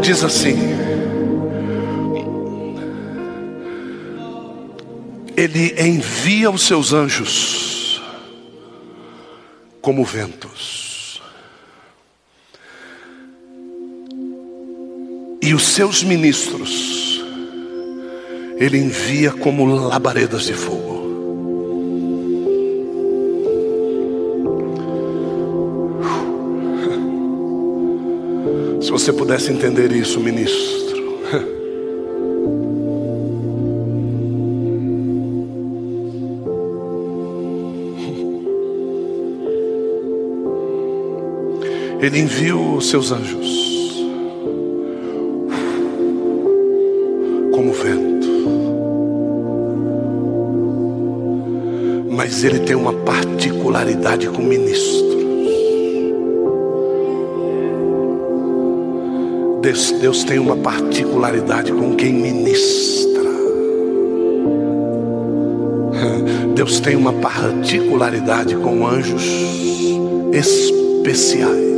Diz 0.00 0.22
assim: 0.22 0.73
Ele 5.36 5.74
envia 5.80 6.50
os 6.50 6.62
seus 6.62 6.92
anjos 6.92 8.00
como 9.80 10.04
ventos, 10.04 11.20
e 15.42 15.52
os 15.52 15.62
seus 15.62 16.02
ministros, 16.02 17.22
Ele 18.56 18.78
envia 18.78 19.30
como 19.30 19.66
labaredas 19.66 20.44
de 20.44 20.54
fogo. 20.54 20.94
Se 28.80 28.90
você 28.90 29.12
pudesse 29.12 29.52
entender 29.52 29.92
isso, 29.92 30.18
ministro. 30.20 30.94
Ele 42.04 42.18
envia 42.18 42.54
os 42.54 42.90
seus 42.90 43.10
anjos 43.10 44.04
como 47.50 47.72
vento. 47.72 48.28
Mas 52.10 52.44
ele 52.44 52.58
tem 52.58 52.76
uma 52.76 52.92
particularidade 52.92 54.28
com 54.28 54.42
ministros. 54.42 55.14
Deus, 59.62 59.90
Deus 59.92 60.24
tem 60.24 60.38
uma 60.38 60.56
particularidade 60.56 61.72
com 61.72 61.96
quem 61.96 62.12
ministra. 62.12 63.24
Deus 66.54 66.80
tem 66.80 66.96
uma 66.96 67.14
particularidade 67.14 68.56
com 68.56 68.86
anjos 68.86 69.24
especiais. 70.34 71.73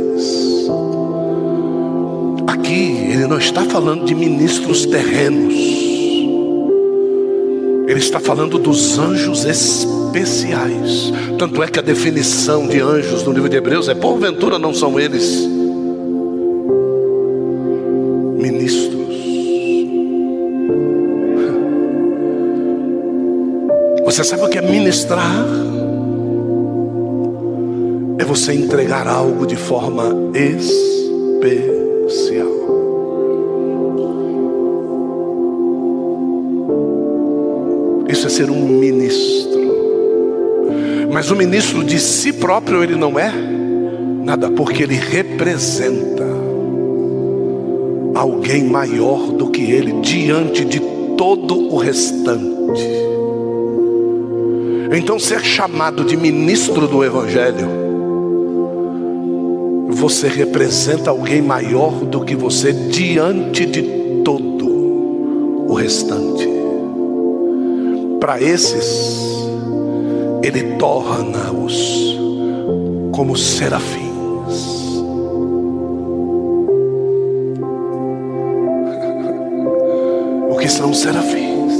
Ele 3.27 3.33
não 3.33 3.39
está 3.39 3.65
falando 3.65 4.05
de 4.05 4.15
ministros 4.15 4.85
terrenos. 4.85 5.53
Ele 7.85 7.99
está 7.99 8.21
falando 8.21 8.57
dos 8.57 8.97
anjos 8.97 9.43
especiais. 9.43 11.11
Tanto 11.37 11.61
é 11.61 11.67
que 11.67 11.77
a 11.77 11.81
definição 11.81 12.65
de 12.69 12.79
anjos 12.79 13.23
no 13.23 13.33
livro 13.33 13.49
de 13.49 13.57
Hebreus 13.57 13.89
é: 13.89 13.95
porventura 13.95 14.57
não 14.57 14.73
são 14.73 14.97
eles 14.97 15.45
ministros. 18.37 18.95
Você 24.05 24.23
sabe 24.23 24.43
o 24.43 24.47
que 24.47 24.57
é 24.57 24.61
ministrar? 24.61 25.45
É 28.19 28.23
você 28.23 28.53
entregar 28.53 29.05
algo 29.05 29.45
de 29.45 29.57
forma 29.57 30.15
especial. 30.33 31.76
Ser 38.37 38.51
um 38.51 38.67
ministro. 38.67 39.57
Mas 41.11 41.31
o 41.31 41.35
ministro 41.35 41.83
de 41.83 41.99
si 41.99 42.31
próprio 42.31 42.83
ele 42.83 42.95
não 42.95 43.17
é 43.17 43.31
nada, 44.23 44.51
porque 44.51 44.83
ele 44.83 44.93
representa 44.93 46.23
alguém 48.13 48.63
maior 48.65 49.31
do 49.31 49.49
que 49.49 49.71
ele 49.71 49.93
diante 50.01 50.63
de 50.65 50.79
todo 51.17 51.73
o 51.73 51.77
restante. 51.77 52.87
Então, 54.95 55.17
ser 55.17 55.43
chamado 55.43 56.03
de 56.03 56.15
ministro 56.15 56.87
do 56.87 57.03
Evangelho, 57.03 57.67
você 59.89 60.27
representa 60.27 61.09
alguém 61.09 61.41
maior 61.41 62.05
do 62.05 62.23
que 62.23 62.35
você 62.35 62.71
diante 62.71 63.65
de 63.65 63.81
todo 64.23 64.67
o 65.67 65.73
restante. 65.73 66.26
Para 68.27 68.43
esses, 68.43 69.23
ele 70.43 70.75
torna-os 70.75 72.19
como 73.13 73.37
serafins. 73.37 74.03
O 80.51 80.57
que 80.59 80.67
são 80.67 80.93
serafins? 80.93 81.73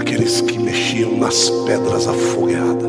Aqueles 0.00 0.40
que 0.40 0.58
mexiam 0.58 1.18
nas 1.18 1.50
pedras 1.66 2.08
afogueadas. 2.08 2.79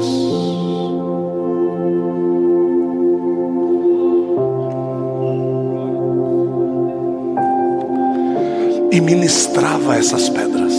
E 8.92 9.00
ministrava 9.00 9.96
essas 9.96 10.28
pedras. 10.28 10.74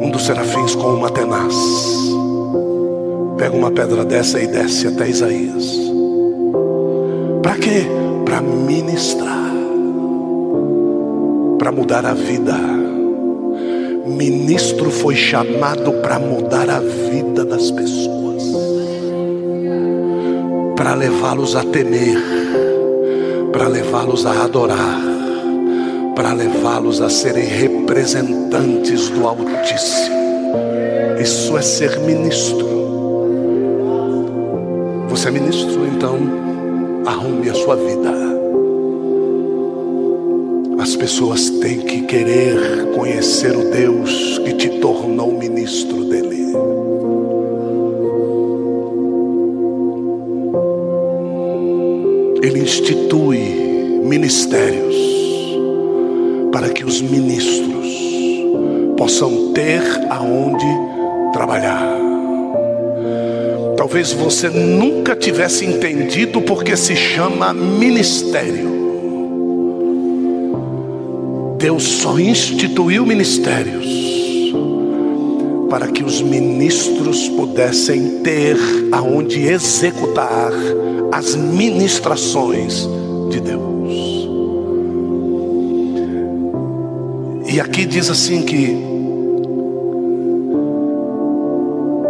Um 0.00 0.10
dos 0.10 0.24
serafins 0.24 0.74
com 0.74 0.94
uma 0.94 1.10
tenaz 1.10 1.54
pega 3.36 3.54
uma 3.54 3.70
pedra 3.70 4.04
dessa 4.04 4.40
e 4.40 4.46
desce 4.46 4.86
até 4.86 5.08
Isaías. 5.08 5.78
Para 7.42 7.56
quê? 7.56 7.86
Para 8.24 8.40
ministrar, 8.40 9.52
para 11.58 11.70
mudar 11.70 12.06
a 12.06 12.14
vida. 12.14 12.56
Ministro 14.06 14.90
foi 14.90 15.14
chamado 15.14 15.92
para 16.02 16.18
mudar 16.18 16.70
a 16.70 16.80
vida 16.80 17.44
das 17.44 17.70
pessoas, 17.70 18.42
para 20.74 20.94
levá-los 20.94 21.54
a 21.54 21.62
temer 21.64 22.41
para 23.62 23.70
levá-los 23.70 24.26
a 24.26 24.42
adorar, 24.42 25.00
para 26.16 26.32
levá-los 26.34 27.00
a 27.00 27.08
serem 27.08 27.44
representantes 27.44 29.08
do 29.10 29.24
Altíssimo. 29.24 30.16
Isso 31.22 31.56
é 31.56 31.62
ser 31.62 32.00
ministro. 32.00 32.66
Você 35.10 35.28
é 35.28 35.30
ministro, 35.30 35.86
então 35.86 36.18
arrume 37.06 37.50
a 37.50 37.54
sua 37.54 37.76
vida. 37.76 38.10
As 40.80 40.96
pessoas 40.96 41.48
têm 41.48 41.82
que 41.82 42.02
querer 42.02 42.88
conhecer 42.96 43.56
o 43.56 43.70
Deus 43.70 44.38
que 44.38 44.54
te 44.54 44.80
tornou 44.80 45.38
ministro 45.38 46.04
dele. 46.06 46.52
Ele 52.42 52.58
institui 52.58 53.38
ministérios 54.02 54.96
para 56.50 56.70
que 56.70 56.84
os 56.84 57.00
ministros 57.00 57.86
possam 58.98 59.52
ter 59.52 59.80
aonde 60.10 60.66
trabalhar. 61.32 61.86
Talvez 63.76 64.12
você 64.12 64.48
nunca 64.48 65.14
tivesse 65.14 65.64
entendido 65.64 66.42
porque 66.42 66.76
se 66.76 66.96
chama 66.96 67.54
ministério. 67.54 68.72
Deus 71.58 71.84
só 71.84 72.18
instituiu 72.18 73.06
ministérios 73.06 73.86
para 75.70 75.86
que 75.86 76.02
os 76.02 76.20
ministros 76.20 77.28
pudessem 77.28 78.20
ter 78.24 78.56
aonde 78.90 79.46
executar 79.46 80.50
as 81.12 81.34
ministrações 81.34 82.88
de 83.28 83.38
Deus. 83.38 83.62
E 87.46 87.60
aqui 87.60 87.84
diz 87.84 88.08
assim 88.08 88.40
que 88.40 88.74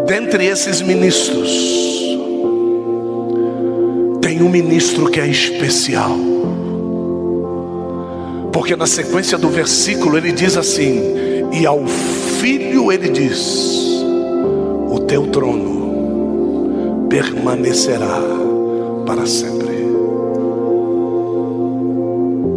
dentre 0.07 0.47
esses 0.47 0.81
ministros 0.81 1.51
tem 4.21 4.41
um 4.41 4.49
ministro 4.49 5.11
que 5.11 5.19
é 5.19 5.27
especial. 5.27 6.17
Porque 8.53 8.77
na 8.77 8.87
sequência 8.87 9.37
do 9.37 9.49
versículo 9.49 10.17
ele 10.17 10.31
diz 10.31 10.57
assim: 10.57 11.01
"E 11.53 11.67
ao 11.67 11.85
filho 12.39 12.93
ele 12.93 13.09
diz: 13.09 14.05
O 14.89 15.01
teu 15.01 15.27
trono 15.27 17.07
permanecerá 17.09 18.52
para 19.07 19.27
sempre. 19.27 19.83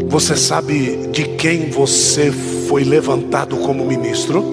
Você 0.07 0.35
sabe 0.35 1.07
de 1.07 1.25
quem 1.35 1.69
você 1.69 2.31
foi 2.31 2.83
levantado 2.83 3.57
como 3.57 3.85
ministro? 3.85 4.43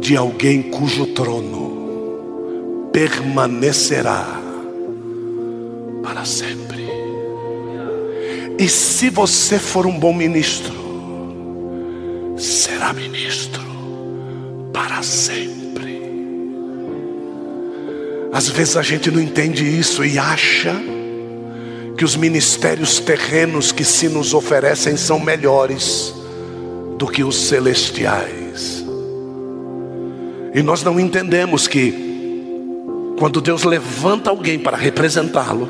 De 0.00 0.16
alguém 0.16 0.62
cujo 0.62 1.06
trono 1.06 2.88
permanecerá 2.92 4.40
para 6.02 6.24
sempre. 6.24 6.86
E 8.58 8.68
se 8.68 9.10
você 9.10 9.58
for 9.58 9.86
um 9.86 9.98
bom 9.98 10.12
ministro, 10.12 10.74
será 12.36 12.92
ministro 12.92 13.62
para 14.72 15.02
sempre. 15.02 15.55
Às 18.36 18.50
vezes 18.50 18.76
a 18.76 18.82
gente 18.82 19.10
não 19.10 19.18
entende 19.18 19.64
isso 19.64 20.04
e 20.04 20.18
acha 20.18 20.76
que 21.96 22.04
os 22.04 22.16
ministérios 22.16 23.00
terrenos 23.00 23.72
que 23.72 23.82
se 23.82 24.10
nos 24.10 24.34
oferecem 24.34 24.94
são 24.94 25.18
melhores 25.18 26.12
do 26.98 27.06
que 27.06 27.24
os 27.24 27.34
celestiais. 27.34 28.84
E 30.54 30.62
nós 30.62 30.82
não 30.82 31.00
entendemos 31.00 31.66
que 31.66 31.94
quando 33.18 33.40
Deus 33.40 33.64
levanta 33.64 34.28
alguém 34.28 34.58
para 34.58 34.76
representá-lo, 34.76 35.66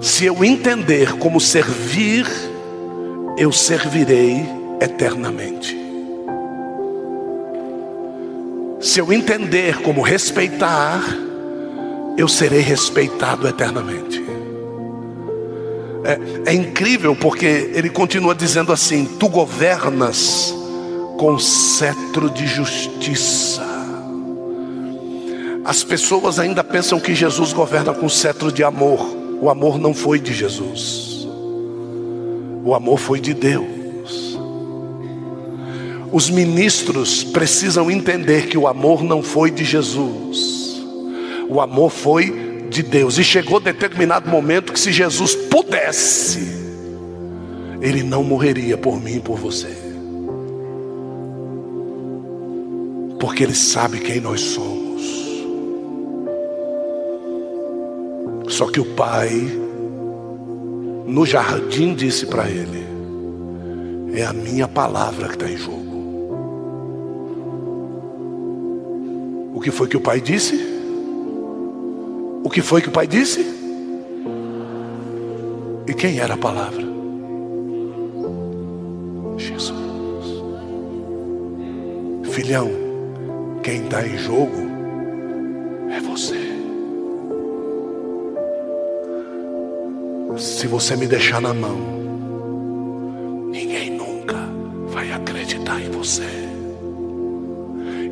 se 0.00 0.24
eu 0.24 0.42
entender 0.42 1.18
como 1.18 1.38
servir 1.38 2.26
eu 3.36 3.52
servirei 3.52 4.42
eternamente. 4.80 5.85
Se 8.86 9.00
eu 9.00 9.12
entender 9.12 9.82
como 9.82 10.00
respeitar, 10.00 11.02
eu 12.16 12.28
serei 12.28 12.60
respeitado 12.60 13.48
eternamente. 13.48 14.24
É, 16.04 16.52
é, 16.52 16.54
incrível 16.54 17.16
porque 17.16 17.72
ele 17.74 17.90
continua 17.90 18.32
dizendo 18.32 18.72
assim: 18.72 19.04
Tu 19.18 19.28
governas 19.28 20.54
com 21.18 21.36
cetro 21.36 22.30
de 22.30 22.46
justiça. 22.46 23.66
As 25.64 25.82
pessoas 25.82 26.38
ainda 26.38 26.62
pensam 26.62 27.00
que 27.00 27.12
Jesus 27.12 27.52
governa 27.52 27.92
com 27.92 28.08
cetro 28.08 28.52
de 28.52 28.62
amor. 28.62 29.00
O 29.40 29.50
amor 29.50 29.80
não 29.80 29.92
foi 29.92 30.20
de 30.20 30.32
Jesus. 30.32 31.26
O 32.64 32.72
amor 32.72 32.98
foi 32.98 33.18
de 33.18 33.34
Deus. 33.34 33.75
Os 36.16 36.30
ministros 36.30 37.22
precisam 37.22 37.90
entender 37.90 38.46
que 38.46 38.56
o 38.56 38.66
amor 38.66 39.04
não 39.04 39.22
foi 39.22 39.50
de 39.50 39.66
Jesus. 39.66 40.82
O 41.46 41.60
amor 41.60 41.90
foi 41.90 42.64
de 42.70 42.82
Deus. 42.82 43.18
E 43.18 43.22
chegou 43.22 43.60
determinado 43.60 44.26
momento 44.30 44.72
que 44.72 44.80
se 44.80 44.90
Jesus 44.92 45.34
pudesse, 45.34 46.40
ele 47.82 48.02
não 48.02 48.24
morreria 48.24 48.78
por 48.78 48.98
mim 48.98 49.16
e 49.16 49.20
por 49.20 49.36
você. 49.36 49.76
Porque 53.20 53.42
ele 53.42 53.54
sabe 53.54 54.00
quem 54.00 54.18
nós 54.18 54.40
somos. 54.40 55.02
Só 58.48 58.70
que 58.70 58.80
o 58.80 58.86
pai 58.94 59.32
no 61.06 61.26
jardim 61.26 61.92
disse 61.92 62.24
para 62.24 62.48
ele: 62.48 62.86
É 64.14 64.24
a 64.24 64.32
minha 64.32 64.66
palavra 64.66 65.28
que 65.28 65.34
está 65.34 65.50
em 65.50 65.58
jogo. 65.58 65.85
O 69.56 69.60
que 69.60 69.70
foi 69.70 69.88
que 69.88 69.96
o 69.96 70.00
pai 70.02 70.20
disse? 70.20 70.54
O 72.44 72.50
que 72.50 72.60
foi 72.60 72.82
que 72.82 72.90
o 72.90 72.92
pai 72.92 73.06
disse? 73.06 73.40
E 75.88 75.94
quem 75.94 76.18
era 76.18 76.34
a 76.34 76.36
palavra? 76.36 76.84
Jesus. 79.38 79.72
Filhão, 82.24 82.70
quem 83.62 83.84
está 83.84 84.06
em 84.06 84.18
jogo 84.18 84.60
é 85.90 86.00
você. 86.00 86.36
Se 90.36 90.66
você 90.66 90.96
me 90.96 91.06
deixar 91.06 91.40
na 91.40 91.54
mão, 91.54 91.78
ninguém 93.50 93.92
nunca 93.92 94.36
vai 94.88 95.10
acreditar 95.12 95.80
em 95.80 95.90
você. 95.90 96.45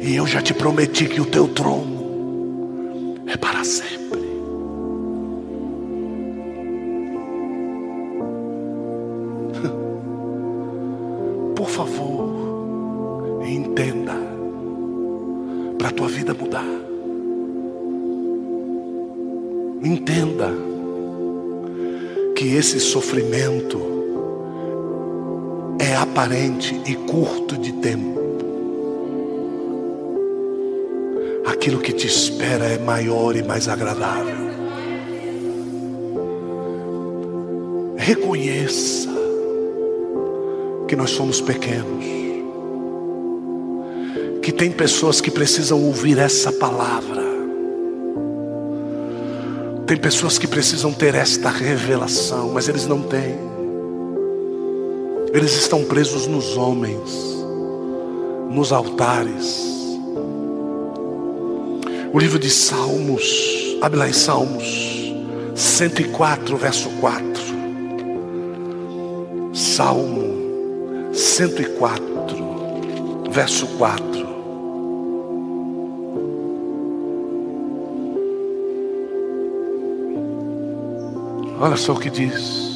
E 0.07 0.17
eu 0.17 0.27
já 0.27 0.43
te 0.43 0.53
prometi 0.53 1.07
que 1.07 1.19
o 1.19 1.25
teu 1.25 1.49
trono 1.49 3.15
é 3.27 3.39
para 3.39 3.65
sempre. 3.65 4.21
Por 11.57 11.71
favor, 11.71 13.41
entenda, 13.47 14.13
para 15.79 15.89
a 15.89 15.93
tua 15.93 16.09
vida 16.09 16.35
mudar. 16.35 16.69
Entenda 19.83 20.53
que 22.37 22.57
esse 22.57 22.79
sofrimento 22.79 23.81
é 25.79 25.97
aparente 25.97 26.79
e 26.85 26.95
curto 26.95 27.57
de 27.57 27.73
tempo. 27.73 28.24
Aquilo 31.65 31.81
que 31.81 31.95
te 31.95 32.07
espera 32.07 32.67
é 32.67 32.77
maior 32.77 33.35
e 33.35 33.43
mais 33.43 33.69
agradável. 33.69 34.37
Reconheça 37.97 39.09
que 40.87 40.95
nós 40.95 41.09
somos 41.09 41.41
pequenos. 41.41 42.05
Que 44.43 44.53
tem 44.53 44.71
pessoas 44.71 45.23
que 45.23 45.31
precisam 45.31 45.83
ouvir 45.83 46.19
essa 46.19 46.53
palavra. 46.53 47.23
Tem 49.87 49.97
pessoas 49.97 50.37
que 50.37 50.47
precisam 50.47 50.93
ter 50.93 51.15
esta 51.15 51.49
revelação, 51.49 52.51
mas 52.53 52.69
eles 52.69 52.87
não 52.87 53.01
têm. 53.01 53.39
Eles 55.33 55.55
estão 55.55 55.83
presos 55.83 56.27
nos 56.27 56.59
homens, 56.59 57.11
nos 58.51 58.71
altares. 58.71 59.74
O 62.15 62.19
livro 62.21 62.39
de 62.39 62.49
Salmos, 62.49 63.77
abre 63.81 63.99
lá 63.99 64.09
em 64.09 64.13
Salmos 64.13 65.13
104, 65.53 66.57
verso 66.57 66.89
4. 67.01 67.25
Salmo 69.53 71.13
104, 71.13 73.33
verso 73.33 73.67
4. 73.67 74.05
Olha 81.59 81.77
só 81.77 81.95
o 81.95 81.99
que 81.99 82.11
diz: 82.11 82.71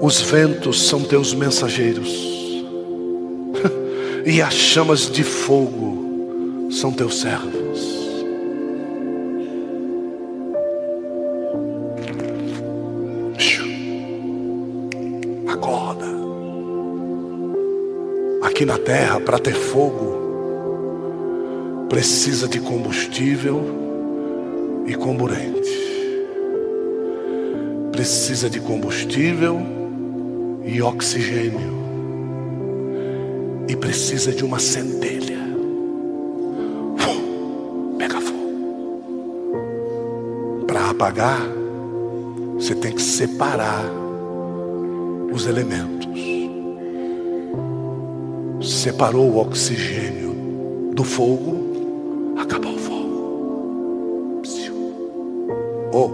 os 0.00 0.22
ventos 0.22 0.88
são 0.88 1.04
teus 1.04 1.34
mensageiros, 1.34 2.08
e 4.24 4.40
as 4.40 4.54
chamas 4.54 5.10
de 5.10 5.22
fogo 5.22 6.01
são 6.82 6.90
teus 6.92 7.20
servos. 7.20 8.02
Acorda. 15.46 16.06
Aqui 18.42 18.64
na 18.66 18.78
terra, 18.78 19.20
para 19.20 19.38
ter 19.38 19.54
fogo, 19.54 20.18
precisa 21.88 22.48
de 22.48 22.58
combustível 22.58 23.62
e 24.84 24.96
comburente 24.96 25.62
precisa 27.92 28.50
de 28.50 28.58
combustível 28.58 29.60
e 30.64 30.82
oxigênio. 30.82 31.82
E 33.68 33.76
precisa 33.76 34.32
de 34.32 34.44
uma 34.44 34.58
centelha. 34.58 35.21
Para 41.02 41.08
apagar, 41.08 41.42
você 42.54 42.76
tem 42.76 42.94
que 42.94 43.02
separar 43.02 43.82
os 45.32 45.48
elementos. 45.48 46.06
Separou 48.62 49.28
o 49.28 49.38
oxigênio 49.38 50.92
do 50.94 51.02
fogo, 51.02 52.36
acabou 52.38 52.74
o 52.74 52.78
fogo. 52.78 54.42
Oh, 55.92 56.08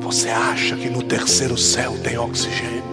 você 0.00 0.28
acha 0.28 0.76
que 0.76 0.88
no 0.88 1.02
terceiro 1.02 1.58
céu 1.58 1.98
tem 2.04 2.16
oxigênio? 2.16 2.84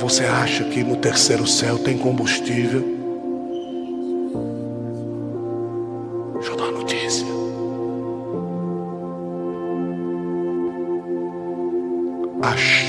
Você 0.00 0.24
acha 0.24 0.64
que 0.64 0.82
no 0.82 0.96
terceiro 0.96 1.46
céu 1.46 1.78
tem 1.78 1.98
combustível? 1.98 2.93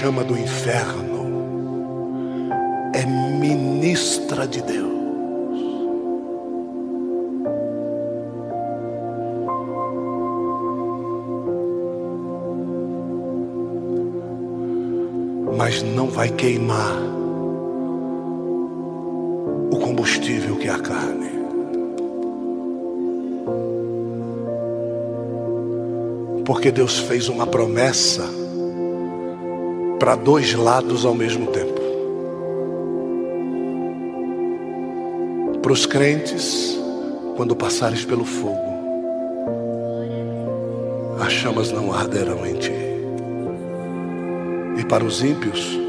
Chama 0.06 0.24
do 0.24 0.38
inferno 0.38 1.26
é 2.94 3.04
ministra 3.08 4.48
de 4.48 4.62
Deus. 4.62 4.94
mas 15.58 15.82
não 15.82 16.08
vai 16.08 16.30
queimar 16.30 17.02
o 19.72 19.80
combustível 19.80 20.58
que 20.58 20.68
é 20.68 20.72
a 20.72 20.80
carne. 20.80 21.32
Porque 26.46 26.72
Deus 26.72 27.00
fez 27.00 27.30
uma 27.30 27.48
promessa 27.48 28.45
para 30.00 30.16
dois 30.16 30.54
lados 30.54 31.06
ao 31.06 31.14
mesmo 31.14 31.48
tempo. 31.48 31.82
Para 35.62 35.72
os 35.72 35.86
crentes, 35.86 36.78
quando 37.36 37.56
passares 37.56 38.06
pelo 38.06 38.26
fogo, 38.26 38.76
as 41.20 41.32
chamas 41.32 41.72
não 41.72 41.92
arderão 41.94 42.46
em 42.46 42.54
ti. 42.56 42.72
E 44.78 44.86
para 44.86 45.04
os 45.04 45.24
ímpios, 45.24 45.80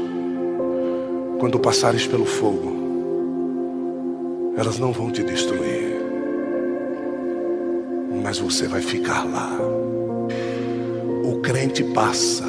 quando 1.39 1.59
passares 1.59 2.07
pelo 2.07 2.25
fogo, 2.25 2.75
elas 4.57 4.79
não 4.79 4.91
vão 4.91 5.11
te 5.11 5.21
destruir, 5.21 6.01
mas 8.23 8.39
você 8.39 8.67
vai 8.67 8.81
ficar 8.81 9.23
lá. 9.25 9.51
O 11.23 11.39
crente 11.41 11.83
passa, 11.83 12.45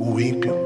o 0.00 0.18
ímpio. 0.18 0.65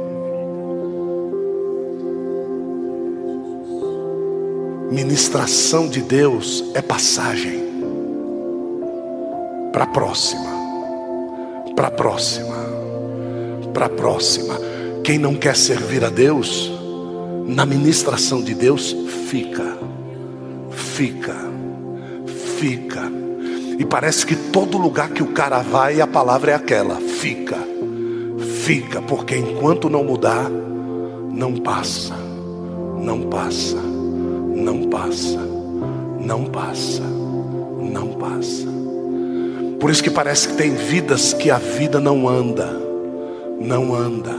Ministração 4.91 5.87
de 5.87 6.03
Deus 6.03 6.65
é 6.75 6.83
passagem 6.83 7.63
para 9.73 9.85
a 9.85 9.87
próxima, 9.87 10.51
para 11.77 11.87
a 11.87 11.91
próxima, 11.93 12.57
para 13.73 13.87
a 13.87 13.89
próxima. 13.89 14.59
Quem 15.05 15.17
não 15.17 15.37
quer 15.37 15.55
servir 15.55 16.05
a 16.05 16.09
Deus, 16.09 16.73
na 17.47 17.65
ministração 17.65 18.43
de 18.43 18.53
Deus, 18.53 18.97
fica, 19.29 19.79
fica, 20.73 21.37
fica. 22.59 23.13
E 23.79 23.85
parece 23.85 24.27
que 24.27 24.35
todo 24.35 24.77
lugar 24.77 25.11
que 25.11 25.23
o 25.23 25.29
cara 25.29 25.61
vai, 25.61 26.01
a 26.01 26.07
palavra 26.09 26.51
é 26.51 26.55
aquela: 26.57 26.97
fica, 26.97 27.59
fica, 28.65 29.01
porque 29.03 29.37
enquanto 29.37 29.89
não 29.89 30.03
mudar, 30.03 30.51
não 30.51 31.55
passa, 31.55 32.17
não 32.99 33.23
passa, 33.31 33.90
não 34.61 34.85
passa, 34.89 35.39
não 36.21 36.45
passa, 36.45 37.03
não 37.03 38.09
passa. 38.09 38.69
Por 39.81 39.91
isso 39.91 40.03
que 40.03 40.11
parece 40.11 40.49
que 40.49 40.57
tem 40.57 40.75
vidas 40.75 41.33
que 41.33 41.51
a 41.51 41.59
vida 41.59 41.99
não 41.99 42.29
anda, 42.29 42.71
não 43.59 43.95
anda, 43.95 44.35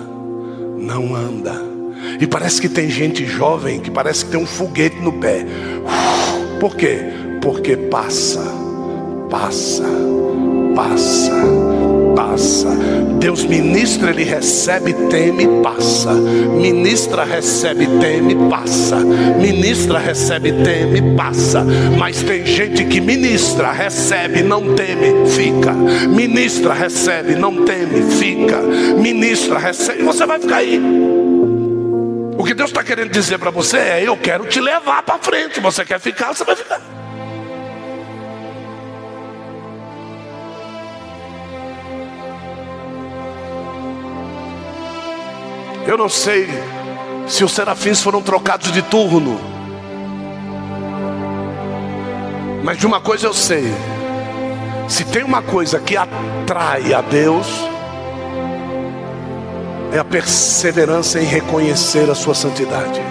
não 0.77 1.15
anda. 1.15 1.53
E 2.19 2.27
parece 2.27 2.61
que 2.61 2.69
tem 2.69 2.89
gente 2.89 3.25
jovem 3.25 3.79
que 3.79 3.89
parece 3.89 4.25
que 4.25 4.31
tem 4.31 4.39
um 4.39 4.45
foguete 4.45 4.97
no 4.97 5.13
pé. 5.13 5.45
Por 6.59 6.75
quê? 6.75 6.99
Porque 7.41 7.75
passa, 7.75 8.43
passa, 9.29 9.83
passa, 10.75 11.31
passa. 12.31 12.69
Deus 13.19 13.43
ministra, 13.43 14.09
ele 14.11 14.23
recebe, 14.23 14.93
teme, 15.09 15.61
passa. 15.61 16.13
Ministra, 16.13 17.25
recebe, 17.25 17.85
teme, 17.99 18.49
passa. 18.49 18.97
Ministra, 18.97 19.99
recebe, 19.99 20.51
teme, 20.63 21.15
passa. 21.15 21.65
Mas 21.97 22.23
tem 22.23 22.45
gente 22.45 22.85
que 22.85 23.01
ministra, 23.01 23.71
recebe, 23.71 24.41
não 24.41 24.75
teme, 24.75 25.29
fica. 25.29 25.73
Ministra, 25.73 26.73
recebe, 26.73 27.35
não 27.35 27.65
teme, 27.65 28.11
fica. 28.17 28.57
Ministra, 28.97 29.59
recebe, 29.59 30.03
você 30.03 30.25
vai 30.25 30.39
ficar 30.39 30.57
aí. 30.57 30.79
O 32.37 32.43
que 32.43 32.53
Deus 32.53 32.69
está 32.69 32.83
querendo 32.83 33.11
dizer 33.11 33.37
para 33.37 33.51
você 33.51 33.77
é: 33.77 34.03
eu 34.07 34.15
quero 34.15 34.45
te 34.45 34.61
levar 34.61 35.03
para 35.03 35.19
frente. 35.19 35.59
Você 35.59 35.83
quer 35.83 35.99
ficar, 35.99 36.33
você 36.33 36.43
vai 36.43 36.55
ficar. 36.55 37.00
Eu 45.87 45.97
não 45.97 46.07
sei 46.07 46.47
se 47.27 47.43
os 47.43 47.51
serafins 47.51 48.01
foram 48.01 48.21
trocados 48.21 48.71
de 48.71 48.81
turno, 48.81 49.39
mas 52.63 52.77
de 52.77 52.85
uma 52.85 53.01
coisa 53.01 53.27
eu 53.27 53.33
sei: 53.33 53.65
se 54.87 55.03
tem 55.05 55.23
uma 55.23 55.41
coisa 55.41 55.79
que 55.79 55.97
atrai 55.97 56.93
a 56.93 57.01
Deus, 57.01 57.47
é 59.93 59.99
a 59.99 60.05
perseverança 60.05 61.19
em 61.19 61.25
reconhecer 61.25 62.09
a 62.09 62.15
sua 62.15 62.35
santidade. 62.35 63.01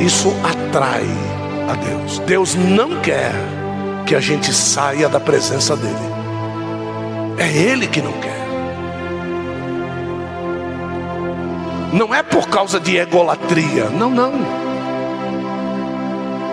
Isso 0.00 0.32
atrai 0.42 1.06
a 1.68 1.74
Deus. 1.74 2.18
Deus 2.20 2.54
não 2.54 3.00
quer 3.00 3.32
que 4.06 4.14
a 4.14 4.20
gente 4.20 4.52
saia 4.52 5.08
da 5.08 5.18
presença 5.18 5.76
dEle. 5.76 5.94
É 7.38 7.48
Ele 7.48 7.86
que 7.86 8.00
não 8.00 8.12
quer. 8.12 8.35
Não 11.92 12.14
é 12.14 12.22
por 12.22 12.48
causa 12.48 12.80
de 12.80 12.96
egolatria, 12.96 13.88
não, 13.90 14.10
não. 14.10 14.32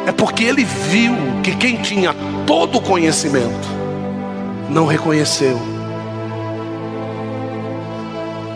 É 0.06 0.12
porque 0.12 0.44
ele 0.44 0.64
viu 0.64 1.16
que 1.44 1.56
quem 1.56 1.78
tinha 1.78 2.14
todo 2.46 2.78
o 2.78 2.82
conhecimento 2.82 3.68
não 4.70 4.86
reconheceu 4.86 5.58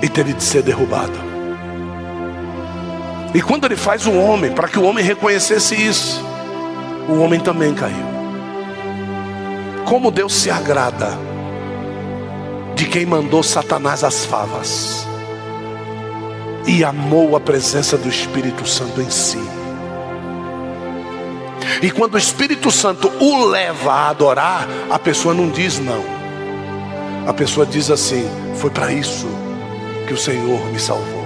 e 0.02 0.10
teve 0.10 0.34
de 0.34 0.44
ser 0.44 0.62
derrubado. 0.62 1.28
E 3.34 3.42
quando 3.42 3.66
ele 3.66 3.76
faz 3.76 4.06
o 4.06 4.14
homem, 4.14 4.52
para 4.52 4.68
que 4.68 4.80
o 4.80 4.84
homem 4.84 5.04
reconhecesse 5.04 5.76
isso, 5.76 6.24
o 7.10 7.20
homem 7.20 7.40
também 7.40 7.74
caiu. 7.74 8.18
Como 9.86 10.12
Deus 10.12 10.34
se 10.34 10.50
agrada 10.50 11.18
de 12.76 12.86
quem 12.86 13.06
mandou 13.06 13.42
Satanás 13.42 14.04
às 14.04 14.26
favas 14.26 15.07
e 16.68 16.84
amou 16.84 17.36
a 17.36 17.40
presença 17.40 17.98
do 17.98 18.10
Espírito 18.10 18.68
Santo 18.68 19.02
em 19.02 19.10
si. 19.10 19.40
E 21.82 21.90
quando 21.90 22.16
o 22.16 22.18
Espírito 22.18 22.70
Santo 22.70 23.12
o 23.20 23.46
leva 23.46 23.94
a 23.94 24.10
adorar, 24.10 24.68
a 24.90 25.00
pessoa 25.00 25.34
não 25.34 25.50
diz 25.50 25.80
não. 25.80 26.04
A 27.26 27.34
pessoa 27.34 27.66
diz 27.66 27.90
assim: 27.90 28.30
foi 28.56 28.70
para 28.70 28.92
isso 28.92 29.28
que 30.08 30.14
o 30.14 30.18
Senhor 30.18 30.66
me 30.72 30.80
salvou 30.80 31.26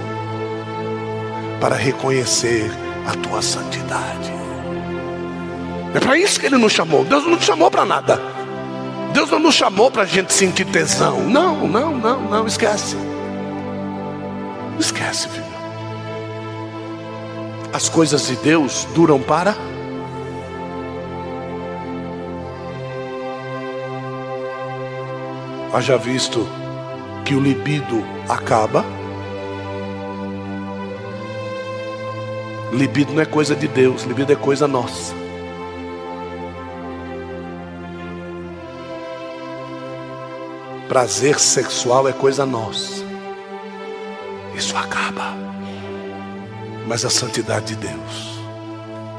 para 1.60 1.76
reconhecer 1.76 2.70
a 3.06 3.14
tua 3.14 3.40
santidade. 3.42 4.32
É 5.94 6.00
para 6.00 6.16
isso 6.18 6.40
que 6.40 6.46
Ele 6.46 6.56
nos 6.56 6.72
chamou. 6.72 7.04
Deus 7.04 7.24
não 7.24 7.32
nos 7.32 7.44
chamou 7.44 7.70
para 7.70 7.84
nada. 7.84 8.20
Deus 9.12 9.30
não 9.30 9.38
nos 9.38 9.54
chamou 9.54 9.90
para 9.90 10.02
a 10.02 10.06
gente 10.06 10.32
sentir 10.32 10.64
tesão. 10.66 11.20
Não, 11.20 11.68
não, 11.68 11.96
não, 11.96 12.20
não, 12.22 12.46
esquece. 12.46 12.96
Esquece, 14.78 15.28
filho. 15.28 15.52
As 17.72 17.88
coisas 17.88 18.26
de 18.26 18.36
Deus 18.36 18.86
duram 18.94 19.20
para. 19.20 19.56
Haja 25.72 25.96
visto 25.96 26.46
que 27.24 27.34
o 27.34 27.40
libido 27.40 28.04
acaba. 28.28 28.84
Libido 32.72 33.12
não 33.12 33.22
é 33.22 33.24
coisa 33.24 33.54
de 33.54 33.68
Deus, 33.68 34.02
libido 34.02 34.32
é 34.32 34.36
coisa 34.36 34.68
nossa. 34.68 35.14
Prazer 40.88 41.38
sexual 41.38 42.06
é 42.06 42.12
coisa 42.12 42.44
nossa. 42.44 43.01
Isso 44.62 44.76
acaba. 44.76 45.34
Mas 46.86 47.04
a 47.04 47.10
santidade 47.10 47.74
de 47.74 47.88
Deus 47.88 48.38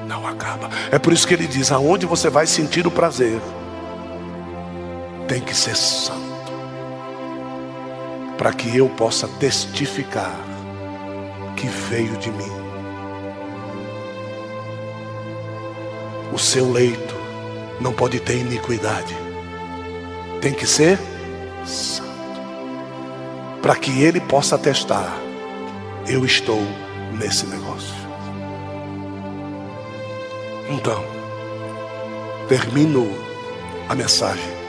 não 0.07 0.25
acaba. 0.25 0.69
É 0.89 0.97
por 0.97 1.11
isso 1.11 1.27
que 1.27 1.33
ele 1.33 1.47
diz: 1.47 1.69
aonde 1.69 2.05
você 2.05 2.29
vai 2.29 2.47
sentir 2.47 2.87
o 2.87 2.91
prazer, 2.91 3.41
tem 5.27 5.41
que 5.41 5.53
ser 5.53 5.75
santo 5.75 6.23
para 8.37 8.53
que 8.53 8.75
eu 8.75 8.87
possa 8.87 9.27
testificar 9.27 10.33
que 11.57 11.67
veio 11.67 12.15
de 12.17 12.31
mim. 12.31 12.51
O 16.31 16.39
seu 16.39 16.71
leito 16.71 17.15
não 17.81 17.91
pode 17.91 18.19
ter 18.21 18.37
iniquidade, 18.37 19.13
tem 20.39 20.53
que 20.53 20.65
ser 20.65 20.97
santo, 21.65 22.07
para 23.61 23.75
que 23.75 24.01
ele 24.01 24.21
possa 24.21 24.57
testar: 24.57 25.13
eu 26.07 26.25
estou 26.25 26.61
nesse 27.17 27.45
negócio. 27.45 27.95
Então, 30.69 31.03
termino 32.47 33.09
a 33.87 33.95
mensagem 33.95 34.63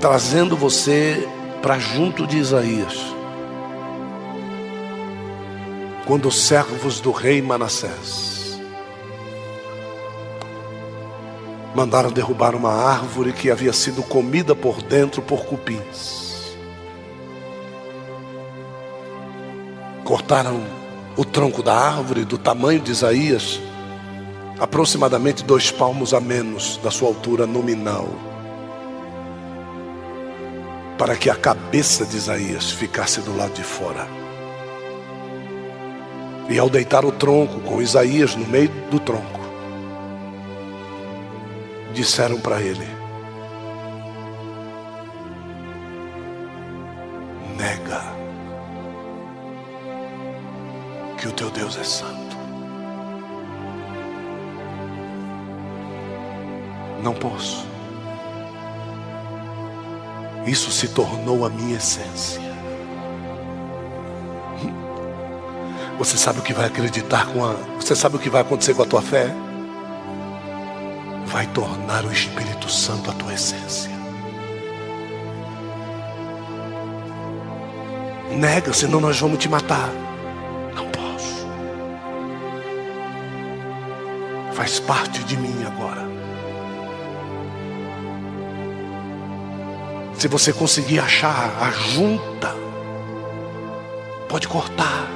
trazendo 0.00 0.56
você 0.56 1.28
para 1.60 1.78
junto 1.78 2.26
de 2.26 2.38
Isaías. 2.38 2.96
Quando 6.06 6.28
os 6.28 6.40
servos 6.40 7.00
do 7.00 7.10
rei 7.10 7.42
Manassés 7.42 8.58
mandaram 11.74 12.10
derrubar 12.10 12.54
uma 12.54 12.72
árvore 12.72 13.32
que 13.32 13.50
havia 13.50 13.72
sido 13.72 14.02
comida 14.02 14.54
por 14.54 14.82
dentro 14.82 15.20
por 15.20 15.44
cupins. 15.44 16.27
Cortaram 20.08 20.62
o 21.18 21.24
tronco 21.26 21.62
da 21.62 21.74
árvore 21.74 22.24
do 22.24 22.38
tamanho 22.38 22.80
de 22.80 22.90
Isaías, 22.90 23.60
aproximadamente 24.58 25.44
dois 25.44 25.70
palmos 25.70 26.14
a 26.14 26.20
menos 26.20 26.80
da 26.82 26.90
sua 26.90 27.08
altura 27.08 27.46
nominal 27.46 28.08
para 30.96 31.14
que 31.14 31.28
a 31.28 31.36
cabeça 31.36 32.06
de 32.06 32.16
Isaías 32.16 32.70
ficasse 32.72 33.20
do 33.20 33.36
lado 33.36 33.52
de 33.52 33.62
fora. 33.62 34.08
E 36.48 36.58
ao 36.58 36.70
deitar 36.70 37.04
o 37.04 37.12
tronco 37.12 37.60
com 37.60 37.82
Isaías 37.82 38.34
no 38.34 38.46
meio 38.46 38.70
do 38.90 38.98
tronco, 38.98 39.40
disseram 41.92 42.40
para 42.40 42.62
ele: 42.62 42.97
teu 51.38 51.50
Deus 51.50 51.78
é 51.78 51.84
santo. 51.84 52.36
Não 57.00 57.14
posso. 57.14 57.64
Isso 60.44 60.72
se 60.72 60.88
tornou 60.88 61.46
a 61.46 61.48
minha 61.48 61.76
essência. 61.76 62.42
Você 65.96 66.16
sabe 66.16 66.40
o 66.40 66.42
que 66.42 66.52
vai 66.52 66.66
acreditar 66.66 67.26
com 67.26 67.44
a. 67.44 67.52
Você 67.76 67.94
sabe 67.94 68.16
o 68.16 68.18
que 68.18 68.28
vai 68.28 68.40
acontecer 68.42 68.74
com 68.74 68.82
a 68.82 68.86
tua 68.86 69.02
fé? 69.02 69.32
Vai 71.26 71.46
tornar 71.48 72.04
o 72.04 72.10
Espírito 72.12 72.68
Santo 72.68 73.10
a 73.10 73.14
tua 73.14 73.34
essência. 73.34 73.92
Nega, 78.32 78.72
senão 78.72 79.00
nós 79.00 79.20
vamos 79.20 79.38
te 79.38 79.48
matar. 79.48 80.07
Faz 84.58 84.80
parte 84.80 85.22
de 85.22 85.36
mim 85.36 85.64
agora. 85.64 86.04
Se 90.18 90.26
você 90.26 90.52
conseguir 90.52 90.98
achar 90.98 91.56
a 91.62 91.70
junta, 91.70 92.56
pode 94.28 94.48
cortar. 94.48 95.08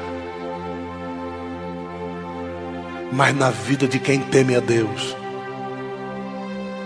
Mas 3.12 3.34
na 3.34 3.50
vida 3.50 3.88
de 3.88 3.98
quem 3.98 4.20
teme 4.20 4.54
a 4.54 4.60
Deus, 4.60 5.16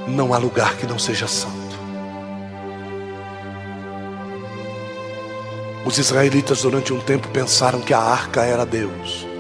não 0.09 0.33
há 0.33 0.39
lugar 0.39 0.79
que 0.79 0.87
não 0.87 0.99
seja 0.99 1.29
santo. 1.29 1.77
Os 5.85 5.99
israelitas, 5.99 6.63
durante 6.63 6.91
um 6.91 7.01
tempo, 7.01 7.29
pensaram 7.29 7.83
que 7.83 7.93
a 7.93 8.01
arca 8.01 8.47
era 8.47 8.65
Deus. 8.65 9.36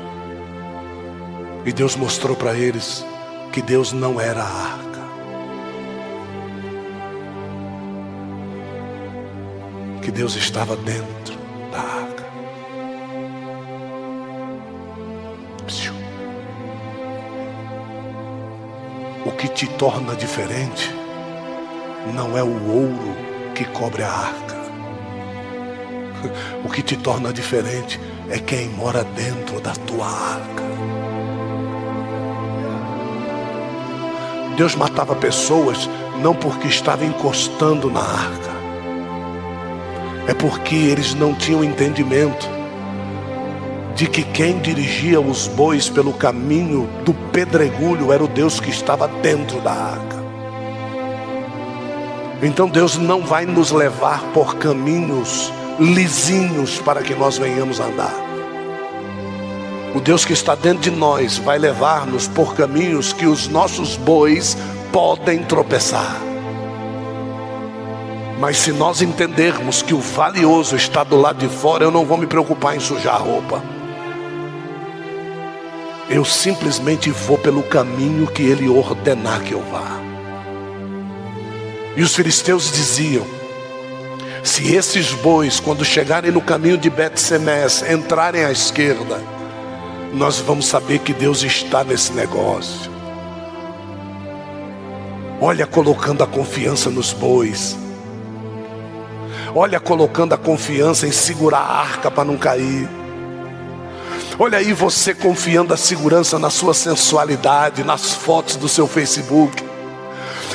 E 1.66 1.72
Deus 1.72 1.96
mostrou 1.96 2.36
para 2.36 2.54
eles 2.54 3.04
que 3.52 3.60
Deus 3.60 3.92
não 3.92 4.20
era 4.20 4.40
a 4.40 4.46
arca. 4.46 5.00
Que 10.00 10.12
Deus 10.12 10.36
estava 10.36 10.76
dentro 10.76 11.34
da 11.72 11.80
arca. 11.80 12.24
O 19.24 19.32
que 19.32 19.48
te 19.48 19.66
torna 19.70 20.14
diferente 20.14 20.94
não 22.14 22.38
é 22.38 22.44
o 22.44 22.70
ouro 22.70 23.16
que 23.56 23.64
cobre 23.64 24.04
a 24.04 24.12
arca. 24.12 24.56
O 26.64 26.68
que 26.70 26.80
te 26.80 26.96
torna 26.96 27.32
diferente 27.32 27.98
é 28.30 28.38
quem 28.38 28.68
mora 28.68 29.02
dentro 29.02 29.60
da 29.60 29.72
tua 29.72 30.06
arca. 30.06 30.65
Deus 34.56 34.74
matava 34.74 35.14
pessoas 35.14 35.88
não 36.22 36.34
porque 36.34 36.66
estava 36.66 37.04
encostando 37.04 37.90
na 37.90 38.00
arca, 38.00 38.56
é 40.26 40.34
porque 40.34 40.74
eles 40.74 41.14
não 41.14 41.34
tinham 41.34 41.62
entendimento 41.62 42.48
de 43.94 44.06
que 44.06 44.22
quem 44.22 44.58
dirigia 44.58 45.20
os 45.20 45.46
bois 45.46 45.88
pelo 45.88 46.12
caminho 46.12 46.88
do 47.04 47.14
pedregulho 47.32 48.12
era 48.12 48.24
o 48.24 48.28
Deus 48.28 48.58
que 48.58 48.70
estava 48.70 49.06
dentro 49.06 49.60
da 49.60 49.72
arca. 49.72 50.16
Então 52.42 52.68
Deus 52.68 52.98
não 52.98 53.22
vai 53.22 53.46
nos 53.46 53.70
levar 53.72 54.22
por 54.34 54.56
caminhos 54.56 55.52
lisinhos 55.78 56.78
para 56.78 57.02
que 57.02 57.14
nós 57.14 57.38
venhamos 57.38 57.80
andar. 57.80 58.25
O 59.96 60.00
Deus 60.00 60.26
que 60.26 60.34
está 60.34 60.54
dentro 60.54 60.82
de 60.82 60.90
nós 60.90 61.38
vai 61.38 61.58
levar-nos 61.58 62.28
por 62.28 62.54
caminhos 62.54 63.14
que 63.14 63.24
os 63.24 63.48
nossos 63.48 63.96
bois 63.96 64.54
podem 64.92 65.42
tropeçar. 65.42 66.20
Mas 68.38 68.58
se 68.58 68.72
nós 68.72 69.00
entendermos 69.00 69.80
que 69.80 69.94
o 69.94 69.98
valioso 69.98 70.76
está 70.76 71.02
do 71.02 71.16
lado 71.16 71.38
de 71.38 71.48
fora, 71.48 71.82
eu 71.82 71.90
não 71.90 72.04
vou 72.04 72.18
me 72.18 72.26
preocupar 72.26 72.76
em 72.76 72.78
sujar 72.78 73.14
a 73.14 73.18
roupa. 73.18 73.62
Eu 76.10 76.26
simplesmente 76.26 77.08
vou 77.08 77.38
pelo 77.38 77.62
caminho 77.62 78.26
que 78.26 78.42
ele 78.42 78.68
ordenar 78.68 79.40
que 79.40 79.52
eu 79.52 79.62
vá. 79.62 79.98
E 81.96 82.02
os 82.02 82.14
filisteus 82.14 82.70
diziam: 82.70 83.24
se 84.44 84.74
esses 84.74 85.12
bois, 85.12 85.58
quando 85.58 85.86
chegarem 85.86 86.30
no 86.30 86.42
caminho 86.42 86.76
de 86.76 86.90
Bet-Semes, 86.90 87.82
entrarem 87.90 88.44
à 88.44 88.52
esquerda, 88.52 89.35
nós 90.12 90.38
vamos 90.38 90.66
saber 90.66 91.00
que 91.00 91.12
Deus 91.12 91.42
está 91.42 91.84
nesse 91.84 92.12
negócio. 92.12 92.90
Olha, 95.40 95.66
colocando 95.66 96.24
a 96.24 96.26
confiança 96.26 96.88
nos 96.90 97.12
bois. 97.12 97.76
Olha, 99.54 99.78
colocando 99.78 100.34
a 100.34 100.38
confiança 100.38 101.06
em 101.06 101.12
segurar 101.12 101.60
a 101.60 101.80
arca 101.80 102.10
para 102.10 102.24
não 102.24 102.36
cair. 102.36 102.88
Olha 104.38 104.58
aí 104.58 104.72
você 104.72 105.14
confiando 105.14 105.72
a 105.72 105.76
segurança 105.76 106.38
na 106.38 106.50
sua 106.50 106.74
sensualidade, 106.74 107.82
nas 107.82 108.12
fotos 108.12 108.56
do 108.56 108.68
seu 108.68 108.86
Facebook. 108.86 109.64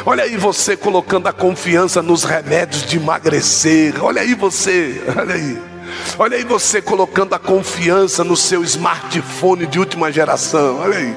Olha 0.06 0.24
aí 0.24 0.38
você 0.38 0.76
colocando 0.76 1.28
a 1.28 1.34
confiança 1.34 2.02
nos 2.02 2.24
remédios 2.24 2.86
de 2.86 2.97
emagrecer. 2.97 4.04
Olha 4.04 4.22
aí 4.22 4.34
você, 4.34 5.02
olha 5.18 5.36
aí. 5.36 5.70
Olha 6.18 6.38
aí 6.38 6.43
você 6.43 6.82
colocando 6.82 7.34
a 7.34 7.39
confiança 7.39 8.24
no 8.24 8.38
seu 8.38 8.64
smartphone 8.64 9.66
de 9.66 9.80
última 9.80 10.12
geração. 10.12 10.80
Olha 10.80 10.97
aí. 10.97 11.16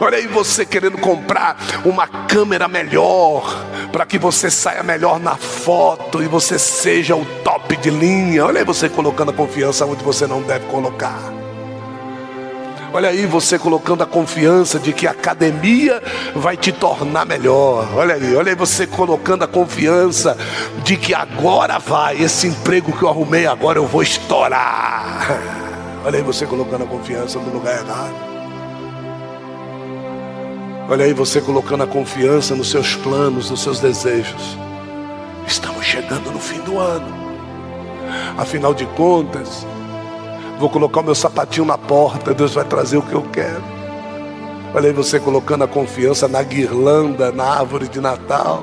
Olha 0.00 0.16
aí 0.16 0.26
você 0.26 0.64
querendo 0.64 0.96
comprar 0.98 1.56
uma 1.84 2.06
câmera 2.06 2.66
melhor 2.66 3.66
para 3.92 4.06
que 4.06 4.18
você 4.18 4.50
saia 4.50 4.82
melhor 4.82 5.20
na 5.20 5.36
foto 5.36 6.22
e 6.22 6.26
você 6.26 6.58
seja 6.58 7.14
o 7.14 7.24
top 7.44 7.76
de 7.76 7.90
linha. 7.90 8.46
Olha 8.46 8.60
aí 8.60 8.64
você 8.64 8.88
colocando 8.88 9.30
a 9.30 9.34
confiança 9.34 9.84
onde 9.84 10.02
você 10.02 10.26
não 10.26 10.42
deve 10.42 10.66
colocar. 10.66 11.39
Olha 12.92 13.08
aí 13.08 13.24
você 13.24 13.56
colocando 13.56 14.02
a 14.02 14.06
confiança 14.06 14.78
de 14.78 14.92
que 14.92 15.06
a 15.06 15.12
academia 15.12 16.02
vai 16.34 16.56
te 16.56 16.72
tornar 16.72 17.24
melhor. 17.24 17.88
Olha 17.94 18.16
aí, 18.16 18.34
olha 18.34 18.50
aí 18.50 18.56
você 18.56 18.84
colocando 18.84 19.44
a 19.44 19.48
confiança 19.48 20.36
de 20.82 20.96
que 20.96 21.14
agora 21.14 21.78
vai, 21.78 22.20
esse 22.20 22.48
emprego 22.48 22.92
que 22.96 23.04
eu 23.04 23.08
arrumei 23.08 23.46
agora 23.46 23.78
eu 23.78 23.86
vou 23.86 24.02
estourar. 24.02 25.28
Olha 26.02 26.16
aí 26.16 26.22
você 26.22 26.46
colocando 26.46 26.84
a 26.84 26.86
confiança 26.86 27.38
no 27.38 27.52
lugar 27.52 27.78
errado. 27.78 28.14
Olha 30.88 31.04
aí 31.04 31.12
você 31.12 31.42
colocando 31.42 31.84
a 31.84 31.86
confiança 31.86 32.54
nos 32.54 32.70
seus 32.70 32.96
planos, 32.96 33.50
nos 33.50 33.62
seus 33.62 33.80
desejos. 33.80 34.56
Estamos 35.46 35.84
chegando 35.84 36.32
no 36.32 36.40
fim 36.40 36.58
do 36.60 36.78
ano. 36.78 37.06
Afinal 38.38 38.72
de 38.72 38.86
contas, 38.86 39.66
Vou 40.60 40.68
colocar 40.68 41.00
o 41.00 41.02
meu 41.02 41.14
sapatinho 41.14 41.64
na 41.64 41.78
porta, 41.78 42.34
Deus 42.34 42.52
vai 42.52 42.66
trazer 42.66 42.98
o 42.98 43.02
que 43.02 43.14
eu 43.14 43.22
quero. 43.22 43.62
Olha 44.74 44.88
aí 44.88 44.92
você 44.92 45.18
colocando 45.18 45.64
a 45.64 45.66
confiança 45.66 46.28
na 46.28 46.42
guirlanda, 46.42 47.32
na 47.32 47.44
árvore 47.44 47.88
de 47.88 47.98
Natal. 47.98 48.62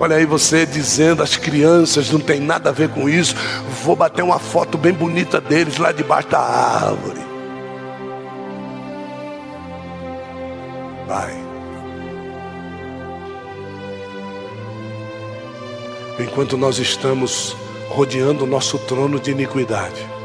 Olha 0.00 0.16
aí 0.16 0.24
você 0.24 0.64
dizendo 0.64 1.22
às 1.22 1.36
crianças, 1.36 2.10
não 2.10 2.18
tem 2.18 2.40
nada 2.40 2.70
a 2.70 2.72
ver 2.72 2.88
com 2.88 3.06
isso. 3.06 3.36
Vou 3.84 3.94
bater 3.94 4.22
uma 4.22 4.38
foto 4.38 4.78
bem 4.78 4.94
bonita 4.94 5.42
deles 5.42 5.76
lá 5.76 5.92
debaixo 5.92 6.28
da 6.30 6.40
árvore. 6.40 7.20
Vai. 11.06 11.36
Enquanto 16.18 16.56
nós 16.56 16.78
estamos 16.78 17.54
rodeando 17.90 18.44
o 18.44 18.46
nosso 18.46 18.78
trono 18.78 19.20
de 19.20 19.32
iniquidade 19.32 20.17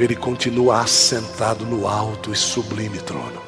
ele 0.00 0.16
continua 0.16 0.80
assentado 0.80 1.66
no 1.66 1.86
alto 1.86 2.32
e 2.32 2.36
sublime 2.36 2.98
trono. 3.00 3.42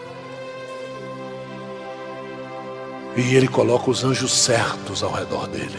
E 3.16 3.35
ele 3.35 3.49
coloca 3.49 3.91
os 3.91 4.05
anjos 4.05 4.33
certos 4.33 5.03
ao 5.03 5.11
redor 5.11 5.49
dele. 5.49 5.79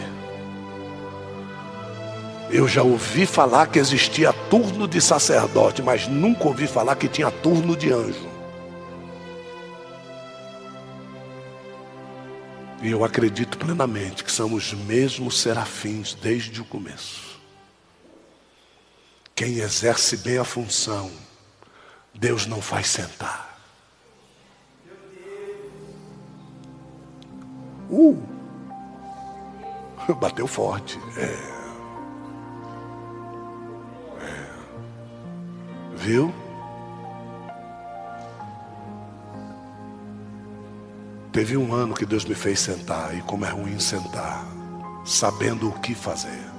Eu 2.50 2.66
já 2.66 2.82
ouvi 2.82 3.24
falar 3.24 3.68
que 3.68 3.78
existia 3.78 4.32
turno 4.50 4.88
de 4.88 5.00
sacerdote, 5.00 5.80
mas 5.80 6.08
nunca 6.08 6.48
ouvi 6.48 6.66
falar 6.66 6.96
que 6.96 7.08
tinha 7.08 7.30
turno 7.30 7.76
de 7.76 7.92
anjo. 7.92 8.28
E 12.82 12.90
eu 12.90 13.04
acredito 13.04 13.58
plenamente 13.58 14.24
que 14.24 14.30
são 14.30 14.52
os 14.52 14.72
mesmos 14.72 15.40
serafins 15.40 16.14
desde 16.20 16.60
o 16.60 16.64
começo. 16.64 17.23
Quem 19.34 19.58
exerce 19.58 20.16
bem 20.18 20.38
a 20.38 20.44
função, 20.44 21.10
Deus 22.14 22.46
não 22.46 22.62
faz 22.62 22.86
sentar. 22.86 23.58
Uh! 27.90 28.16
Bateu 30.20 30.46
forte. 30.46 30.98
É. 31.16 31.24
É. 34.22 34.50
Viu? 35.96 36.32
Teve 41.32 41.56
um 41.56 41.74
ano 41.74 41.94
que 41.94 42.06
Deus 42.06 42.24
me 42.24 42.34
fez 42.36 42.60
sentar, 42.60 43.12
e 43.16 43.20
como 43.22 43.44
é 43.44 43.50
ruim 43.50 43.80
sentar, 43.80 44.46
sabendo 45.04 45.68
o 45.68 45.80
que 45.80 45.92
fazer. 45.92 46.53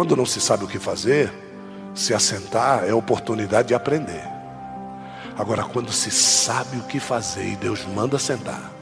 Quando 0.00 0.16
não 0.16 0.24
se 0.24 0.40
sabe 0.40 0.64
o 0.64 0.66
que 0.66 0.78
fazer, 0.78 1.30
Se 1.92 2.14
assentar 2.14 2.84
é 2.84 2.94
oportunidade 2.94 3.68
de 3.68 3.74
aprender. 3.74 4.24
Agora, 5.36 5.62
quando 5.62 5.92
se 5.92 6.10
sabe 6.10 6.78
o 6.78 6.84
que 6.84 6.98
fazer 6.98 7.46
e 7.46 7.56
Deus 7.56 7.84
manda 7.84 8.18
sentar, 8.18 8.72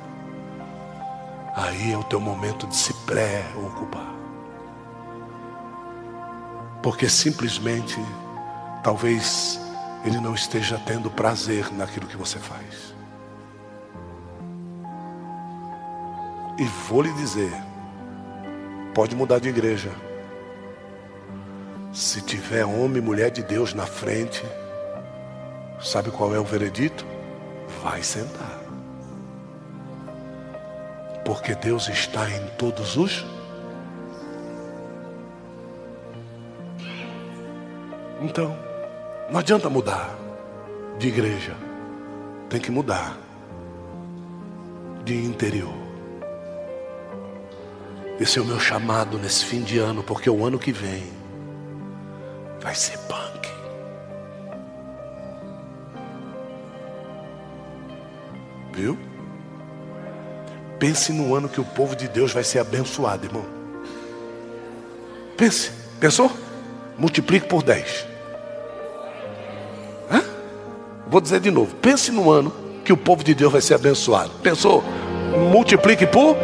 aí 1.57 1.93
é 1.93 1.97
o 1.97 2.05
teu 2.05 2.21
momento 2.21 2.69
de 2.69 2.77
se 2.77 2.95
preocupar. 3.05 4.15
Porque 6.85 7.09
simplesmente, 7.09 7.99
talvez 8.85 9.61
Ele 10.05 10.21
não 10.21 10.37
esteja 10.37 10.81
tendo 10.87 11.11
prazer 11.11 11.73
naquilo 11.73 12.07
que 12.07 12.17
você 12.17 12.39
faz. 12.39 12.95
E 16.57 16.65
vou 16.89 17.03
lhe 17.03 17.13
dizer, 17.15 17.53
pode 18.95 19.17
mudar 19.17 19.41
de 19.41 19.49
igreja. 19.49 19.91
Se 21.93 22.21
tiver 22.21 22.65
homem 22.65 22.99
e 22.99 23.05
mulher 23.05 23.31
de 23.31 23.43
Deus 23.43 23.73
na 23.73 23.87
frente, 23.87 24.45
sabe 25.81 26.11
qual 26.11 26.35
é 26.35 26.39
o 26.39 26.45
veredito? 26.45 27.05
Vai 27.83 28.03
sentar. 28.03 28.61
Porque 31.25 31.55
Deus 31.55 31.89
está 31.89 32.29
em 32.31 32.47
todos 32.59 32.97
os. 32.97 33.27
Então, 38.21 38.57
não 39.31 39.41
adianta 39.41 39.71
mudar 39.71 40.15
de 40.99 41.09
igreja, 41.09 41.55
tem 42.51 42.61
que 42.61 42.71
mudar 42.71 43.17
de 45.05 45.15
interior. 45.15 45.75
Esse 48.21 48.39
é 48.39 48.43
o 48.43 48.45
meu 48.45 48.59
chamado 48.59 49.17
nesse 49.19 49.45
fim 49.45 49.63
de 49.63 49.79
ano, 49.79 50.03
porque 50.03 50.29
o 50.29 50.45
ano 50.45 50.59
que 50.59 50.73
vem 50.73 51.18
vai 52.69 52.75
ser 52.75 52.99
punk. 52.99 53.49
Viu? 58.75 58.99
Pense 60.79 61.11
no 61.11 61.35
ano 61.35 61.49
que 61.49 61.63
o 61.63 61.65
povo 61.65 61.97
de 61.97 62.07
Deus 62.07 62.31
vai 62.31 62.45
ser 62.45 62.59
abençoado, 62.59 63.25
irmão. 63.25 63.47
Pense. 65.35 65.71
Pensou? 65.99 66.31
Multiplique 66.99 67.49
por 67.49 67.63
10. 67.63 68.07
Hã? 70.11 70.23
Vou 71.07 71.23
dizer 71.23 71.41
de 71.41 71.51
novo. 71.51 71.75
Pense 71.77 72.13
no 72.13 72.31
ano 72.31 72.53
que 72.85 72.93
o 72.93 72.99
povo 72.99 73.25
de 73.25 73.35
Deus 73.35 73.51
vai 73.51 73.63
ser 73.63 73.77
abençoado. 73.77 74.31
Pensou? 74.43 74.85
Multiplique 75.51 76.07
por. 76.07 76.37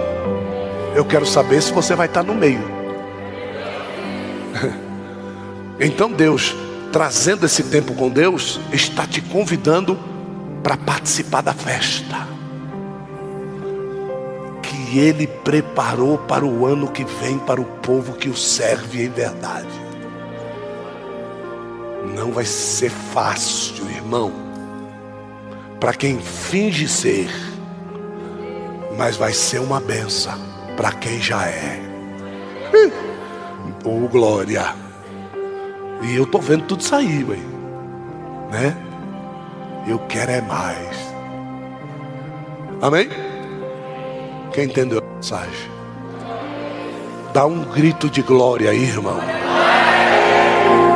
Eu 0.97 1.05
quero 1.05 1.27
saber 1.27 1.61
se 1.61 1.71
você 1.71 1.95
vai 1.95 2.07
estar 2.07 2.23
no 2.23 2.35
meio. 2.35 2.74
Então 5.79 6.11
Deus, 6.11 6.55
trazendo 6.93 7.47
esse 7.47 7.65
tempo 7.65 7.95
com 7.95 8.09
Deus, 8.09 8.61
está 8.73 9.07
te 9.07 9.21
convidando 9.21 9.99
para 10.63 10.77
participar 10.77 11.43
da 11.43 11.53
festa 11.53 12.35
que 14.63 14.99
Ele 14.99 15.27
preparou 15.27 16.19
para 16.19 16.45
o 16.45 16.65
ano 16.65 16.89
que 16.91 17.05
vem 17.05 17.39
para 17.39 17.61
o 17.61 17.65
povo 17.65 18.15
que 18.15 18.29
o 18.29 18.37
serve 18.37 19.05
em 19.05 19.09
verdade. 19.11 19.69
Não 22.17 22.31
vai 22.33 22.45
ser 22.45 22.91
fácil, 22.91 23.91
irmão, 23.91 24.33
para 25.81 25.93
quem 25.93 26.21
finge 26.21 26.87
ser, 26.87 27.29
mas 28.97 29.17
vai 29.17 29.33
ser 29.33 29.59
uma 29.59 29.81
benção 29.81 30.39
para 30.77 30.93
quem 30.93 31.21
já 31.21 31.47
é. 31.47 31.81
Oh, 33.85 34.09
glória! 34.09 34.84
E 36.03 36.15
eu 36.15 36.27
tô 36.27 36.39
vendo 36.39 36.65
tudo 36.65 36.83
sair, 36.83 37.25
ué. 37.29 37.39
né? 38.51 38.77
Eu 39.87 39.99
quero 40.01 40.31
é 40.31 40.41
mais. 40.41 41.15
Amém? 42.81 43.09
Quem 44.53 44.65
entendeu 44.65 44.99
a 44.99 45.15
mensagem? 45.17 45.71
Dá 47.33 47.47
um 47.47 47.65
grito 47.65 48.09
de 48.09 48.23
glória 48.23 48.71
aí, 48.71 48.85
irmão. 48.85 49.19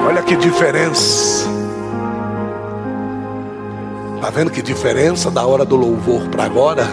Olha 0.06 0.22
que 0.22 0.36
diferença. 0.36 1.48
Tá 4.20 4.30
vendo 4.30 4.50
que 4.50 4.62
diferença 4.62 5.30
da 5.30 5.46
hora 5.46 5.64
do 5.64 5.76
louvor 5.76 6.28
para 6.28 6.44
agora? 6.44 6.86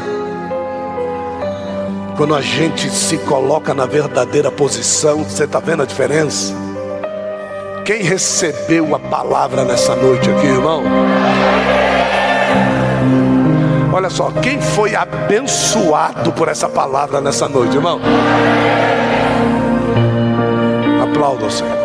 Quando 2.18 2.34
a 2.34 2.41
gente 2.41 2.90
se 2.90 3.18
coloca 3.19 3.73
na 3.73 3.86
verdadeira 3.86 4.49
posição, 4.49 5.23
você 5.23 5.45
tá 5.45 5.60
vendo 5.60 5.84
a 5.84 5.86
diferença? 5.86 6.65
Quem 7.86 8.02
recebeu 8.02 8.95
a 8.95 8.99
palavra 8.99 9.64
nessa 9.64 9.95
noite 9.95 10.28
aqui, 10.28 10.48
irmão? 10.48 10.82
Olha 13.94 14.10
só, 14.10 14.32
quem 14.41 14.60
foi 14.60 14.95
abençoado 14.95 16.34
por 16.34 16.48
essa 16.48 16.68
palavra 16.68 17.22
nessa 17.22 17.48
noite, 17.48 17.76
irmão? 17.76 18.02
Aplauda 21.03 21.45
o 21.45 21.52
Senhor. 21.52 21.85